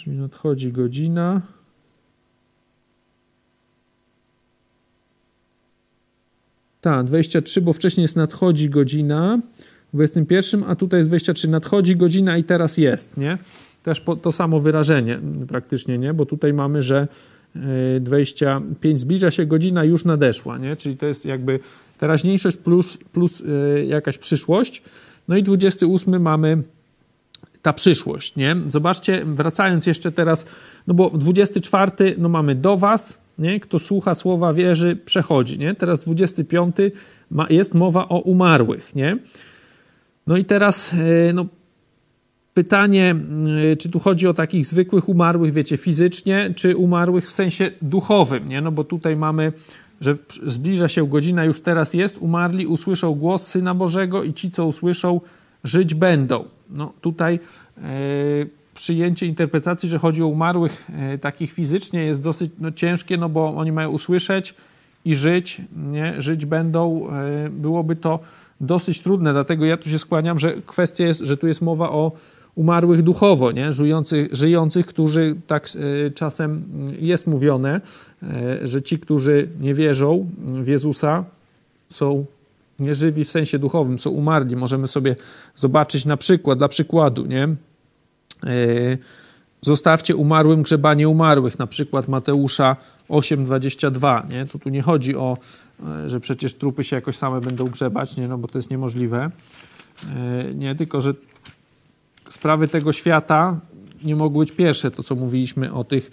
nadchodzi 0.07 0.71
godzina. 0.71 1.41
Tak, 6.81 7.05
23, 7.05 7.61
bo 7.61 7.73
wcześniej 7.73 8.01
jest 8.01 8.15
nadchodzi 8.15 8.69
godzina 8.69 9.39
w 9.93 9.95
21, 9.95 10.63
a 10.67 10.75
tutaj 10.75 10.99
jest 10.99 11.09
23. 11.09 11.47
Nadchodzi 11.47 11.95
godzina 11.95 12.37
i 12.37 12.43
teraz 12.43 12.77
jest, 12.77 13.17
nie? 13.17 13.37
Też 13.85 14.01
po, 14.01 14.15
to 14.15 14.31
samo 14.31 14.59
wyrażenie 14.59 15.19
praktycznie, 15.47 15.97
nie? 15.97 16.13
Bo 16.13 16.25
tutaj 16.25 16.53
mamy, 16.53 16.81
że 16.81 17.07
25 17.99 18.95
e, 18.95 18.97
zbliża 18.97 19.31
się 19.31 19.45
godzina, 19.45 19.83
już 19.83 20.05
nadeszła, 20.05 20.57
nie? 20.57 20.75
Czyli 20.75 20.97
to 20.97 21.05
jest 21.05 21.25
jakby 21.25 21.59
teraźniejszość 21.97 22.57
plus, 22.57 22.97
plus 22.97 23.43
e, 23.45 23.85
jakaś 23.85 24.17
przyszłość. 24.17 24.81
No 25.27 25.37
i 25.37 25.43
28 25.43 26.21
mamy 26.21 26.63
ta 27.61 27.73
przyszłość, 27.73 28.35
nie? 28.35 28.55
Zobaczcie, 28.67 29.25
wracając 29.25 29.87
jeszcze 29.87 30.11
teraz, 30.11 30.45
no 30.87 30.93
bo 30.93 31.09
24 31.09 31.91
no 32.17 32.29
mamy 32.29 32.55
do 32.55 32.77
was, 32.77 33.19
nie? 33.39 33.59
Kto 33.59 33.79
słucha 33.79 34.15
słowa 34.15 34.53
wierzy, 34.53 34.95
przechodzi, 34.95 35.59
nie? 35.59 35.75
Teraz 35.75 36.05
25 36.05 36.75
ma, 37.31 37.47
jest 37.49 37.73
mowa 37.73 38.07
o 38.07 38.19
umarłych, 38.19 38.95
nie? 38.95 39.17
No 40.27 40.37
i 40.37 40.45
teraz, 40.45 40.93
e, 40.93 41.33
no 41.33 41.45
Pytanie, 42.55 43.15
y, 43.73 43.77
czy 43.77 43.89
tu 43.89 43.99
chodzi 43.99 44.27
o 44.27 44.33
takich 44.33 44.65
zwykłych 44.65 45.09
umarłych, 45.09 45.53
wiecie, 45.53 45.77
fizycznie, 45.77 46.53
czy 46.55 46.77
umarłych 46.77 47.25
w 47.27 47.31
sensie 47.31 47.71
duchowym, 47.81 48.49
nie? 48.49 48.61
No 48.61 48.71
bo 48.71 48.83
tutaj 48.83 49.15
mamy, 49.15 49.53
że 50.01 50.15
zbliża 50.47 50.87
się 50.87 51.07
godzina, 51.07 51.45
już 51.45 51.61
teraz 51.61 51.93
jest, 51.93 52.17
umarli 52.17 52.67
usłyszą 52.67 53.15
głos 53.15 53.47
Syna 53.47 53.73
Bożego 53.73 54.23
i 54.23 54.33
ci, 54.33 54.51
co 54.51 54.65
usłyszą, 54.65 55.21
żyć 55.63 55.93
będą. 55.93 56.45
No 56.69 56.93
tutaj 57.01 57.39
e, 57.77 57.81
przyjęcie 58.75 59.25
interpretacji, 59.25 59.89
że 59.89 59.97
chodzi 59.97 60.23
o 60.23 60.27
umarłych 60.27 60.89
e, 60.89 61.17
takich 61.17 61.51
fizycznie 61.51 62.05
jest 62.05 62.21
dosyć 62.21 62.51
no, 62.59 62.71
ciężkie, 62.71 63.17
no 63.17 63.29
bo 63.29 63.55
oni 63.55 63.71
mają 63.71 63.89
usłyszeć 63.89 64.55
i 65.05 65.15
żyć, 65.15 65.61
nie? 65.91 66.21
Żyć 66.21 66.45
będą, 66.45 67.09
e, 67.09 67.49
byłoby 67.49 67.95
to 67.95 68.19
dosyć 68.61 69.01
trudne, 69.01 69.33
dlatego 69.33 69.65
ja 69.65 69.77
tu 69.77 69.89
się 69.89 69.99
skłaniam, 69.99 70.39
że 70.39 70.53
kwestia 70.65 71.03
jest, 71.03 71.19
że 71.19 71.37
tu 71.37 71.47
jest 71.47 71.61
mowa 71.61 71.89
o 71.89 72.11
umarłych 72.55 73.01
duchowo, 73.01 73.51
nie? 73.51 73.73
Żyjących, 73.73 74.27
żyjących, 74.31 74.85
którzy 74.85 75.35
tak 75.47 75.69
e, 76.07 76.11
czasem 76.11 76.63
jest 76.99 77.27
mówione, 77.27 77.81
e, 78.23 78.67
że 78.67 78.81
ci, 78.81 78.99
którzy 78.99 79.49
nie 79.59 79.73
wierzą 79.73 80.29
w 80.61 80.67
Jezusa, 80.67 81.23
są 81.89 82.25
nieżywi 82.79 83.23
w 83.23 83.29
sensie 83.29 83.59
duchowym, 83.59 83.99
są 83.99 84.09
umarli. 84.09 84.55
Możemy 84.55 84.87
sobie 84.87 85.15
zobaczyć 85.55 86.05
na 86.05 86.17
przykład, 86.17 86.57
dla 86.57 86.67
przykładu, 86.67 87.25
nie? 87.25 87.43
E, 87.43 87.57
zostawcie 89.61 90.15
umarłym 90.15 90.61
grzebanie 90.61 91.09
umarłych, 91.09 91.59
na 91.59 91.67
przykład 91.67 92.07
Mateusza 92.07 92.75
8,22, 93.09 94.29
nie? 94.29 94.45
To 94.45 94.59
tu 94.59 94.69
nie 94.69 94.81
chodzi 94.81 95.15
o, 95.15 95.37
że 96.07 96.19
przecież 96.19 96.53
trupy 96.53 96.83
się 96.83 96.95
jakoś 96.95 97.15
same 97.15 97.41
będą 97.41 97.65
grzebać, 97.65 98.17
nie? 98.17 98.27
No 98.27 98.37
bo 98.37 98.47
to 98.47 98.57
jest 98.57 98.69
niemożliwe. 98.69 99.31
Nie, 100.55 100.75
tylko 100.75 101.01
że 101.01 101.13
sprawy 102.29 102.67
tego 102.67 102.93
świata 102.93 103.59
nie 104.03 104.15
mogły 104.15 104.45
być 104.45 104.55
pierwsze, 104.55 104.91
to 104.91 105.03
co 105.03 105.15
mówiliśmy 105.15 105.73
o 105.73 105.83
tych, 105.83 106.09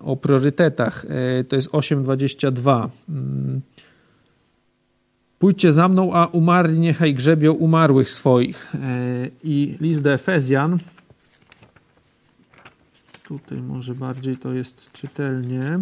o 0.00 0.16
priorytetach. 0.16 1.06
E, 1.08 1.44
to 1.44 1.56
jest 1.56 1.68
8.22. 1.68 2.88
Mm. 3.08 3.60
Pójdźcie 5.38 5.72
za 5.72 5.88
mną, 5.88 6.14
a 6.14 6.26
umarli 6.26 6.78
niechaj 6.78 7.14
grzebią 7.14 7.52
umarłych 7.52 8.10
swoich. 8.10 8.74
E, 8.74 8.78
I 9.44 9.76
list 9.80 10.02
do 10.02 10.12
Efezjan. 10.12 10.78
Tutaj 13.28 13.58
może 13.58 13.94
bardziej 13.94 14.36
to 14.36 14.52
jest 14.52 14.92
czytelnie. 14.92 15.80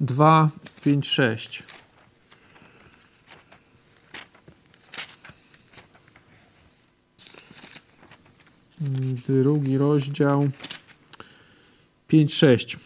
2, 0.00 0.50
5, 0.84 1.08
6. 1.08 1.62
drugi 9.28 9.78
rozdział 9.78 10.48
5-6. 12.10 12.76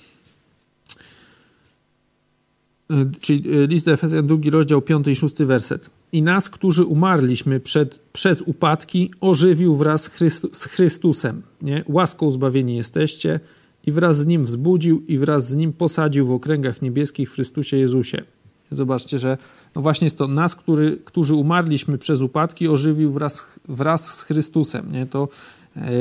E, 2.91 3.11
czyli 3.21 3.51
e, 3.51 3.67
list 3.67 3.89
Efezjan, 3.89 4.27
drugi 4.27 4.51
rozdział, 4.51 4.83
5 4.83 5.09
i 5.09 5.17
6 5.17 5.35
werset. 5.39 5.91
I 6.13 6.23
nas, 6.23 6.51
którzy 6.51 6.85
umarliśmy 6.85 7.61
przed, 7.61 7.99
przez 7.99 8.43
upadki, 8.43 9.11
ożywił 9.21 9.77
wraz 9.77 10.11
z 10.53 10.65
Chrystusem. 10.65 11.43
Nie? 11.63 11.85
Łaską 11.89 12.31
zbawieni 12.31 12.77
jesteście 12.77 13.41
i 13.87 13.93
wraz 13.93 14.19
z 14.19 14.27
Nim 14.27 14.45
wzbudził 14.45 15.03
i 15.09 15.19
wraz 15.19 15.49
z 15.49 15.55
Nim 15.55 15.73
posadził 15.73 16.27
w 16.27 16.33
okręgach 16.33 16.83
niebieskich 16.83 17.31
w 17.31 17.35
Chrystusie 17.35 17.77
Jezusie. 17.77 18.23
Zobaczcie, 18.71 19.19
że 19.19 19.39
no 19.75 19.83
właśnie 19.83 20.05
jest 20.07 20.19
to 20.19 20.29
nas, 20.29 20.57
który, 20.57 21.01
którzy 21.05 21.35
umarliśmy 21.35 21.99
przez 21.99 22.21
upadki, 22.21 22.69
ożywił 22.69 23.13
wraz, 23.13 23.61
wraz 23.69 24.19
z 24.19 24.23
Chrystusem. 24.23 24.93
Nie? 24.93 25.07
To 25.07 25.29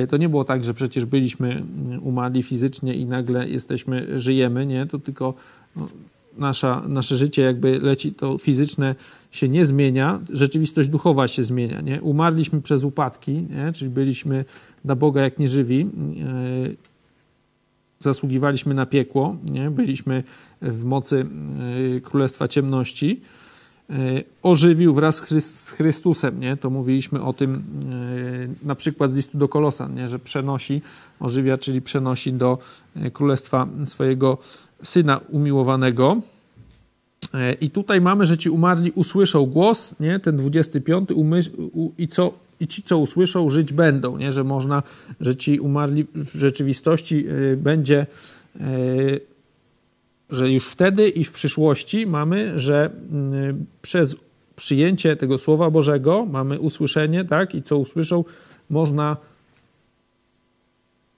to 0.10 0.18
nie 0.18 0.30
było 0.30 0.44
tak, 0.44 0.64
że 0.64 0.74
przecież 0.74 1.06
byliśmy 1.06 1.52
mm, 1.52 2.04
umarli 2.04 2.44
fizycznie 2.44 2.96
i 2.96 3.06
nagle 3.06 3.50
jesteśmy, 3.50 4.20
żyjemy, 4.20 4.66
nie? 4.66 4.86
To 4.86 5.00
tylko 5.00 5.34
no, 5.76 5.88
nasza, 6.38 6.84
nasze 6.88 7.18
życie 7.18 7.42
jakby 7.42 7.80
leci, 7.80 8.14
to 8.14 8.38
fizyczne 8.38 8.96
się 9.32 9.50
nie 9.50 9.66
zmienia, 9.66 10.20
rzeczywistość 10.30 10.90
duchowa 10.90 11.28
się 11.28 11.44
zmienia, 11.44 11.82
nie? 11.82 12.02
Umarliśmy 12.02 12.62
przez 12.62 12.84
upadki, 12.84 13.32
nie? 13.32 13.72
czyli 13.74 13.92
byliśmy 13.92 14.46
dla 14.86 14.96
Boga 14.96 15.22
jak 15.22 15.40
nieżywi, 15.40 15.78
yy, 15.78 16.76
zasługiwaliśmy 18.00 18.74
na 18.74 18.86
piekło, 18.86 19.38
nie? 19.44 19.70
byliśmy 19.72 20.24
w 20.62 20.84
mocy 20.86 21.26
yy, 21.94 22.02
Królestwa 22.02 22.48
Ciemności, 22.48 23.22
E, 23.22 23.51
ożywił 24.44 24.94
wraz 24.94 25.16
z 25.40 25.72
Chrystusem, 25.72 26.40
nie? 26.40 26.58
To 26.58 26.70
mówiliśmy 26.70 27.22
o 27.22 27.34
tym 27.34 27.56
e, 27.56 28.66
na 28.68 28.76
przykład 28.76 29.12
z 29.12 29.16
listu 29.16 29.38
do 29.38 29.48
Kolosan, 29.48 29.96
nie? 29.96 30.08
że 30.08 30.20
przenosi, 30.20 30.82
ożywia, 31.20 31.58
czyli 31.58 31.82
przenosi 31.82 32.34
do 32.34 32.58
e, 32.96 33.12
królestwa 33.12 33.68
swojego 33.86 34.38
syna 34.84 35.20
umiłowanego. 35.30 36.22
I 37.62 37.70
tutaj 37.70 38.02
mamy, 38.02 38.26
że 38.26 38.38
ci 38.38 38.50
umarli 38.50 38.92
usłyszą 38.92 39.46
głos, 39.46 39.96
nie? 40.00 40.20
ten 40.20 40.38
25, 40.38 41.10
i, 41.98 42.08
co, 42.08 42.34
i 42.60 42.68
ci, 42.68 42.84
co 42.84 42.98
usłyszą, 42.98 43.50
żyć 43.50 43.74
będą, 43.74 44.18
nie? 44.18 44.32
że 44.32 44.44
można, 44.44 44.84
że 45.22 45.36
ci 45.36 45.60
umarli 45.60 46.06
w 46.16 46.36
rzeczywistości 46.36 47.26
będzie 47.58 48.08
że 50.32 50.52
już 50.52 50.68
wtedy 50.68 51.10
i 51.10 51.24
w 51.24 51.32
przyszłości 51.32 52.08
mamy, 52.08 52.60
że 52.60 52.92
mm, 53.12 53.66
przez 53.82 54.16
przyjęcie 54.56 55.16
tego 55.16 55.38
Słowa 55.38 55.70
Bożego 55.70 56.26
mamy 56.26 56.60
usłyszenie, 56.60 57.26
tak? 57.26 57.56
I 57.56 57.64
co 57.64 57.78
usłyszą, 57.78 58.24
można 58.70 59.18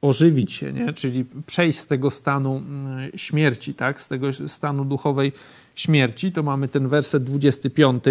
ożywić 0.01 0.53
się, 0.53 0.74
nie? 0.74 0.93
Czyli 0.93 1.26
przejść 1.45 1.80
z 1.80 1.88
tego 1.88 2.09
stanu 2.11 2.57
mm, 2.57 3.11
śmierci, 3.16 3.74
tak? 3.74 4.01
Z 4.01 4.07
tego 4.07 4.28
stanu 4.47 4.86
duchowej 4.86 5.32
śmierci. 5.76 6.32
To 6.32 6.43
mamy 6.43 6.68
ten 6.68 6.88
werset 6.88 7.24
25. 7.24 8.03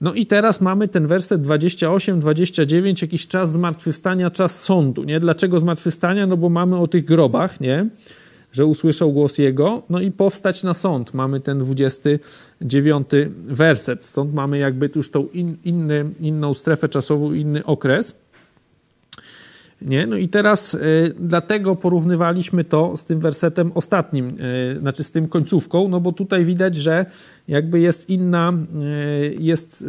No 0.00 0.14
i 0.14 0.26
teraz 0.26 0.60
mamy 0.60 0.88
ten 0.88 1.06
werset 1.06 1.42
28, 1.42 2.20
29, 2.20 3.02
jakiś 3.02 3.26
czas 3.26 3.52
zmartwychwstania, 3.52 4.30
czas 4.30 4.62
sądu, 4.62 5.04
nie? 5.04 5.20
Dlaczego 5.20 5.60
zmartwychwstania? 5.60 6.26
No 6.26 6.36
bo 6.36 6.48
mamy 6.48 6.76
o 6.76 6.86
tych 6.86 7.04
grobach, 7.04 7.60
nie? 7.60 7.86
Że 8.54 8.66
usłyszał 8.66 9.12
głos 9.12 9.38
Jego, 9.38 9.82
no 9.90 10.00
i 10.00 10.10
powstać 10.10 10.62
na 10.62 10.74
sąd. 10.74 11.14
Mamy 11.14 11.40
ten 11.40 11.58
29 11.58 13.08
werset, 13.44 14.04
stąd 14.04 14.34
mamy 14.34 14.58
jakby 14.58 14.90
już 14.96 15.10
tą 15.10 15.26
in, 15.26 15.56
inny, 15.64 16.10
inną 16.20 16.54
strefę 16.54 16.88
czasową, 16.88 17.32
inny 17.32 17.64
okres. 17.64 18.14
Nie? 19.82 20.06
No 20.06 20.16
i 20.16 20.28
teraz 20.28 20.74
y, 20.74 21.14
dlatego 21.18 21.76
porównywaliśmy 21.76 22.64
to 22.64 22.96
z 22.96 23.04
tym 23.04 23.20
wersetem 23.20 23.72
ostatnim, 23.74 24.28
y, 24.28 24.78
znaczy 24.80 25.04
z 25.04 25.10
tym 25.10 25.28
końcówką, 25.28 25.88
no 25.88 26.00
bo 26.00 26.12
tutaj 26.12 26.44
widać, 26.44 26.76
że 26.76 27.06
jakby 27.48 27.80
jest 27.80 28.10
inna, 28.10 28.52
y, 28.52 29.36
jest 29.40 29.84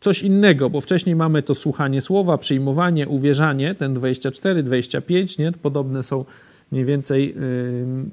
coś 0.00 0.22
innego, 0.22 0.70
bo 0.70 0.80
wcześniej 0.80 1.16
mamy 1.16 1.42
to 1.42 1.54
słuchanie 1.54 2.00
słowa, 2.00 2.38
przyjmowanie, 2.38 3.08
uwierzanie, 3.08 3.74
ten 3.74 3.94
24, 3.94 4.62
25, 4.62 5.38
nie? 5.38 5.52
Podobne 5.52 6.02
są 6.02 6.24
mniej 6.72 6.84
więcej 6.84 7.34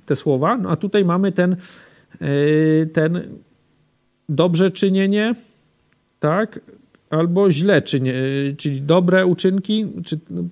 te 0.06 0.16
słowa, 0.16 0.58
no 0.58 0.70
a 0.70 0.76
tutaj 0.76 1.06
mamy 1.06 1.32
ten, 1.32 1.56
ten 2.93 3.22
dobrze 4.30 4.72
czynienie, 4.72 5.36
tak, 6.20 6.60
albo 7.10 7.51
źle 7.51 7.82
czyni, 7.82 8.12
czyli 8.58 8.82
dobre 8.82 9.26
uczynki, 9.26 9.86
czy 10.06 10.20
no, 10.30 10.43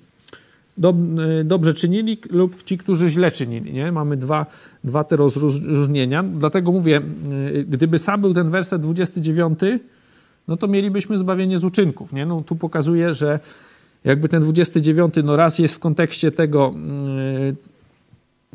do, 0.77 0.95
dobrze 1.43 1.73
czynili 1.73 2.17
lub 2.29 2.63
ci, 2.63 2.77
którzy 2.77 3.09
źle 3.09 3.31
czynili. 3.31 3.73
Nie? 3.73 3.91
Mamy 3.91 4.17
dwa, 4.17 4.45
dwa 4.83 5.03
te 5.03 5.15
rozróżnienia. 5.15 6.23
Dlatego 6.23 6.71
mówię, 6.71 7.01
gdyby 7.67 7.99
sam 7.99 8.21
był 8.21 8.33
ten 8.33 8.49
werset 8.49 8.81
29, 8.81 9.59
no 10.47 10.57
to 10.57 10.67
mielibyśmy 10.67 11.17
zbawienie 11.17 11.59
z 11.59 11.63
uczynków. 11.63 12.13
Nie? 12.13 12.25
No, 12.25 12.43
tu 12.45 12.55
pokazuje, 12.55 13.13
że 13.13 13.39
jakby 14.03 14.29
ten 14.29 14.41
29 14.41 15.13
no 15.23 15.35
raz 15.35 15.59
jest 15.59 15.75
w 15.75 15.79
kontekście 15.79 16.31
tego, 16.31 16.73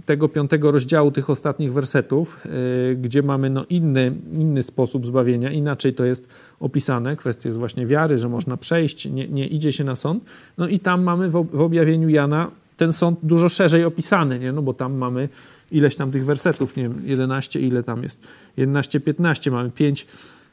tego 0.08 0.28
piątego 0.28 0.70
rozdziału 0.70 1.10
tych 1.10 1.30
ostatnich 1.30 1.72
wersetów, 1.72 2.44
yy, 2.44 2.96
gdzie 2.96 3.22
mamy 3.22 3.50
no 3.50 3.64
inny, 3.70 4.12
inny 4.32 4.62
sposób 4.62 5.06
zbawienia, 5.06 5.50
inaczej 5.50 5.94
to 5.94 6.04
jest 6.04 6.28
opisane, 6.60 7.16
kwestia 7.16 7.48
jest 7.48 7.58
właśnie 7.58 7.86
wiary, 7.86 8.18
że 8.18 8.28
można 8.28 8.56
przejść, 8.56 9.06
nie, 9.06 9.28
nie 9.28 9.46
idzie 9.46 9.72
się 9.72 9.84
na 9.84 9.96
sąd. 9.96 10.24
No 10.58 10.68
i 10.68 10.80
tam 10.80 11.02
mamy 11.02 11.30
w, 11.30 11.60
objawieniu 11.60 12.08
Jana 12.08 12.50
ten 12.76 12.92
sąd 12.92 13.18
dużo 13.22 13.48
szerzej 13.48 13.84
opisany, 13.84 14.38
nie? 14.38 14.52
no 14.52 14.62
bo 14.62 14.74
tam 14.74 14.94
mamy 14.94 15.28
ileś 15.72 15.96
tam 15.96 16.10
tych 16.10 16.24
wersetów, 16.24 16.76
nie 16.76 16.82
wiem, 16.82 17.02
11, 17.04 17.60
ile 17.60 17.82
tam 17.82 18.02
jest, 18.02 18.20
11, 18.56 19.00
15, 19.00 19.50
mamy 19.50 19.70
5 19.70 20.06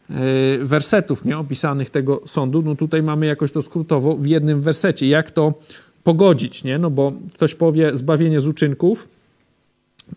yy, 0.10 0.16
wersetów 0.62 1.26
nie? 1.26 1.38
opisanych 1.38 1.90
tego 1.90 2.22
sądu, 2.26 2.62
no 2.62 2.76
tutaj 2.76 3.04
mamy 3.04 3.26
jakoś 3.26 3.52
to 3.52 3.62
skrótowo 3.62 4.16
w 4.16 4.26
jednym 4.26 4.62
wersecie. 4.62 5.08
Jak 5.08 5.32
to 5.32 5.54
pogodzić, 6.04 6.64
nie? 6.64 6.80
No 6.80 6.90
bo 6.90 7.14
ktoś 7.34 7.56
powie 7.56 7.98
zbawienie 7.98 8.40
z 8.40 8.48
uczynków, 8.48 9.15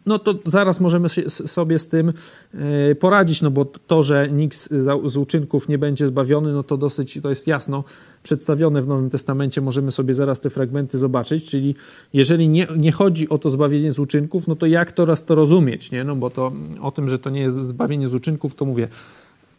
no 0.06 0.18
to 0.18 0.34
zaraz 0.46 0.80
możemy 0.80 1.08
sobie 1.28 1.78
z 1.78 1.88
tym 1.88 2.12
e, 2.54 2.94
poradzić, 2.94 3.42
no 3.42 3.50
bo 3.50 3.64
to, 3.64 4.02
że 4.02 4.28
nikt 4.28 4.68
z 5.04 5.16
uczynków 5.16 5.68
nie 5.68 5.78
będzie 5.78 6.06
zbawiony, 6.06 6.52
no 6.52 6.62
to 6.62 6.76
dosyć, 6.76 7.18
to 7.22 7.28
jest 7.28 7.46
jasno 7.46 7.84
przedstawione 8.22 8.82
w 8.82 8.88
Nowym 8.88 9.10
Testamencie, 9.10 9.60
możemy 9.60 9.92
sobie 9.92 10.14
zaraz 10.14 10.40
te 10.40 10.50
fragmenty 10.50 10.98
zobaczyć, 10.98 11.50
czyli 11.50 11.74
jeżeli 12.12 12.48
nie, 12.48 12.66
nie 12.76 12.92
chodzi 12.92 13.28
o 13.28 13.38
to 13.38 13.50
zbawienie 13.50 13.92
z 13.92 13.98
uczynków, 13.98 14.48
no 14.48 14.56
to 14.56 14.66
jak 14.66 14.92
teraz 14.92 15.24
to 15.24 15.34
rozumieć, 15.34 15.90
nie? 15.92 16.04
No 16.04 16.16
bo 16.16 16.30
to 16.30 16.52
o 16.80 16.90
tym, 16.90 17.08
że 17.08 17.18
to 17.18 17.30
nie 17.30 17.40
jest 17.40 17.56
zbawienie 17.56 18.08
z 18.08 18.14
uczynków, 18.14 18.54
to 18.54 18.64
mówię 18.64 18.88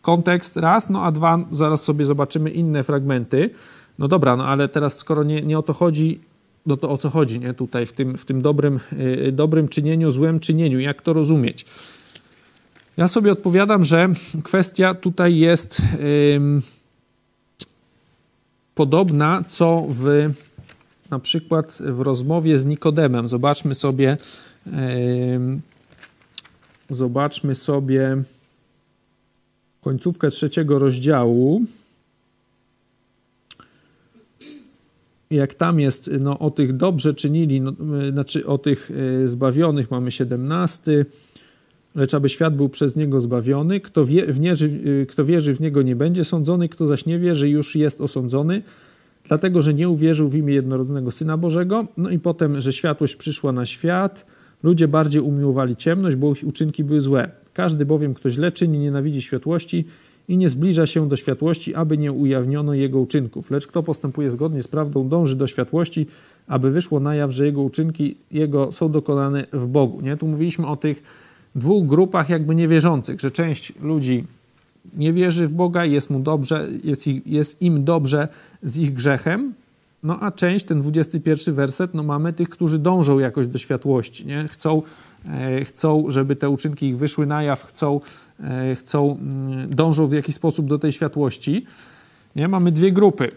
kontekst 0.01 0.57
raz, 0.57 0.89
no 0.89 1.03
a 1.03 1.11
dwa, 1.11 1.39
zaraz 1.51 1.83
sobie 1.83 2.05
zobaczymy 2.05 2.49
inne 2.49 2.83
fragmenty. 2.83 3.49
No 3.99 4.07
dobra, 4.07 4.35
no 4.35 4.45
ale 4.45 4.67
teraz 4.67 4.97
skoro 4.97 5.23
nie, 5.23 5.41
nie 5.41 5.59
o 5.59 5.63
to 5.63 5.73
chodzi, 5.73 6.19
no 6.69 6.77
to 6.77 6.89
o 6.89 6.97
co 6.97 7.09
chodzi 7.09 7.39
nie? 7.39 7.53
tutaj 7.53 7.85
w 7.85 7.93
tym, 7.93 8.17
w 8.17 8.25
tym 8.25 8.41
dobrym, 8.41 8.79
yy, 8.91 9.31
dobrym 9.31 9.67
czynieniu, 9.67 10.11
złym 10.11 10.39
czynieniu, 10.39 10.79
jak 10.79 11.01
to 11.01 11.13
rozumieć? 11.13 11.65
Ja 12.97 13.07
sobie 13.07 13.31
odpowiadam, 13.31 13.83
że 13.83 14.09
kwestia 14.43 14.93
tutaj 14.93 15.37
jest 15.37 15.81
podobna, 18.75 19.43
co 19.47 19.85
w 19.89 20.29
na 21.09 21.19
przykład 21.19 21.77
w 21.79 22.01
rozmowie 22.01 22.59
z 22.59 22.65
Nikodemem. 22.65 23.27
Zobaczmy 23.27 23.75
sobie 23.75 24.17
zobaczmy 26.89 27.55
sobie 27.55 28.23
końcówkę 29.81 30.29
trzeciego 30.29 30.79
rozdziału. 30.79 31.61
Jak 35.29 35.53
tam 35.53 35.79
jest 35.79 36.09
no, 36.19 36.39
o 36.39 36.51
tych 36.51 36.73
dobrze 36.73 37.13
czynili, 37.13 37.61
no, 37.61 37.71
y, 38.07 38.11
znaczy 38.11 38.45
o 38.45 38.57
tych 38.57 38.91
y, 38.91 39.27
zbawionych 39.27 39.91
mamy 39.91 40.11
17, 40.11 41.05
lecz 41.95 42.13
aby 42.13 42.29
świat 42.29 42.55
był 42.55 42.69
przez 42.69 42.95
niego 42.95 43.21
zbawiony, 43.21 43.79
kto, 43.79 44.05
wie, 44.05 44.25
w 44.25 44.39
y, 44.63 45.05
kto 45.09 45.25
wierzy 45.25 45.53
w 45.53 45.59
niego 45.59 45.81
nie 45.81 45.95
będzie 45.95 46.23
sądzony, 46.23 46.69
kto 46.69 46.87
zaś 46.87 47.05
nie 47.05 47.19
wierzy 47.19 47.49
już 47.49 47.75
jest 47.75 48.01
osądzony, 48.01 48.61
dlatego 49.23 49.61
że 49.61 49.73
nie 49.73 49.89
uwierzył 49.89 50.29
w 50.29 50.35
imię 50.35 50.53
jednorodzonego 50.53 51.11
Syna 51.11 51.37
Bożego. 51.37 51.87
No 51.97 52.09
i 52.09 52.19
potem, 52.19 52.61
że 52.61 52.73
światłość 52.73 53.15
przyszła 53.15 53.51
na 53.51 53.65
świat, 53.65 54.25
ludzie 54.63 54.87
bardziej 54.87 55.21
umiłowali 55.21 55.75
ciemność, 55.75 56.15
bo 56.15 56.31
ich 56.31 56.43
uczynki 56.43 56.83
były 56.83 57.01
złe. 57.01 57.31
Każdy 57.53 57.85
bowiem, 57.85 58.13
kto 58.13 58.29
źle 58.29 58.51
czyni, 58.51 58.79
nienawidzi 58.79 59.21
światłości 59.21 59.85
i 60.29 60.37
nie 60.37 60.49
zbliża 60.49 60.85
się 60.85 61.09
do 61.09 61.15
światłości, 61.15 61.75
aby 61.75 61.97
nie 61.97 62.11
ujawniono 62.11 62.73
jego 62.73 62.99
uczynków. 62.99 63.51
Lecz 63.51 63.67
kto 63.67 63.83
postępuje 63.83 64.31
zgodnie 64.31 64.61
z 64.61 64.67
prawdą, 64.67 65.09
dąży 65.09 65.35
do 65.35 65.47
światłości, 65.47 66.07
aby 66.47 66.71
wyszło 66.71 66.99
na 66.99 67.15
jaw, 67.15 67.31
że 67.31 67.45
jego 67.45 67.61
uczynki 67.61 68.15
jego 68.31 68.71
są 68.71 68.91
dokonane 68.91 69.45
w 69.53 69.67
Bogu. 69.67 70.01
Nie? 70.01 70.17
Tu 70.17 70.27
mówiliśmy 70.27 70.67
o 70.67 70.75
tych 70.75 71.03
dwóch 71.55 71.85
grupach 71.85 72.29
jakby 72.29 72.55
niewierzących, 72.55 73.19
że 73.19 73.31
część 73.31 73.73
ludzi 73.81 74.23
nie 74.97 75.13
wierzy 75.13 75.47
w 75.47 75.53
Boga, 75.53 75.85
jest 75.85 76.09
mu 76.09 76.19
dobrze, 76.19 76.67
jest, 76.83 77.07
ich, 77.07 77.27
jest 77.27 77.61
im 77.61 77.83
dobrze 77.83 78.27
z 78.63 78.77
ich 78.77 78.93
grzechem, 78.93 79.53
no 80.03 80.19
a 80.19 80.31
część, 80.31 80.65
ten 80.65 80.79
21 80.79 81.55
werset, 81.55 81.93
no 81.93 82.03
mamy 82.03 82.33
tych, 82.33 82.49
którzy 82.49 82.79
dążą 82.79 83.19
jakoś 83.19 83.47
do 83.47 83.57
światłości, 83.57 84.25
nie? 84.25 84.47
Chcą, 84.47 84.81
e, 85.25 85.65
chcą, 85.65 86.05
żeby 86.07 86.35
te 86.35 86.49
uczynki 86.49 86.87
ich 86.87 86.97
wyszły 86.97 87.25
na 87.25 87.43
jaw, 87.43 87.63
chcą, 87.63 88.01
e, 88.39 88.75
chcą, 88.75 89.17
mm, 89.21 89.69
dążą 89.69 90.07
w 90.07 90.13
jakiś 90.13 90.35
sposób 90.35 90.67
do 90.67 90.79
tej 90.79 90.91
światłości. 90.91 91.65
Nie? 92.39 92.47
Mamy 92.47 92.71
dwie 92.71 92.91
grupy 92.91 93.29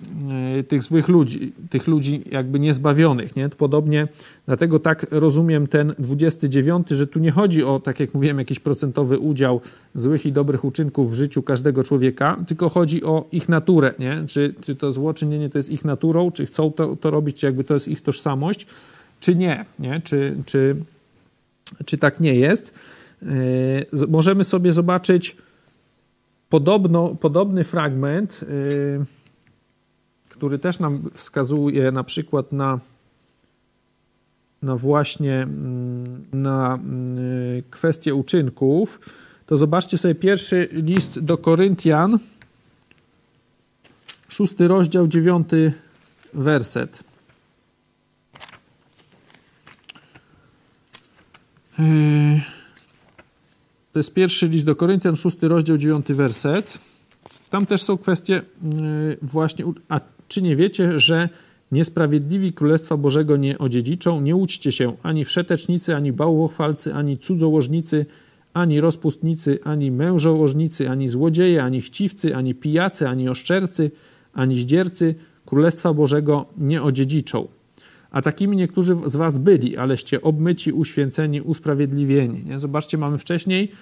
e, 0.58 0.62
tych 0.62 0.82
złych 0.82 1.08
ludzi, 1.08 1.52
tych 1.70 1.86
ludzi 1.86 2.22
jakby 2.30 2.58
niezbawionych. 2.58 3.36
Nie? 3.36 3.48
Podobnie, 3.48 4.08
dlatego 4.46 4.78
tak 4.78 5.06
rozumiem 5.10 5.66
ten 5.66 5.94
29, 5.98 6.88
że 6.88 7.06
tu 7.06 7.18
nie 7.18 7.30
chodzi 7.30 7.64
o, 7.64 7.80
tak 7.80 8.00
jak 8.00 8.14
mówiłem, 8.14 8.38
jakiś 8.38 8.58
procentowy 8.58 9.18
udział 9.18 9.60
złych 9.94 10.26
i 10.26 10.32
dobrych 10.32 10.64
uczynków 10.64 11.12
w 11.12 11.14
życiu 11.14 11.42
każdego 11.42 11.82
człowieka, 11.82 12.36
tylko 12.46 12.68
chodzi 12.68 13.04
o 13.04 13.28
ich 13.32 13.48
naturę. 13.48 13.94
Nie? 13.98 14.24
Czy, 14.26 14.54
czy 14.60 14.76
to 14.76 14.92
złoczynienie 14.92 15.50
to 15.50 15.58
jest 15.58 15.70
ich 15.70 15.84
naturą, 15.84 16.30
czy 16.30 16.46
chcą 16.46 16.72
to, 16.72 16.96
to 16.96 17.10
robić, 17.10 17.36
czy 17.36 17.46
jakby 17.46 17.64
to 17.64 17.74
jest 17.74 17.88
ich 17.88 18.00
tożsamość, 18.00 18.66
czy 19.20 19.34
nie. 19.34 19.64
nie? 19.78 20.00
Czy, 20.04 20.36
czy, 20.46 20.76
czy 21.84 21.98
tak 21.98 22.20
nie 22.20 22.34
jest. 22.34 22.78
Yy, 23.22 24.06
możemy 24.08 24.44
sobie 24.44 24.72
zobaczyć 24.72 25.36
Podobno, 26.52 27.14
podobny 27.14 27.64
fragment, 27.64 28.40
yy, 28.42 29.04
który 30.28 30.58
też 30.58 30.80
nam 30.80 31.10
wskazuje 31.12 31.92
na 31.92 32.04
przykład 32.04 32.52
na, 32.52 32.80
na 34.62 34.76
właśnie 34.76 35.42
mm, 35.42 36.24
na 36.32 36.78
yy, 37.54 37.62
kwestię 37.70 38.14
uczynków, 38.14 39.00
to 39.46 39.56
zobaczcie 39.56 39.98
sobie 39.98 40.14
pierwszy 40.14 40.68
list 40.72 41.20
do 41.20 41.38
Koryntian, 41.38 42.18
szósty 44.28 44.68
rozdział, 44.68 45.06
dziewiąty 45.06 45.72
werset. 46.34 47.04
Yy. 51.78 52.61
To 53.92 53.98
jest 53.98 54.14
pierwszy 54.14 54.48
list 54.48 54.66
do 54.66 54.76
Koryntian, 54.76 55.16
szósty 55.16 55.48
rozdział, 55.48 55.78
dziewiąty 55.78 56.14
werset. 56.14 56.78
Tam 57.50 57.66
też 57.66 57.82
są 57.82 57.98
kwestie 57.98 58.38
y, 58.38 58.42
właśnie, 59.22 59.64
a 59.88 60.00
czy 60.28 60.42
nie 60.42 60.56
wiecie, 60.56 60.98
że 60.98 61.28
niesprawiedliwi 61.72 62.52
Królestwa 62.52 62.96
Bożego 62.96 63.36
nie 63.36 63.58
odziedziczą? 63.58 64.20
Nie 64.20 64.36
łudźcie 64.36 64.72
się, 64.72 64.96
ani 65.02 65.24
wszetecznicy, 65.24 65.96
ani 65.96 66.12
bałwochwalcy, 66.12 66.94
ani 66.94 67.18
cudzołożnicy, 67.18 68.06
ani 68.54 68.80
rozpustnicy, 68.80 69.58
ani 69.64 69.90
mężołożnicy, 69.90 70.90
ani 70.90 71.08
złodzieje, 71.08 71.64
ani 71.64 71.80
chciwcy, 71.80 72.36
ani 72.36 72.54
pijacy, 72.54 73.08
ani 73.08 73.28
oszczercy, 73.28 73.90
ani 74.34 74.60
zdziercy 74.60 75.14
Królestwa 75.46 75.94
Bożego 75.94 76.46
nie 76.58 76.82
odziedziczą. 76.82 77.48
A 78.12 78.22
takimi 78.22 78.56
niektórzy 78.56 78.96
z 79.06 79.16
was 79.16 79.38
byli, 79.38 79.76
aleście 79.76 80.22
obmyci, 80.22 80.72
uświęceni, 80.72 81.40
usprawiedliwieni. 81.40 82.44
Nie? 82.44 82.58
Zobaczcie, 82.58 82.98
mamy 82.98 83.18
wcześniej 83.18 83.72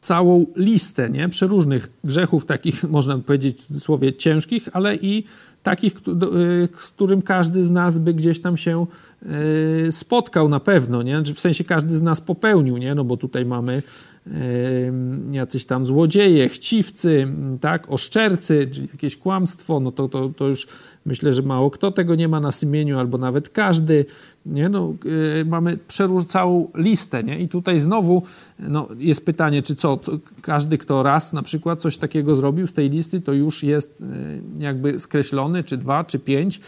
całą 0.00 0.46
listę 0.56 1.10
nie? 1.10 1.28
przeróżnych 1.28 1.88
grzechów, 2.04 2.46
takich 2.46 2.84
można 2.98 3.18
powiedzieć 3.18 3.58
w 3.58 3.66
cudzysłowie 3.66 4.12
ciężkich, 4.12 4.68
ale 4.72 4.96
i 4.96 5.24
takich, 5.62 5.94
y, 5.94 6.68
z 6.78 6.90
którym 6.90 7.22
każdy 7.22 7.64
z 7.64 7.70
nas 7.70 7.98
by 7.98 8.14
gdzieś 8.14 8.40
tam 8.40 8.56
się 8.56 8.86
y, 9.86 9.92
spotkał 9.92 10.48
na 10.48 10.60
pewno, 10.60 11.02
nie? 11.02 11.22
W 11.22 11.40
sensie 11.40 11.64
każdy 11.64 11.96
z 11.96 12.02
nas 12.02 12.20
popełnił, 12.20 12.76
nie? 12.76 12.94
No 12.94 13.04
bo 13.04 13.16
tutaj 13.16 13.46
mamy 13.46 13.82
jacyś 15.30 15.64
tam 15.64 15.86
złodzieje, 15.86 16.48
chciwcy, 16.48 17.28
tak, 17.60 17.92
oszczercy, 17.92 18.68
czyli 18.72 18.88
jakieś 18.92 19.16
kłamstwo, 19.16 19.80
no 19.80 19.92
to, 19.92 20.08
to, 20.08 20.28
to 20.28 20.48
już 20.48 20.68
myślę, 21.06 21.32
że 21.32 21.42
mało 21.42 21.70
kto 21.70 21.90
tego 21.90 22.14
nie 22.14 22.28
ma 22.28 22.40
na 22.40 22.52
sumieniu, 22.52 22.98
albo 22.98 23.18
nawet 23.18 23.48
każdy, 23.48 24.04
nie, 24.46 24.68
no, 24.68 24.94
yy, 25.04 25.44
mamy 25.44 25.78
przeróż 25.88 26.24
całą 26.24 26.68
listę, 26.74 27.24
nie, 27.24 27.40
i 27.40 27.48
tutaj 27.48 27.80
znowu 27.80 28.22
no, 28.58 28.88
jest 28.98 29.26
pytanie, 29.26 29.62
czy 29.62 29.76
co, 29.76 29.96
co, 29.96 30.12
każdy, 30.42 30.78
kto 30.78 31.02
raz 31.02 31.32
na 31.32 31.42
przykład 31.42 31.80
coś 31.80 31.98
takiego 31.98 32.34
zrobił 32.34 32.66
z 32.66 32.72
tej 32.72 32.90
listy, 32.90 33.20
to 33.20 33.32
już 33.32 33.62
jest 33.62 34.00
yy, 34.00 34.06
jakby 34.58 34.98
skreślony, 34.98 35.62
czy 35.62 35.76
dwa, 35.76 36.04
czy 36.04 36.18
pięć, 36.18 36.60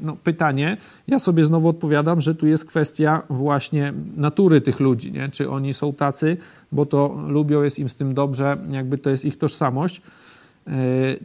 no 0.00 0.16
pytanie, 0.16 0.76
ja 1.06 1.18
sobie 1.18 1.44
znowu 1.44 1.68
odpowiadam, 1.68 2.20
że 2.20 2.34
tu 2.34 2.46
jest 2.46 2.64
kwestia 2.64 3.22
właśnie 3.30 3.92
natury 4.16 4.60
tych 4.60 4.80
ludzi, 4.80 5.12
nie, 5.12 5.28
czy 5.28 5.50
oni 5.50 5.74
są 5.74 5.92
tacy, 5.92 6.36
bo 6.72 6.86
to 6.86 7.24
lubią, 7.28 7.62
jest 7.62 7.78
im 7.78 7.88
z 7.88 7.96
tym 7.96 8.14
dobrze, 8.14 8.56
jakby 8.70 8.98
to 8.98 9.10
jest 9.10 9.24
ich 9.24 9.38
tożsamość, 9.38 10.02
e, 10.66 10.72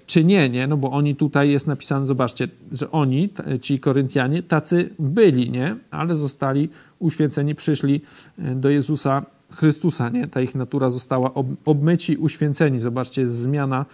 czy 0.05 0.25
nie, 0.25 0.49
nie? 0.49 0.67
No 0.67 0.77
bo 0.77 0.91
oni 0.91 1.15
tutaj 1.15 1.49
jest 1.49 1.67
napisane, 1.67 2.05
zobaczcie, 2.05 2.47
że 2.71 2.91
oni, 2.91 3.30
ci 3.61 3.80
Koryntianie, 3.80 4.43
tacy 4.43 4.89
byli, 4.99 5.51
nie? 5.51 5.75
Ale 5.91 6.15
zostali 6.15 6.69
uświęceni, 6.99 7.55
przyszli 7.55 8.01
e, 8.39 8.55
do 8.55 8.69
Jezusa 8.69 9.25
Chrystusa, 9.51 10.09
nie? 10.09 10.27
Ta 10.27 10.41
ich 10.41 10.55
natura 10.55 10.89
została 10.89 11.32
obmyci, 11.65 12.17
uświęceni. 12.17 12.80
Zobaczcie, 12.80 13.21
jest 13.21 13.36
zmiana 13.36 13.86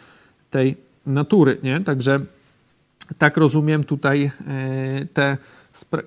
tej 0.52 0.78
natury, 1.06 1.58
nie? 1.64 1.82
Także 1.82 2.20
tak 3.18 3.38
rozumiem 3.38 3.84
tutaj 3.84 4.32
e, 4.48 5.06
te 5.06 5.38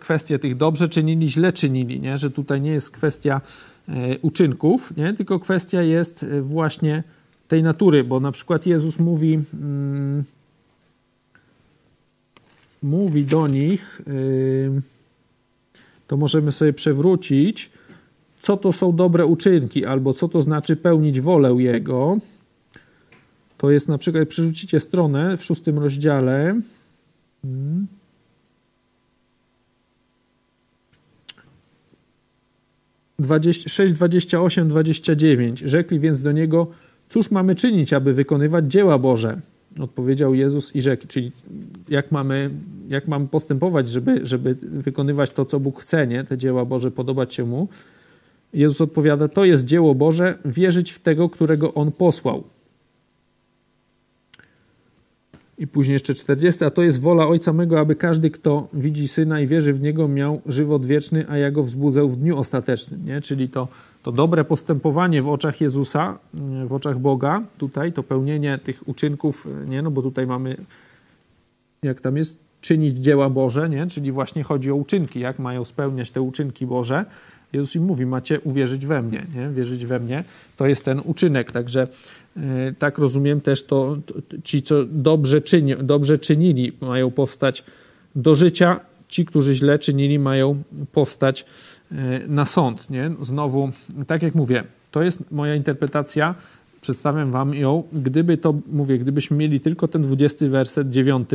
kwestie 0.01 0.39
tych 0.39 0.57
dobrze 0.57 0.89
czynili, 0.89 1.31
źle 1.31 1.53
czynili, 1.53 2.01
nie? 2.01 2.19
Że 2.19 2.31
tutaj 2.31 2.61
nie 2.61 2.71
jest 2.71 2.91
kwestia 2.91 3.41
E, 3.89 4.19
uczynków, 4.19 4.97
nie? 4.97 5.15
tylko 5.15 5.39
kwestia 5.39 5.83
jest 5.83 6.23
e, 6.23 6.43
właśnie 6.43 7.03
tej 7.49 7.63
natury, 7.63 8.05
bo 8.05 8.21
na 8.21 8.33
przykład 8.33 8.67
Jezus 8.67 8.99
mówi, 8.99 9.41
mm, 9.55 10.25
mówi 12.83 13.25
do 13.25 13.49
nich, 13.49 14.01
yy, 14.07 14.83
to 16.07 16.17
możemy 16.17 16.53
sobie 16.53 16.73
przewrócić, 16.73 17.71
co 18.41 18.57
to 18.57 18.73
są 18.73 18.97
dobre 18.97 19.27
uczynki, 19.27 19.85
albo 19.85 20.15
co 20.15 20.29
to 20.29 20.43
znaczy 20.43 20.77
pełnić 20.77 21.21
wolę 21.21 21.55
Jego. 21.59 22.19
To 23.59 23.71
jest 23.71 23.89
na 23.89 23.99
przykład, 23.99 24.29
przerzucicie 24.29 24.81
stronę 24.81 25.37
w 25.37 25.45
szóstym 25.45 25.79
rozdziale. 25.79 26.61
Hmm. 27.43 27.87
6, 33.67 33.95
28, 33.95 34.69
29. 34.69 35.61
Rzekli 35.61 36.01
więc 36.01 36.23
do 36.23 36.33
niego, 36.33 36.67
cóż 37.09 37.31
mamy 37.31 37.55
czynić, 37.55 37.93
aby 37.93 38.13
wykonywać 38.13 38.73
dzieła 38.73 38.99
Boże? 38.99 39.41
Odpowiedział 39.81 40.35
Jezus 40.35 40.77
i 40.77 40.83
rzekł, 40.83 41.07
czyli 41.07 41.33
jak 41.89 42.13
mamy, 42.13 42.51
jak 42.89 43.09
mamy 43.09 43.27
postępować, 43.27 43.89
żeby, 43.89 44.21
żeby 44.27 44.57
wykonywać 44.63 45.31
to, 45.31 45.45
co 45.45 45.61
Bóg 45.61 45.81
chce, 45.81 46.07
nie? 46.07 46.25
te 46.25 46.39
dzieła 46.39 46.65
Boże, 46.65 46.91
podobać 46.91 47.35
się 47.35 47.45
Mu. 47.45 47.69
Jezus 48.53 48.81
odpowiada, 48.81 49.29
to 49.29 49.45
jest 49.45 49.65
dzieło 49.65 49.95
Boże, 49.95 50.39
wierzyć 50.45 50.93
w 50.93 50.99
tego, 50.99 51.29
którego 51.29 51.75
On 51.75 51.93
posłał. 51.93 52.45
I 55.59 55.67
później 55.67 55.93
jeszcze 55.93 56.15
40, 56.15 56.65
a 56.65 56.71
to 56.71 56.83
jest 56.83 57.01
wola 57.01 57.27
Ojca 57.27 57.53
mego, 57.53 57.81
aby 57.81 57.95
każdy, 57.95 58.31
kto 58.31 58.69
widzi 58.73 59.09
Syna 59.09 59.41
i 59.41 59.47
wierzy 59.47 59.73
w 59.73 59.81
Niego, 59.81 60.09
miał 60.09 60.41
żywot 60.47 60.87
wieczny, 60.87 61.25
a 61.29 61.37
ja 61.37 61.51
go 61.51 61.63
wzbudzę 61.63 62.09
w 62.09 62.17
dniu 62.17 62.39
ostatecznym. 62.39 63.07
Nie? 63.07 63.21
Czyli 63.21 63.49
to, 63.49 63.69
to 64.03 64.13
dobre 64.13 64.45
postępowanie 64.45 65.23
w 65.23 65.29
oczach 65.29 65.61
Jezusa, 65.61 66.19
w 66.67 66.73
oczach 66.73 66.99
Boga, 66.99 67.43
tutaj 67.59 67.93
to 67.93 68.03
pełnienie 68.03 68.59
tych 68.59 68.89
uczynków, 68.89 69.47
nie? 69.69 69.83
no 69.83 69.91
bo 69.91 70.03
tutaj 70.03 70.27
mamy, 70.27 70.57
jak 71.83 72.01
tam 72.01 72.17
jest, 72.17 72.37
czynić 72.61 72.97
dzieła 72.97 73.31
Boże, 73.31 73.69
nie? 73.69 73.87
czyli 73.87 74.13
właśnie 74.13 74.43
chodzi 74.43 74.71
o 74.71 74.75
uczynki, 74.75 75.21
jak 75.21 75.39
mają 75.39 75.65
spełniać 75.65 76.11
te 76.11 76.23
uczynki 76.23 76.67
Boże. 76.67 77.05
Jezus 77.53 77.75
im 77.77 77.85
mówi, 77.85 78.07
macie 78.07 78.41
uwierzyć 78.41 78.87
we 78.87 79.03
mnie, 79.03 79.27
nie? 79.35 79.49
wierzyć 79.51 79.87
we 79.87 80.01
mnie, 80.01 80.25
to 80.57 80.67
jest 80.67 80.85
ten 80.85 81.01
uczynek, 81.05 81.53
także 81.53 81.87
E, 82.39 82.73
tak 82.79 82.99
rozumiem 82.99 83.41
też 83.41 83.63
to, 83.63 83.97
ci, 84.45 84.63
co 84.63 84.85
dobrze, 84.85 85.41
czyni, 85.41 85.75
dobrze 85.83 86.19
czynili, 86.19 86.73
mają 86.81 87.11
powstać 87.11 87.65
do 88.15 88.35
życia, 88.35 88.81
ci, 89.09 89.25
którzy 89.25 89.55
źle 89.55 89.79
czynili, 89.79 90.19
mają 90.19 90.63
powstać 90.93 91.45
e, 91.93 91.95
na 92.29 92.45
sąd. 92.45 92.91
Nie? 92.91 93.11
Znowu, 93.23 93.71
tak 94.07 94.23
jak 94.23 94.35
mówię, 94.35 94.65
to 94.91 95.03
jest 95.03 95.31
moja 95.31 95.55
interpretacja, 95.55 96.35
przedstawiam 96.81 97.31
wam 97.31 97.55
ją. 97.55 97.83
Gdyby 97.93 98.37
to, 98.37 98.55
mówię, 98.67 98.99
gdybyśmy 98.99 99.37
mieli 99.37 99.61
tylko 99.61 99.89
ten 99.89 100.03
20 100.03 100.49
werset, 100.49 100.91
9, 100.91 101.29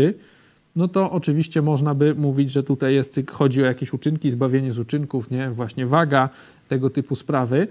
no 0.76 0.88
to 0.88 1.12
oczywiście 1.12 1.62
można 1.62 1.96
by 1.96 2.16
mówić, 2.16 2.52
że 2.52 2.64
tutaj 2.64 2.94
jest, 2.94 3.22
chodzi 3.32 3.62
o 3.62 3.66
jakieś 3.66 3.94
uczynki, 3.94 4.30
zbawienie 4.30 4.72
z 4.72 4.80
uczynków, 4.80 5.32
nie? 5.32 5.50
właśnie 5.50 5.88
waga, 5.88 6.30
tego 6.68 6.90
typu 6.90 7.16
sprawy. 7.16 7.68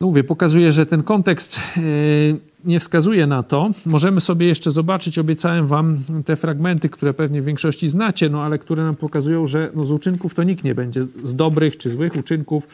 No 0.00 0.06
mówię, 0.06 0.24
pokazuje, 0.24 0.72
że 0.72 0.86
ten 0.86 1.02
kontekst 1.02 1.60
e, 1.76 1.80
nie 2.64 2.80
wskazuje 2.80 3.26
na 3.26 3.42
to. 3.42 3.70
Możemy 3.86 4.20
sobie 4.20 4.46
jeszcze 4.46 4.70
zobaczyć, 4.70 5.18
obiecałem 5.18 5.66
wam 5.66 5.98
te 6.24 6.36
fragmenty, 6.36 6.88
które 6.88 7.14
pewnie 7.14 7.42
w 7.42 7.44
większości 7.44 7.88
znacie, 7.88 8.28
no 8.28 8.42
ale 8.42 8.58
które 8.58 8.84
nam 8.84 8.96
pokazują, 8.96 9.46
że 9.46 9.70
no, 9.74 9.84
z 9.84 9.90
uczynków 9.90 10.34
to 10.34 10.42
nikt 10.42 10.64
nie 10.64 10.74
będzie, 10.74 11.02
z 11.02 11.34
dobrych 11.34 11.76
czy 11.76 11.90
złych 11.90 12.16
uczynków, 12.16 12.66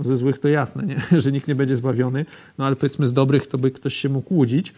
ze 0.00 0.16
złych 0.16 0.38
to 0.38 0.48
jasne, 0.48 0.86
nie? 0.86 0.96
że 1.20 1.32
nikt 1.32 1.48
nie 1.48 1.54
będzie 1.54 1.76
zbawiony, 1.76 2.26
no 2.58 2.66
ale 2.66 2.76
powiedzmy 2.76 3.06
z 3.06 3.12
dobrych 3.12 3.46
to 3.46 3.58
by 3.58 3.70
ktoś 3.70 3.94
się 3.94 4.08
mógł 4.08 4.34
łudzić, 4.34 4.74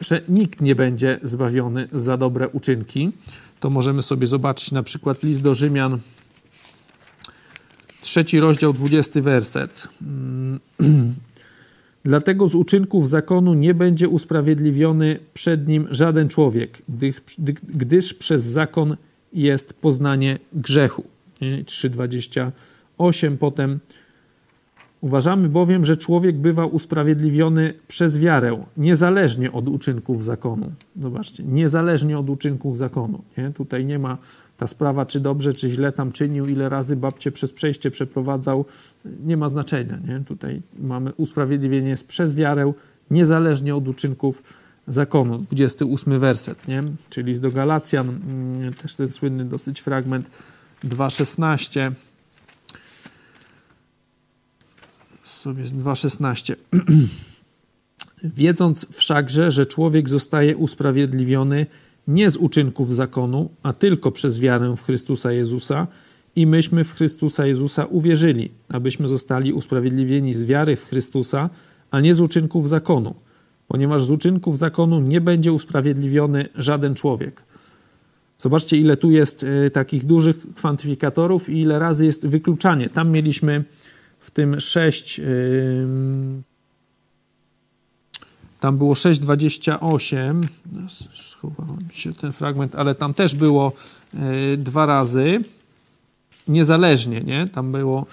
że 0.00 0.22
nikt 0.28 0.60
nie 0.60 0.74
będzie 0.74 1.18
zbawiony 1.22 1.88
za 1.92 2.16
dobre 2.16 2.48
uczynki. 2.48 3.12
To 3.60 3.70
możemy 3.70 4.02
sobie 4.02 4.26
zobaczyć 4.26 4.72
na 4.72 4.82
przykład 4.82 5.22
list 5.22 5.42
do 5.42 5.54
Rzymian, 5.54 5.98
trzeci 8.00 8.40
rozdział, 8.40 8.72
dwudziesty 8.72 9.22
werset. 9.22 9.88
Dlatego 12.04 12.48
z 12.48 12.54
uczynków 12.54 13.08
zakonu 13.08 13.54
nie 13.54 13.74
będzie 13.74 14.08
usprawiedliwiony 14.08 15.18
przed 15.34 15.68
nim 15.68 15.88
żaden 15.90 16.28
człowiek, 16.28 16.82
gdyż, 16.88 17.16
gdyż 17.62 18.14
przez 18.14 18.42
zakon 18.42 18.96
jest 19.32 19.72
poznanie 19.72 20.38
grzechu. 20.52 21.04
3,28 21.40 23.36
potem. 23.36 23.80
Uważamy 25.00 25.48
bowiem, 25.48 25.84
że 25.84 25.96
człowiek 25.96 26.36
bywa 26.36 26.66
usprawiedliwiony 26.66 27.74
przez 27.88 28.18
wiarę, 28.18 28.64
niezależnie 28.76 29.52
od 29.52 29.68
uczynków 29.68 30.24
zakonu. 30.24 30.72
Zobaczcie, 31.00 31.42
niezależnie 31.44 32.18
od 32.18 32.30
uczynków 32.30 32.76
zakonu. 32.76 33.22
Nie? 33.38 33.50
Tutaj 33.50 33.84
nie 33.84 33.98
ma 33.98 34.18
ta 34.56 34.66
sprawa, 34.66 35.06
czy 35.06 35.20
dobrze, 35.20 35.52
czy 35.52 35.68
źle 35.68 35.92
tam 35.92 36.12
czynił, 36.12 36.46
ile 36.46 36.68
razy 36.68 36.96
babcie 36.96 37.32
przez 37.32 37.52
przejście 37.52 37.90
przeprowadzał, 37.90 38.64
nie 39.24 39.36
ma 39.36 39.48
znaczenia. 39.48 39.98
Nie? 40.08 40.20
Tutaj 40.20 40.62
mamy 40.78 41.12
usprawiedliwienie 41.12 41.88
jest 41.88 42.06
przez 42.06 42.34
wiarę, 42.34 42.72
niezależnie 43.10 43.76
od 43.76 43.88
uczynków 43.88 44.42
zakonu. 44.88 45.38
28 45.38 46.18
werset, 46.18 46.68
nie? 46.68 46.82
czyli 47.10 47.34
z 47.34 47.40
do 47.40 47.50
Galacjan, 47.50 48.08
mm, 48.08 48.72
też 48.72 48.94
ten 48.94 49.08
słynny 49.08 49.44
dosyć 49.44 49.80
fragment 49.80 50.30
2,16. 50.84 51.92
Sobie 55.36 55.64
2,16. 55.64 56.54
Wiedząc 58.24 58.86
wszakże, 58.90 59.50
że 59.50 59.66
człowiek 59.66 60.08
zostaje 60.08 60.56
usprawiedliwiony 60.56 61.66
nie 62.08 62.30
z 62.30 62.36
uczynków 62.36 62.94
zakonu, 62.94 63.50
a 63.62 63.72
tylko 63.72 64.12
przez 64.12 64.40
wiarę 64.40 64.74
w 64.76 64.82
Chrystusa 64.82 65.32
Jezusa 65.32 65.86
i 66.36 66.46
myśmy 66.46 66.84
w 66.84 66.92
Chrystusa 66.92 67.46
Jezusa 67.46 67.84
uwierzyli, 67.84 68.50
abyśmy 68.68 69.08
zostali 69.08 69.52
usprawiedliwieni 69.52 70.34
z 70.34 70.44
wiary 70.44 70.76
w 70.76 70.84
Chrystusa, 70.84 71.50
a 71.90 72.00
nie 72.00 72.14
z 72.14 72.20
uczynków 72.20 72.68
zakonu, 72.68 73.14
ponieważ 73.68 74.04
z 74.04 74.10
uczynków 74.10 74.58
zakonu 74.58 75.00
nie 75.00 75.20
będzie 75.20 75.52
usprawiedliwiony 75.52 76.48
żaden 76.54 76.94
człowiek. 76.94 77.42
Zobaczcie, 78.38 78.76
ile 78.76 78.96
tu 78.96 79.10
jest 79.10 79.42
y, 79.42 79.70
takich 79.70 80.04
dużych 80.04 80.54
kwantyfikatorów 80.54 81.48
i 81.48 81.60
ile 81.60 81.78
razy 81.78 82.06
jest 82.06 82.26
wykluczanie. 82.26 82.88
Tam 82.88 83.10
mieliśmy 83.10 83.64
w 84.18 84.30
tym 84.30 84.60
sześć. 84.60 85.18
Yy, 85.18 85.26
tam 88.60 88.78
było 88.78 88.94
6,28. 88.94 90.46
Schowałem 91.12 91.88
się 91.92 92.12
ten 92.12 92.32
fragment, 92.32 92.74
ale 92.74 92.94
tam 92.94 93.14
też 93.14 93.34
było 93.34 93.72
e, 94.14 94.56
dwa 94.56 94.86
razy 94.86 95.40
niezależnie, 96.48 97.20
nie? 97.20 97.48
Tam 97.48 97.72
było 97.72 98.06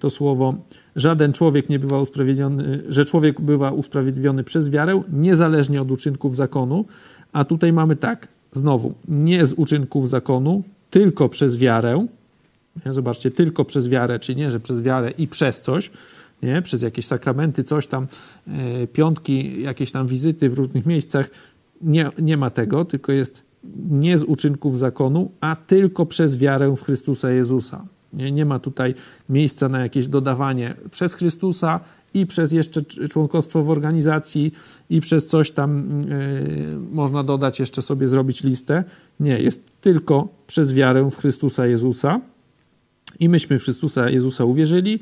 to 0.00 0.10
słowo, 0.10 0.54
żaden 0.96 1.32
człowiek 1.32 1.68
nie 1.68 1.78
bywa 1.78 2.00
usprawiedliwiony, 2.00 2.82
że 2.88 3.04
człowiek 3.04 3.40
bywa 3.40 3.70
usprawiedliwiony 3.70 4.44
przez 4.44 4.70
wiarę, 4.70 5.02
niezależnie 5.12 5.82
od 5.82 5.90
uczynków 5.90 6.36
zakonu, 6.36 6.84
a 7.32 7.44
tutaj 7.44 7.72
mamy 7.72 7.96
tak, 7.96 8.28
znowu, 8.52 8.94
nie 9.08 9.46
z 9.46 9.52
uczynków 9.52 10.08
zakonu, 10.08 10.62
tylko 10.90 11.28
przez 11.28 11.58
wiarę. 11.58 12.06
Zobaczcie, 12.90 13.30
tylko 13.30 13.64
przez 13.64 13.88
wiarę, 13.88 14.18
czy 14.18 14.34
nie, 14.34 14.50
że 14.50 14.60
przez 14.60 14.82
wiarę 14.82 15.10
i 15.10 15.28
przez 15.28 15.62
coś, 15.62 15.90
nie? 16.42 16.62
przez 16.62 16.82
jakieś 16.82 17.06
sakramenty, 17.06 17.64
coś 17.64 17.86
tam, 17.86 18.06
e, 18.46 18.86
piątki, 18.86 19.62
jakieś 19.62 19.92
tam 19.92 20.06
wizyty 20.06 20.50
w 20.50 20.54
różnych 20.54 20.86
miejscach. 20.86 21.30
Nie, 21.82 22.10
nie 22.18 22.36
ma 22.36 22.50
tego, 22.50 22.84
tylko 22.84 23.12
jest 23.12 23.42
nie 23.90 24.18
z 24.18 24.22
uczynków 24.22 24.78
zakonu, 24.78 25.30
a 25.40 25.56
tylko 25.56 26.06
przez 26.06 26.38
wiarę 26.38 26.76
w 26.76 26.82
Chrystusa 26.82 27.30
Jezusa. 27.30 27.86
Nie, 28.12 28.32
nie 28.32 28.44
ma 28.44 28.58
tutaj 28.58 28.94
miejsca 29.28 29.68
na 29.68 29.80
jakieś 29.80 30.08
dodawanie 30.08 30.74
przez 30.90 31.14
Chrystusa 31.14 31.80
i 32.14 32.26
przez 32.26 32.52
jeszcze 32.52 32.82
członkostwo 32.84 33.62
w 33.62 33.70
organizacji 33.70 34.52
i 34.90 35.00
przez 35.00 35.26
coś 35.26 35.50
tam 35.50 36.00
yy, 36.00 36.78
można 36.92 37.24
dodać, 37.24 37.60
jeszcze 37.60 37.82
sobie 37.82 38.08
zrobić 38.08 38.44
listę. 38.44 38.84
Nie, 39.20 39.38
jest 39.38 39.62
tylko 39.80 40.28
przez 40.46 40.74
wiarę 40.74 41.10
w 41.10 41.16
Chrystusa 41.16 41.66
Jezusa. 41.66 42.20
I 43.20 43.28
myśmy 43.28 43.58
w 43.58 43.62
Chrystusa 43.62 44.10
Jezusa 44.10 44.44
uwierzyli, 44.44 45.00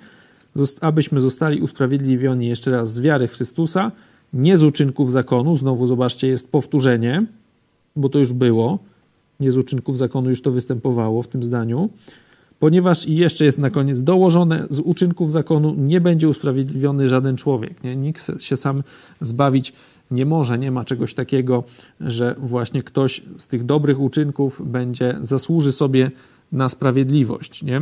abyśmy 0.81 1.21
zostali 1.21 1.61
usprawiedliwieni 1.61 2.47
jeszcze 2.47 2.71
raz 2.71 2.93
z 2.93 3.01
wiary 3.01 3.29
w 3.29 3.33
Chrystusa, 3.33 3.93
nie 4.33 4.59
z 4.59 4.65
uczynków 4.65 5.12
zakonu. 5.12 5.57
Znowu 5.57 5.87
zobaczcie, 5.87 6.29
jest 6.29 6.51
powtórzenie, 6.51 7.27
bo 7.97 8.09
to 8.09 8.19
już 8.19 8.33
było. 8.33 8.79
Nie 9.41 9.53
z 9.53 9.57
uczynków 9.57 9.99
zakonu 9.99 10.31
już 10.31 10.43
to 10.43 10.51
występowało 10.51 11.23
w 11.23 11.29
tym 11.29 11.43
zdaniu 11.43 11.91
ponieważ 12.59 13.09
i 13.09 13.17
jeszcze 13.17 13.45
jest 13.45 13.59
na 13.59 13.71
koniec 13.71 14.03
dołożone, 14.03 14.67
z 14.71 14.79
uczynków 14.79 15.33
zakonu 15.33 15.75
nie 15.79 16.01
będzie 16.01 16.29
usprawiedliwiony 16.29 17.09
żaden 17.09 17.37
człowiek. 17.37 17.85
Nie? 17.85 17.97
Nikt 17.97 18.43
się 18.43 18.57
sam 18.57 18.83
zbawić 19.21 19.73
nie 20.11 20.27
może, 20.27 20.59
nie 20.59 20.71
ma 20.71 20.85
czegoś 20.85 21.15
takiego, 21.15 21.65
że 22.01 22.35
właśnie 22.39 22.83
ktoś 22.83 23.23
z 23.39 23.47
tych 23.47 23.65
dobrych 23.65 24.01
uczynków 24.01 24.62
będzie, 24.67 25.19
zasłuży 25.21 25.73
sobie 25.73 26.11
na 26.55 26.69
sprawiedliwość. 26.69 27.63
Nie? 27.63 27.81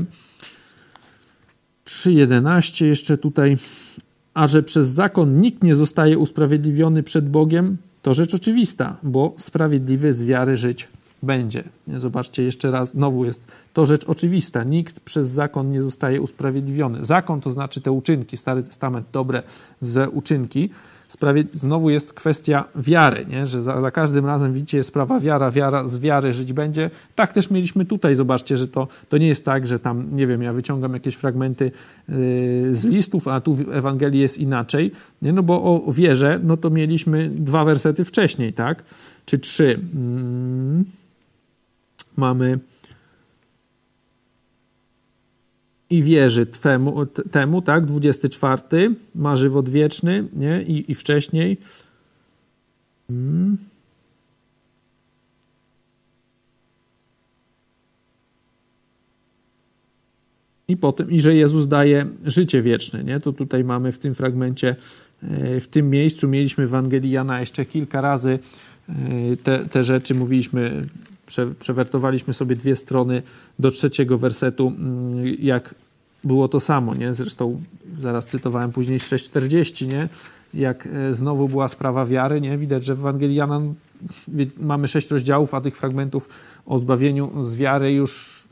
3.11 1.84 2.84
jeszcze 2.84 3.18
tutaj, 3.18 3.56
a 4.34 4.46
że 4.46 4.62
przez 4.62 4.88
zakon 4.88 5.40
nikt 5.40 5.62
nie 5.62 5.74
zostaje 5.74 6.18
usprawiedliwiony 6.18 7.02
przed 7.02 7.28
Bogiem, 7.28 7.76
to 8.02 8.14
rzecz 8.14 8.34
oczywista, 8.34 8.96
bo 9.02 9.34
sprawiedliwy 9.36 10.12
z 10.12 10.24
wiary 10.24 10.56
żyć 10.56 10.88
będzie. 11.22 11.64
Zobaczcie 11.98 12.42
jeszcze 12.42 12.70
raz, 12.70 12.90
znowu 12.90 13.24
jest 13.24 13.52
to 13.72 13.84
rzecz 13.84 14.04
oczywista. 14.04 14.64
Nikt 14.64 15.00
przez 15.00 15.28
zakon 15.28 15.70
nie 15.70 15.82
zostaje 15.82 16.20
usprawiedliwiony. 16.20 17.04
Zakon 17.04 17.40
to 17.40 17.50
znaczy 17.50 17.80
te 17.80 17.92
uczynki, 17.92 18.36
Stary 18.36 18.62
Testament, 18.62 19.06
dobre, 19.12 19.42
złe 19.80 20.10
uczynki. 20.10 20.70
Znowu 21.52 21.90
jest 21.90 22.12
kwestia 22.12 22.64
wiary, 22.76 23.26
nie? 23.26 23.46
że 23.46 23.62
za, 23.62 23.80
za, 23.80 23.90
każdym 23.90 24.26
razem 24.26 24.52
widzicie 24.52 24.76
jest 24.76 24.88
sprawa 24.88 25.20
wiara, 25.20 25.50
wiara, 25.50 25.86
z 25.86 25.98
wiary 25.98 26.32
żyć 26.32 26.52
będzie. 26.52 26.90
Tak 27.14 27.32
też 27.32 27.50
mieliśmy 27.50 27.84
tutaj, 27.84 28.14
zobaczcie, 28.14 28.56
że 28.56 28.68
to, 28.68 28.88
to 29.08 29.18
nie 29.18 29.28
jest 29.28 29.44
tak, 29.44 29.66
że 29.66 29.78
tam, 29.78 30.16
nie 30.16 30.26
wiem, 30.26 30.42
ja 30.42 30.52
wyciągam 30.52 30.94
jakieś 30.94 31.14
fragmenty 31.14 31.64
yy, 32.08 32.14
z 32.74 32.84
listów, 32.84 33.28
a 33.28 33.40
tu 33.40 33.54
w 33.54 33.74
Ewangelii 33.74 34.20
jest 34.20 34.38
inaczej, 34.38 34.92
nie? 35.22 35.32
no 35.32 35.42
bo 35.42 35.62
o 35.86 35.92
wierze, 35.92 36.40
no 36.42 36.56
to 36.56 36.70
mieliśmy 36.70 37.28
dwa 37.28 37.64
wersety 37.64 38.04
wcześniej, 38.04 38.52
tak, 38.52 38.82
czy 39.26 39.38
trzy. 39.38 39.80
Hmm 39.92 40.84
mamy 42.16 42.58
i 45.92 46.02
wierzy 46.02 46.46
twemu, 46.46 47.06
temu, 47.06 47.62
tak, 47.62 47.86
24, 47.86 48.94
ma 49.14 49.36
żywot 49.36 49.68
wieczny, 49.68 50.24
nie, 50.32 50.62
i, 50.62 50.90
i 50.90 50.94
wcześniej. 50.94 51.56
Hmm. 53.08 53.56
I 60.68 60.76
potem, 60.76 61.10
i 61.10 61.20
że 61.20 61.34
Jezus 61.34 61.68
daje 61.68 62.06
życie 62.24 62.62
wieczne, 62.62 63.04
nie? 63.04 63.20
To 63.20 63.32
tutaj 63.32 63.64
mamy 63.64 63.92
w 63.92 63.98
tym 63.98 64.14
fragmencie, 64.14 64.76
e, 65.22 65.60
w 65.60 65.68
tym 65.68 65.90
miejscu 65.90 66.28
mieliśmy 66.28 66.66
w 66.66 66.74
Ewangelii 66.74 67.10
Jana 67.10 67.40
jeszcze 67.40 67.64
kilka 67.64 68.00
razy 68.00 68.38
e, 68.88 68.94
te, 69.36 69.58
te 69.58 69.84
rzeczy, 69.84 70.14
mówiliśmy 70.14 70.82
prze, 71.32 71.54
przewertowaliśmy 71.54 72.34
sobie 72.34 72.56
dwie 72.56 72.76
strony 72.76 73.22
do 73.58 73.70
trzeciego 73.70 74.18
wersetu, 74.18 74.68
mm, 74.68 75.24
jak 75.38 75.74
było 76.24 76.48
to 76.48 76.60
samo, 76.60 76.94
nie? 76.94 77.14
Zresztą 77.14 77.60
zaraz 77.98 78.26
cytowałem 78.26 78.72
później 78.72 78.98
6,40, 78.98 79.86
nie? 79.86 80.08
Jak 80.54 80.86
e, 80.86 81.14
znowu 81.14 81.48
była 81.48 81.68
sprawa 81.68 82.06
wiary, 82.06 82.40
nie? 82.40 82.58
Widać, 82.58 82.84
że 82.84 82.94
w 82.94 83.00
Ewangelii 83.00 83.36
Jana 83.36 83.60
mamy 84.56 84.88
sześć 84.88 85.10
rozdziałów, 85.10 85.54
a 85.54 85.60
tych 85.60 85.76
fragmentów 85.76 86.28
o 86.66 86.78
zbawieniu 86.78 87.42
z 87.42 87.56
wiary 87.56 87.92
już 87.92 88.42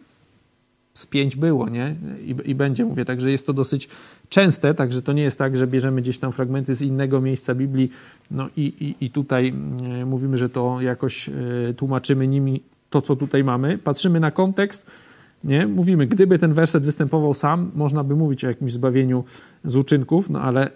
z 0.94 1.06
pięć 1.06 1.36
było, 1.36 1.68
nie? 1.68 1.96
I, 2.24 2.50
I, 2.50 2.54
będzie, 2.54 2.84
mówię, 2.84 3.04
także 3.04 3.30
jest 3.30 3.46
to 3.46 3.52
dosyć 3.52 3.88
częste, 4.28 4.74
także 4.74 5.02
to 5.02 5.12
nie 5.12 5.22
jest 5.22 5.38
tak, 5.38 5.56
że 5.56 5.66
bierzemy 5.66 6.02
gdzieś 6.02 6.18
tam 6.18 6.32
fragmenty 6.32 6.74
z 6.74 6.82
innego 6.82 7.20
miejsca 7.20 7.54
Biblii, 7.54 7.90
no 8.30 8.48
i, 8.56 8.62
i, 9.00 9.04
i 9.04 9.10
tutaj 9.10 9.52
mówimy, 10.06 10.36
że 10.36 10.48
to 10.48 10.80
jakoś 10.80 11.28
y, 11.28 11.74
tłumaczymy 11.76 12.28
nimi 12.28 12.62
to, 12.90 13.02
co 13.02 13.16
tutaj 13.16 13.44
mamy. 13.44 13.78
Patrzymy 13.78 14.20
na 14.20 14.30
kontekst, 14.30 14.90
nie? 15.44 15.66
Mówimy, 15.66 16.06
gdyby 16.06 16.38
ten 16.38 16.54
werset 16.54 16.84
występował 16.84 17.34
sam, 17.34 17.70
można 17.74 18.04
by 18.04 18.16
mówić 18.16 18.44
o 18.44 18.48
jakimś 18.48 18.72
zbawieniu 18.72 19.24
z 19.64 19.76
uczynków, 19.76 20.30
no 20.30 20.40
ale 20.40 20.70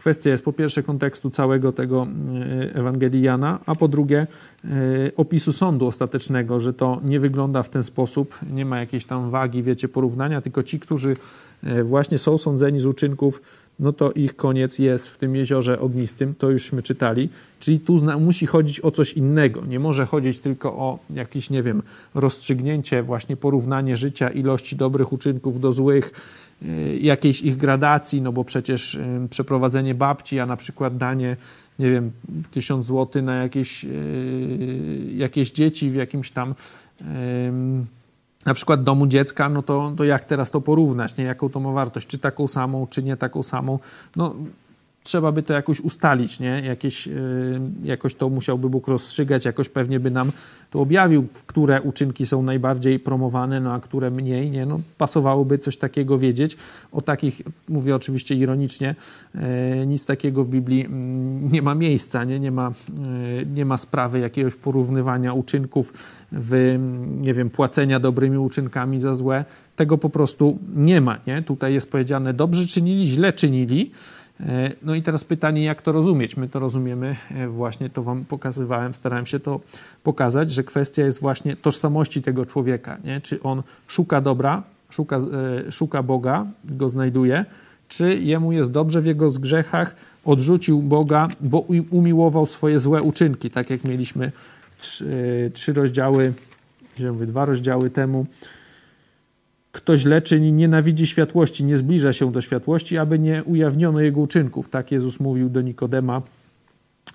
Kwestia 0.00 0.30
jest 0.30 0.44
po 0.44 0.52
pierwsze 0.52 0.82
kontekstu 0.82 1.30
całego 1.30 1.72
tego 1.72 2.06
e, 2.06 2.74
Ewangelii 2.74 3.22
Jana, 3.22 3.58
a 3.66 3.74
po 3.74 3.88
drugie 3.88 4.26
e, 4.64 4.68
opisu 5.16 5.52
sądu 5.52 5.86
ostatecznego, 5.86 6.60
że 6.60 6.72
to 6.72 7.00
nie 7.04 7.20
wygląda 7.20 7.62
w 7.62 7.68
ten 7.68 7.82
sposób, 7.82 8.38
nie 8.52 8.64
ma 8.64 8.80
jakiejś 8.80 9.06
tam 9.06 9.30
wagi, 9.30 9.62
wiecie, 9.62 9.88
porównania, 9.88 10.40
tylko 10.40 10.62
ci, 10.62 10.80
którzy 10.80 11.14
e, 11.62 11.82
właśnie 11.82 12.18
są 12.18 12.38
sądzeni 12.38 12.80
z 12.80 12.86
uczynków, 12.86 13.42
no 13.80 13.92
to 13.92 14.12
ich 14.12 14.36
koniec 14.36 14.78
jest 14.78 15.08
w 15.08 15.18
tym 15.18 15.36
jeziorze 15.36 15.80
ognistym, 15.80 16.34
to 16.34 16.50
jużśmy 16.50 16.82
czytali. 16.82 17.28
Czyli 17.60 17.80
tu 17.80 18.20
musi 18.20 18.46
chodzić 18.46 18.80
o 18.80 18.90
coś 18.90 19.12
innego. 19.12 19.66
Nie 19.66 19.78
może 19.78 20.06
chodzić 20.06 20.38
tylko 20.38 20.72
o 20.72 20.98
jakieś, 21.10 21.50
nie 21.50 21.62
wiem, 21.62 21.82
rozstrzygnięcie, 22.14 23.02
właśnie 23.02 23.36
porównanie 23.36 23.96
życia, 23.96 24.30
ilości 24.30 24.76
dobrych 24.76 25.12
uczynków 25.12 25.60
do 25.60 25.72
złych, 25.72 26.12
Y, 26.62 26.98
jakiejś 27.02 27.42
ich 27.42 27.56
gradacji, 27.56 28.22
no 28.22 28.32
bo 28.32 28.44
przecież 28.44 28.94
y, 28.94 29.28
przeprowadzenie 29.30 29.94
babci, 29.94 30.40
a 30.40 30.46
na 30.46 30.56
przykład 30.56 30.96
danie, 30.96 31.36
nie 31.78 31.90
wiem, 31.90 32.10
tysiąc 32.50 32.86
złotych 32.86 33.24
na 33.24 33.34
jakieś, 33.34 33.84
y, 33.84 33.88
jakieś 35.14 35.50
dzieci 35.50 35.90
w 35.90 35.94
jakimś 35.94 36.30
tam 36.30 36.54
na 38.46 38.54
przykład 38.54 38.82
domu 38.82 39.06
dziecka, 39.06 39.48
no 39.48 39.62
to, 39.62 39.92
to 39.96 40.04
jak 40.04 40.24
teraz 40.24 40.50
to 40.50 40.60
porównać, 40.60 41.16
nie? 41.16 41.24
Jaką 41.24 41.48
to 41.48 41.60
ma 41.60 41.72
wartość, 41.72 42.06
czy 42.06 42.18
taką 42.18 42.48
samą, 42.48 42.86
czy 42.86 43.02
nie 43.02 43.16
taką 43.16 43.42
samą. 43.42 43.78
No 44.16 44.34
trzeba 45.10 45.32
by 45.32 45.42
to 45.42 45.52
jakoś 45.52 45.80
ustalić, 45.80 46.40
nie? 46.40 46.62
Jakieś, 46.64 47.06
yy, 47.06 47.14
jakoś 47.84 48.14
to 48.14 48.28
musiałby 48.28 48.70
Bóg 48.70 48.88
rozstrzygać, 48.88 49.44
jakoś 49.44 49.68
pewnie 49.68 50.00
by 50.00 50.10
nam 50.10 50.30
to 50.70 50.80
objawił, 50.80 51.28
które 51.46 51.82
uczynki 51.82 52.26
są 52.26 52.42
najbardziej 52.42 52.98
promowane, 52.98 53.60
no 53.60 53.72
a 53.72 53.80
które 53.80 54.10
mniej, 54.10 54.50
nie? 54.50 54.66
No, 54.66 54.80
pasowałoby 54.98 55.58
coś 55.58 55.76
takiego 55.76 56.18
wiedzieć. 56.18 56.56
O 56.92 57.00
takich, 57.00 57.42
mówię 57.68 57.96
oczywiście 57.96 58.34
ironicznie, 58.34 58.94
yy, 59.34 59.86
nic 59.86 60.06
takiego 60.06 60.44
w 60.44 60.48
Biblii 60.48 60.78
yy, 60.78 60.88
nie 61.52 61.62
ma 61.62 61.74
miejsca, 61.74 62.24
nie? 62.24 62.40
Nie 62.40 62.50
ma, 62.50 62.70
y, 62.70 63.46
nie 63.54 63.64
ma 63.64 63.76
sprawy 63.76 64.18
jakiegoś 64.18 64.54
porównywania 64.54 65.32
uczynków 65.32 65.92
w, 66.32 66.78
nie 67.20 67.34
wiem, 67.34 67.50
płacenia 67.50 68.00
dobrymi 68.00 68.38
uczynkami 68.38 69.00
za 69.00 69.14
złe. 69.14 69.44
Tego 69.76 69.98
po 69.98 70.10
prostu 70.10 70.58
nie 70.74 71.00
ma, 71.00 71.18
nie? 71.26 71.42
Tutaj 71.42 71.74
jest 71.74 71.90
powiedziane, 71.90 72.34
dobrze 72.34 72.66
czynili, 72.66 73.08
źle 73.08 73.32
czynili, 73.32 73.90
no 74.82 74.94
i 74.94 75.02
teraz 75.02 75.24
pytanie, 75.24 75.64
jak 75.64 75.82
to 75.82 75.92
rozumieć? 75.92 76.36
My 76.36 76.48
to 76.48 76.58
rozumiemy, 76.58 77.16
e, 77.30 77.48
właśnie 77.48 77.90
to 77.90 78.02
Wam 78.02 78.24
pokazywałem, 78.24 78.94
starałem 78.94 79.26
się 79.26 79.40
to 79.40 79.60
pokazać, 80.02 80.52
że 80.52 80.64
kwestia 80.64 81.04
jest 81.04 81.20
właśnie 81.20 81.56
tożsamości 81.56 82.22
tego 82.22 82.46
człowieka. 82.46 82.98
Nie? 83.04 83.20
Czy 83.20 83.42
on 83.42 83.62
szuka 83.86 84.20
dobra, 84.20 84.62
szuka, 84.90 85.16
e, 85.16 85.72
szuka 85.72 86.02
Boga, 86.02 86.46
go 86.64 86.88
znajduje, 86.88 87.44
czy 87.88 88.16
jemu 88.16 88.52
jest 88.52 88.72
dobrze 88.72 89.00
w 89.00 89.06
jego 89.06 89.30
zgrzechach, 89.30 89.94
odrzucił 90.24 90.82
Boga, 90.82 91.28
bo 91.40 91.64
umiłował 91.90 92.46
swoje 92.46 92.78
złe 92.78 93.02
uczynki, 93.02 93.50
tak 93.50 93.70
jak 93.70 93.84
mieliśmy 93.84 94.32
trzy, 94.78 95.50
trzy 95.54 95.72
rozdziały, 95.72 96.32
dwa 97.26 97.44
rozdziały 97.44 97.90
temu, 97.90 98.26
kto 99.72 99.98
źle 99.98 100.22
czyni, 100.22 100.52
nienawidzi 100.52 101.06
światłości, 101.06 101.64
nie 101.64 101.78
zbliża 101.78 102.12
się 102.12 102.32
do 102.32 102.40
światłości, 102.40 102.98
aby 102.98 103.18
nie 103.18 103.44
ujawniono 103.44 104.00
jego 104.00 104.20
uczynków. 104.20 104.68
Tak 104.68 104.92
Jezus 104.92 105.20
mówił 105.20 105.50
do 105.50 105.60
Nikodema 105.60 106.22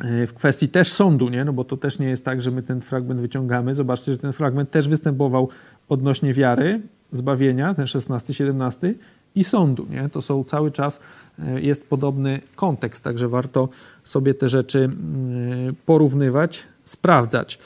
e, 0.01 0.27
w 0.27 0.33
kwestii 0.33 0.69
też 0.69 0.91
sądu, 0.91 1.29
nie? 1.29 1.45
No 1.45 1.53
bo 1.53 1.63
to 1.63 1.77
też 1.77 1.99
nie 1.99 2.07
jest 2.07 2.25
tak, 2.25 2.41
że 2.41 2.51
my 2.51 2.63
ten 2.63 2.81
fragment 2.81 3.21
wyciągamy. 3.21 3.75
Zobaczcie, 3.75 4.11
że 4.11 4.17
ten 4.17 4.33
fragment 4.33 4.71
też 4.71 4.87
występował 4.87 5.49
odnośnie 5.89 6.33
wiary, 6.33 6.81
zbawienia, 7.11 7.73
ten 7.73 7.87
16, 7.87 8.33
17 8.33 8.95
i 9.35 9.43
sądu. 9.43 9.87
Nie? 9.89 10.09
To 10.09 10.21
są 10.21 10.43
cały 10.43 10.71
czas, 10.71 10.99
e, 11.39 11.61
jest 11.61 11.89
podobny 11.89 12.41
kontekst, 12.55 13.03
także 13.03 13.27
warto 13.27 13.69
sobie 14.03 14.33
te 14.33 14.47
rzeczy 14.47 14.79
mm, 14.79 15.75
porównywać, 15.85 16.63
sprawdzać. 16.83 17.59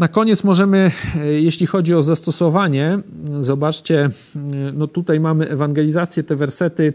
Na 0.00 0.08
koniec 0.08 0.44
możemy, 0.44 0.90
e, 1.16 1.26
jeśli 1.26 1.66
chodzi 1.66 1.94
o 1.94 2.02
zastosowanie, 2.02 2.98
zobaczcie, 3.40 4.10
no 4.72 4.86
tutaj 4.86 5.20
mamy 5.20 5.48
ewangelizację, 5.48 6.22
te 6.22 6.36
wersety, 6.36 6.94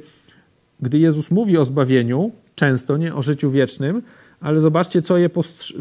gdy 0.81 0.99
Jezus 0.99 1.31
mówi 1.31 1.57
o 1.57 1.65
zbawieniu, 1.65 2.31
często, 2.55 2.97
nie 2.97 3.15
o 3.15 3.21
życiu 3.21 3.51
wiecznym, 3.51 4.01
ale 4.41 4.61
zobaczcie, 4.61 5.01
co 5.01 5.17
je 5.17 5.29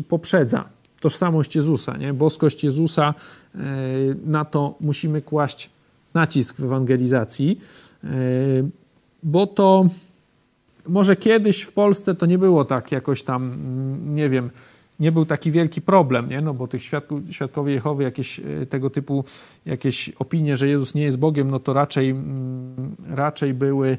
poprzedza. 0.09 0.69
Tożsamość 1.01 1.57
Jezusa, 1.57 1.97
nie? 1.97 2.15
boskość 2.15 2.65
Jezusa, 2.65 3.15
e, 3.55 3.59
na 4.27 4.45
to 4.45 4.75
musimy 4.81 5.23
kłaść 5.23 5.71
nacisk 6.15 6.57
w 6.57 6.65
ewangelizacji, 6.65 7.59
e, 8.05 8.09
bo 9.23 9.47
to 9.47 9.89
może 10.89 11.17
kiedyś 11.17 11.63
w 11.63 11.73
Polsce 11.73 12.15
to 12.15 12.27
nie 12.27 12.39
było 12.39 12.65
tak 12.65 12.93
jakoś 12.93 13.23
tam, 13.23 13.53
mm, 13.53 14.15
nie 14.15 14.29
wiem, 14.29 14.51
nie 15.01 15.13
był 15.13 15.27
taki 15.27 15.51
wielki 15.51 15.83
problem, 15.83 16.29
nie? 16.29 16.41
No 16.41 16.55
bo 16.55 16.69
tych 16.69 16.83
świadków, 16.83 17.21
świadkowie 17.31 17.73
Jehowy, 17.73 18.03
jakieś 18.05 18.41
e, 18.41 18.67
tego 18.67 18.91
typu 18.91 19.25
jakieś 19.67 20.09
opinie, 20.09 20.57
że 20.57 20.69
Jezus 20.69 20.95
nie 20.95 21.03
jest 21.03 21.19
Bogiem, 21.19 21.51
no 21.51 21.61
to 21.61 21.73
raczej, 21.73 22.11
mm, 22.11 22.97
raczej 23.09 23.55
były 23.55 23.99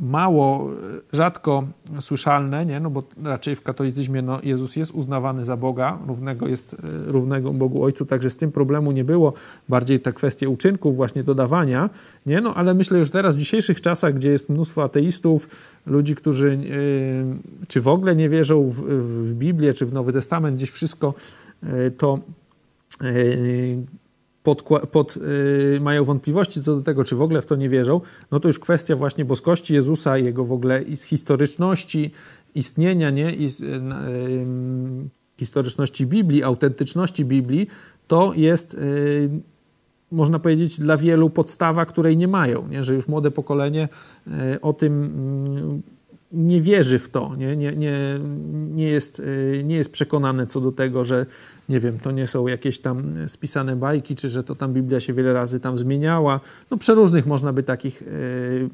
mało, 0.00 0.70
rzadko 1.12 1.64
słyszalne, 2.00 2.66
nie? 2.66 2.80
No 2.80 2.90
bo 2.90 3.02
raczej 3.22 3.56
w 3.56 3.62
katolicyzmie 3.62 4.22
no, 4.22 4.38
Jezus 4.42 4.76
jest 4.76 4.92
uznawany 4.92 5.44
za 5.44 5.56
Boga, 5.56 5.98
równego 6.06 6.48
jest 6.48 6.74
e, 6.74 6.76
równego 7.12 7.52
Bogu 7.52 7.84
Ojcu, 7.84 8.06
także 8.06 8.30
z 8.30 8.36
tym 8.36 8.52
problemu 8.52 8.92
nie 8.92 9.04
było. 9.04 9.32
Bardziej 9.68 10.00
te 10.00 10.12
kwestie 10.12 10.48
uczynków, 10.48 10.96
właśnie 10.96 11.24
dodawania, 11.24 11.90
nie? 12.26 12.40
No 12.40 12.54
ale 12.54 12.74
myślę 12.74 12.98
już 12.98 13.10
teraz 13.10 13.36
w 13.36 13.38
dzisiejszych 13.38 13.80
czasach, 13.80 14.14
gdzie 14.14 14.30
jest 14.30 14.48
mnóstwo 14.48 14.82
ateistów, 14.82 15.48
ludzi, 15.86 16.14
którzy 16.14 16.58
yy, 16.62 17.66
czy 17.68 17.80
w 17.80 17.88
ogóle 17.88 18.16
nie 18.16 18.28
wierzą 18.28 18.68
w, 18.68 18.82
w 18.82 19.34
Biblię, 19.34 19.72
czy 19.72 19.86
w 19.86 19.92
Nowy 19.92 20.12
Testament, 20.12 20.56
gdzieś 20.56 20.70
wszystko 20.70 21.14
yy, 21.62 21.90
to 21.90 22.18
pod, 24.42 24.62
pod, 24.90 25.16
yy, 25.16 25.80
mają 25.80 26.04
wątpliwości 26.04 26.62
co 26.62 26.76
do 26.76 26.82
tego, 26.82 27.04
czy 27.04 27.16
w 27.16 27.22
ogóle 27.22 27.42
w 27.42 27.46
to 27.46 27.56
nie 27.56 27.68
wierzą, 27.68 28.00
no 28.30 28.40
to 28.40 28.48
już 28.48 28.58
kwestia 28.58 28.96
właśnie 28.96 29.24
boskości 29.24 29.74
Jezusa, 29.74 30.18
jego 30.18 30.44
w 30.44 30.52
ogóle 30.52 30.84
z 30.96 31.02
historyczności 31.02 32.10
istnienia, 32.54 33.10
nie? 33.10 33.34
I 33.34 33.42
yy, 33.42 33.48
yy, 33.60 35.08
historyczności 35.40 36.06
Biblii, 36.06 36.42
autentyczności 36.42 37.24
Biblii, 37.24 37.68
to 38.08 38.32
jest 38.36 38.74
y, 38.74 39.30
można 40.12 40.38
powiedzieć, 40.38 40.78
dla 40.78 40.96
wielu 40.96 41.30
podstawa, 41.30 41.86
której 41.86 42.16
nie 42.16 42.28
mają, 42.28 42.68
nie? 42.68 42.84
że 42.84 42.94
już 42.94 43.08
młode 43.08 43.30
pokolenie 43.30 43.88
y, 44.26 44.60
o 44.60 44.72
tym 44.72 44.92
mm, 45.04 45.82
nie 46.32 46.60
wierzy 46.60 46.98
w 46.98 47.08
to, 47.08 47.34
nie, 47.36 47.56
nie, 47.56 47.72
nie, 47.76 48.20
nie, 48.52 48.88
jest, 48.88 49.20
y, 49.20 49.62
nie 49.64 49.76
jest 49.76 49.92
przekonany 49.92 50.46
co 50.46 50.60
do 50.60 50.72
tego, 50.72 51.04
że 51.04 51.26
nie 51.68 51.80
wiem, 51.80 51.98
to 51.98 52.10
nie 52.10 52.26
są 52.26 52.46
jakieś 52.46 52.78
tam 52.78 53.14
spisane 53.28 53.76
bajki, 53.76 54.16
czy 54.16 54.28
że 54.28 54.44
to 54.44 54.54
tam 54.54 54.72
Biblia 54.72 55.00
się 55.00 55.12
wiele 55.12 55.32
razy 55.32 55.60
tam 55.60 55.78
zmieniała. 55.78 56.40
No 56.70 56.76
przeróżnych 56.76 57.26
można 57.26 57.52
by 57.52 57.62
takich 57.62 58.02
y, 58.02 58.08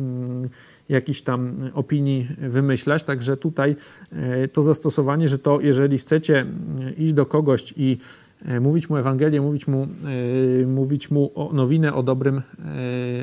mm, 0.01 0.49
jakichś 0.89 1.23
tam 1.23 1.71
opinii 1.75 2.29
wymyślać, 2.39 3.05
także 3.05 3.37
tutaj 3.37 3.77
y, 4.45 4.49
to 4.49 4.63
zastosowanie, 4.63 5.29
że 5.29 5.39
to 5.39 5.61
jeżeli 5.61 5.99
chcecie 5.99 6.47
iść 6.99 7.15
do 7.15 7.27
kogoś 7.27 7.75
i 7.77 7.97
mówić 8.61 8.91
mu 8.91 8.97
Ewangelię, 8.97 9.41
mówić 9.41 9.67
mu, 9.67 9.89
mówić 10.67 11.11
mu 11.11 11.33
o 11.35 11.53
nowinę 11.53 11.95
o 11.95 12.03
dobrym, 12.03 12.43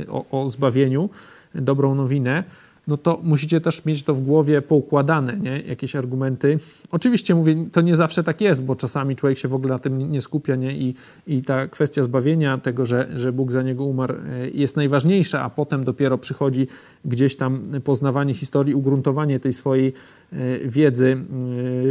o, 0.07 0.41
o 0.43 0.49
zbawieniu, 0.49 1.09
dobrą 1.55 1.95
nowinę, 1.95 2.43
no 2.87 2.97
to 2.97 3.19
musicie 3.23 3.61
też 3.61 3.85
mieć 3.85 4.03
to 4.03 4.13
w 4.13 4.21
głowie 4.21 4.61
poukładane, 4.61 5.37
nie? 5.37 5.61
jakieś 5.61 5.95
argumenty. 5.95 6.57
Oczywiście 6.91 7.35
mówię, 7.35 7.65
to 7.71 7.81
nie 7.81 7.95
zawsze 7.95 8.23
tak 8.23 8.41
jest, 8.41 8.65
bo 8.65 8.75
czasami 8.75 9.15
człowiek 9.15 9.37
się 9.37 9.47
w 9.47 9.55
ogóle 9.55 9.73
na 9.73 9.79
tym 9.79 10.11
nie 10.11 10.21
skupia 10.21 10.55
nie? 10.55 10.77
I, 10.77 10.95
i 11.27 11.41
ta 11.41 11.67
kwestia 11.67 12.03
zbawienia, 12.03 12.57
tego, 12.57 12.85
że, 12.85 13.09
że 13.15 13.33
Bóg 13.33 13.51
za 13.51 13.61
niego 13.61 13.83
umarł, 13.83 14.15
e, 14.15 14.49
jest 14.49 14.75
najważniejsza, 14.75 15.41
a 15.41 15.49
potem 15.49 15.83
dopiero 15.83 16.17
przychodzi 16.17 16.67
gdzieś 17.05 17.35
tam 17.35 17.63
poznawanie 17.83 18.33
historii, 18.33 18.75
ugruntowanie 18.75 19.39
tej 19.39 19.53
swojej 19.53 19.93
e, 20.31 20.59
wiedzy 20.67 21.17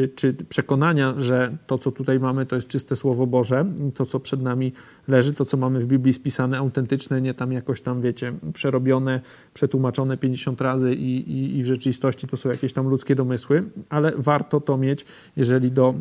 e, 0.04 0.08
czy 0.08 0.34
przekonania, 0.48 1.14
że 1.18 1.56
to, 1.66 1.78
co 1.78 1.90
tutaj 1.90 2.20
mamy, 2.20 2.46
to 2.46 2.56
jest 2.56 2.68
czyste 2.68 2.96
Słowo 2.96 3.26
Boże, 3.26 3.64
to, 3.94 4.06
co 4.06 4.20
przed 4.20 4.42
nami 4.42 4.72
leży, 5.08 5.34
to, 5.34 5.44
co 5.44 5.56
mamy 5.56 5.80
w 5.80 5.86
Biblii 5.86 6.12
spisane, 6.12 6.58
autentyczne, 6.58 7.20
nie 7.20 7.34
tam 7.34 7.52
jakoś 7.52 7.80
tam, 7.80 8.00
wiecie, 8.00 8.32
przerobione, 8.52 9.20
przetłumaczone 9.54 10.16
50 10.16 10.60
razy, 10.60 10.81
i, 10.84 11.30
i, 11.30 11.58
i 11.58 11.62
w 11.62 11.66
rzeczywistości 11.66 12.26
to 12.26 12.36
są 12.36 12.48
jakieś 12.48 12.72
tam 12.72 12.88
ludzkie 12.88 13.14
domysły, 13.14 13.70
ale 13.88 14.12
warto 14.16 14.60
to 14.60 14.76
mieć, 14.76 15.04
jeżeli 15.36 15.72
do, 15.72 15.94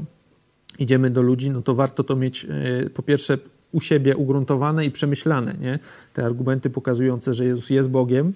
idziemy 0.79 1.09
do 1.09 1.21
ludzi, 1.21 1.49
no 1.49 1.61
to 1.61 1.75
warto 1.75 2.03
to 2.03 2.15
mieć 2.15 2.45
e, 2.45 2.89
po 2.89 3.03
pierwsze 3.03 3.37
u 3.71 3.81
siebie 3.81 4.17
ugruntowane 4.17 4.85
i 4.85 4.91
przemyślane, 4.91 5.55
nie? 5.61 5.79
Te 6.13 6.25
argumenty 6.25 6.69
pokazujące, 6.69 7.33
że 7.33 7.45
Jezus 7.45 7.69
jest 7.69 7.89
Bogiem 7.89 8.33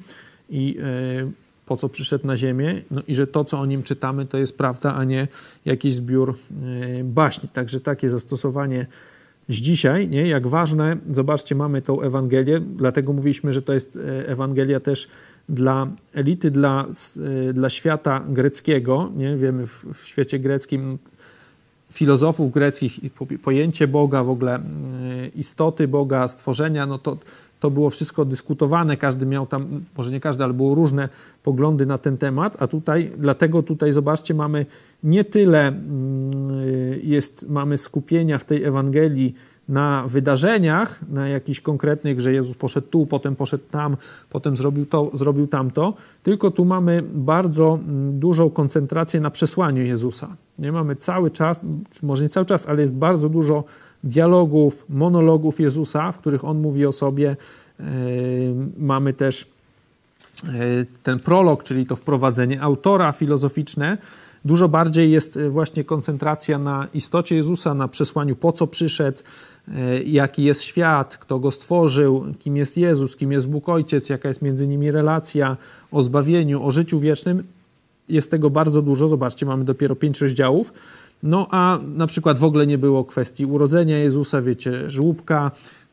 i 0.49 0.77
e, 0.81 1.31
po 1.65 1.77
co 1.77 1.89
przyszedł 1.89 2.27
na 2.27 2.37
ziemię, 2.37 2.81
no 2.91 3.01
i 3.07 3.15
że 3.15 3.27
to, 3.27 3.43
co 3.43 3.59
o 3.59 3.65
nim 3.65 3.83
czytamy, 3.83 4.25
to 4.25 4.37
jest 4.37 4.57
prawda, 4.57 4.93
a 4.93 5.03
nie 5.03 5.27
jakiś 5.65 5.93
zbiór 5.93 6.29
e, 6.99 7.03
baśni. 7.03 7.49
Także 7.49 7.79
takie 7.79 8.09
zastosowanie 8.09 8.85
z 9.49 9.55
dzisiaj, 9.55 10.07
nie? 10.09 10.27
jak 10.27 10.47
ważne, 10.47 10.97
zobaczcie, 11.11 11.55
mamy 11.55 11.81
tą 11.81 12.01
Ewangelię, 12.01 12.59
dlatego 12.59 13.13
mówiliśmy, 13.13 13.53
że 13.53 13.61
to 13.61 13.73
jest 13.73 13.99
Ewangelia 14.25 14.79
też 14.79 15.07
dla 15.49 15.87
elity, 16.13 16.51
dla, 16.51 16.85
y, 17.49 17.53
dla 17.53 17.69
świata 17.69 18.21
greckiego, 18.29 19.11
nie? 19.15 19.37
wiemy 19.37 19.67
w, 19.67 19.85
w 19.93 20.07
świecie 20.07 20.39
greckim 20.39 20.97
filozofów 21.91 22.51
greckich 22.51 22.99
pojęcie 23.43 23.87
Boga, 23.87 24.23
w 24.23 24.29
ogóle 24.29 24.59
y, 24.59 24.61
istoty 25.35 25.87
Boga, 25.87 26.27
stworzenia, 26.27 26.85
no 26.85 26.97
to, 26.97 27.17
to 27.59 27.71
było 27.71 27.89
wszystko 27.89 28.25
dyskutowane, 28.25 28.97
każdy 28.97 29.25
miał 29.25 29.47
tam, 29.47 29.85
może 29.97 30.11
nie 30.11 30.19
każdy, 30.19 30.43
ale 30.43 30.53
było 30.53 30.75
różne 30.75 31.09
poglądy 31.43 31.85
na 31.85 31.97
ten 31.97 32.17
temat, 32.17 32.57
a 32.59 32.67
tutaj, 32.67 33.11
dlatego 33.17 33.63
tutaj 33.63 33.93
zobaczcie, 33.93 34.33
mamy 34.33 34.65
nie 35.03 35.23
tyle 35.23 35.71
y, 35.71 37.01
jest, 37.03 37.49
mamy 37.49 37.77
skupienia 37.77 38.37
w 38.37 38.43
tej 38.43 38.63
Ewangelii 38.63 39.35
na 39.69 40.03
wydarzeniach, 40.07 40.99
na 41.09 41.27
jakichś 41.27 41.61
konkretnych, 41.61 42.21
że 42.21 42.33
Jezus 42.33 42.55
poszedł 42.55 42.87
tu, 42.87 43.05
potem 43.05 43.35
poszedł 43.35 43.63
tam, 43.71 43.97
potem 44.29 44.55
zrobił 44.55 44.85
to, 44.85 45.11
zrobił 45.13 45.47
tamto, 45.47 45.93
tylko 46.23 46.51
tu 46.51 46.65
mamy 46.65 47.03
bardzo 47.13 47.79
mm, 47.81 48.19
dużą 48.19 48.49
koncentrację 48.49 49.19
na 49.19 49.31
przesłaniu 49.31 49.83
Jezusa. 49.83 50.27
Nie 50.59 50.71
mamy 50.71 50.95
cały 50.95 51.31
czas, 51.31 51.65
może 52.03 52.23
nie 52.23 52.29
cały 52.29 52.45
czas, 52.45 52.67
ale 52.67 52.81
jest 52.81 52.93
bardzo 52.93 53.29
dużo 53.29 53.63
dialogów, 54.03 54.85
monologów 54.89 55.59
Jezusa, 55.59 56.11
w 56.11 56.17
których 56.17 56.45
on 56.45 56.61
mówi 56.61 56.85
o 56.85 56.91
sobie. 56.91 57.35
Yy, 57.79 57.85
mamy 58.77 59.13
też 59.13 59.47
yy, 60.43 60.51
ten 61.03 61.19
prolog, 61.19 61.63
czyli 61.63 61.85
to 61.85 61.95
wprowadzenie 61.95 62.61
autora 62.61 63.11
filozoficzne, 63.11 63.97
Dużo 64.45 64.69
bardziej 64.69 65.11
jest 65.11 65.37
e, 65.37 65.49
właśnie 65.49 65.83
koncentracja 65.83 66.57
na 66.57 66.87
istocie 66.93 67.35
Jezusa, 67.35 67.73
na 67.73 67.87
przesłaniu, 67.87 68.35
po 68.35 68.51
co 68.51 68.67
przyszedł, 68.67 69.17
e, 69.19 69.23
jaki 70.05 70.43
jest 70.43 70.63
świat, 70.63 71.17
kto 71.17 71.39
go 71.39 71.51
stworzył, 71.51 72.25
kim 72.39 72.57
jest 72.57 72.77
Jezus, 72.77 73.15
kim 73.15 73.31
jest 73.31 73.49
Bóg 73.49 73.69
Ojciec, 73.69 74.09
jaka 74.09 74.27
jest 74.27 74.41
między 74.41 74.67
nimi 74.67 74.91
relacja, 74.91 75.57
o 75.91 76.01
zbawieniu, 76.01 76.65
o 76.65 76.71
życiu 76.71 76.99
wiecznym. 76.99 77.43
Jest 78.09 78.31
tego 78.31 78.49
bardzo 78.49 78.81
dużo. 78.81 79.07
Zobaczcie, 79.07 79.45
mamy 79.45 79.65
dopiero 79.65 79.95
pięć 79.95 80.21
rozdziałów. 80.21 80.73
No 81.23 81.47
a 81.51 81.79
na 81.95 82.07
przykład 82.07 82.39
w 82.39 82.43
ogóle 82.43 82.67
nie 82.67 82.77
było 82.77 83.03
kwestii 83.03 83.45
urodzenia 83.45 83.97
Jezusa, 83.97 84.41
wiecie, 84.41 84.89
żłóbka, 84.89 85.51
E, 85.51 85.84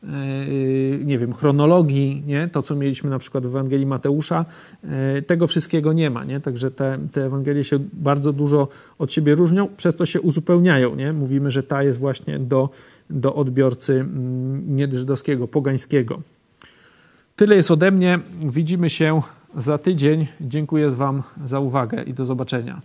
nie 1.05 1.19
wiem, 1.19 1.33
chronologii, 1.33 2.23
nie? 2.25 2.47
to 2.47 2.61
co 2.61 2.75
mieliśmy 2.75 3.09
na 3.09 3.19
przykład 3.19 3.43
w 3.43 3.47
Ewangelii 3.47 3.85
Mateusza, 3.85 4.45
e, 4.83 5.21
tego 5.21 5.47
wszystkiego 5.47 5.93
nie 5.93 6.09
ma, 6.09 6.23
nie? 6.23 6.39
także 6.39 6.71
te, 6.71 6.99
te 7.11 7.25
Ewangelie 7.25 7.63
się 7.63 7.79
bardzo 7.93 8.33
dużo 8.33 8.67
od 8.99 9.11
siebie 9.11 9.35
różnią, 9.35 9.67
przez 9.77 9.95
to 9.95 10.05
się 10.05 10.21
uzupełniają. 10.21 10.95
Nie? 10.95 11.13
Mówimy, 11.13 11.51
że 11.51 11.63
ta 11.63 11.83
jest 11.83 11.99
właśnie 11.99 12.39
do, 12.39 12.69
do 13.09 13.35
odbiorcy 13.35 13.93
mm, 13.93 14.75
nieżydowskiego, 14.75 15.47
pogańskiego. 15.47 16.21
Tyle 17.35 17.55
jest 17.55 17.71
ode 17.71 17.91
mnie. 17.91 18.19
Widzimy 18.43 18.89
się 18.89 19.21
za 19.57 19.77
tydzień. 19.77 20.27
Dziękuję 20.41 20.89
Wam 20.89 21.23
za 21.45 21.59
uwagę 21.59 22.03
i 22.03 22.13
do 22.13 22.25
zobaczenia. 22.25 22.81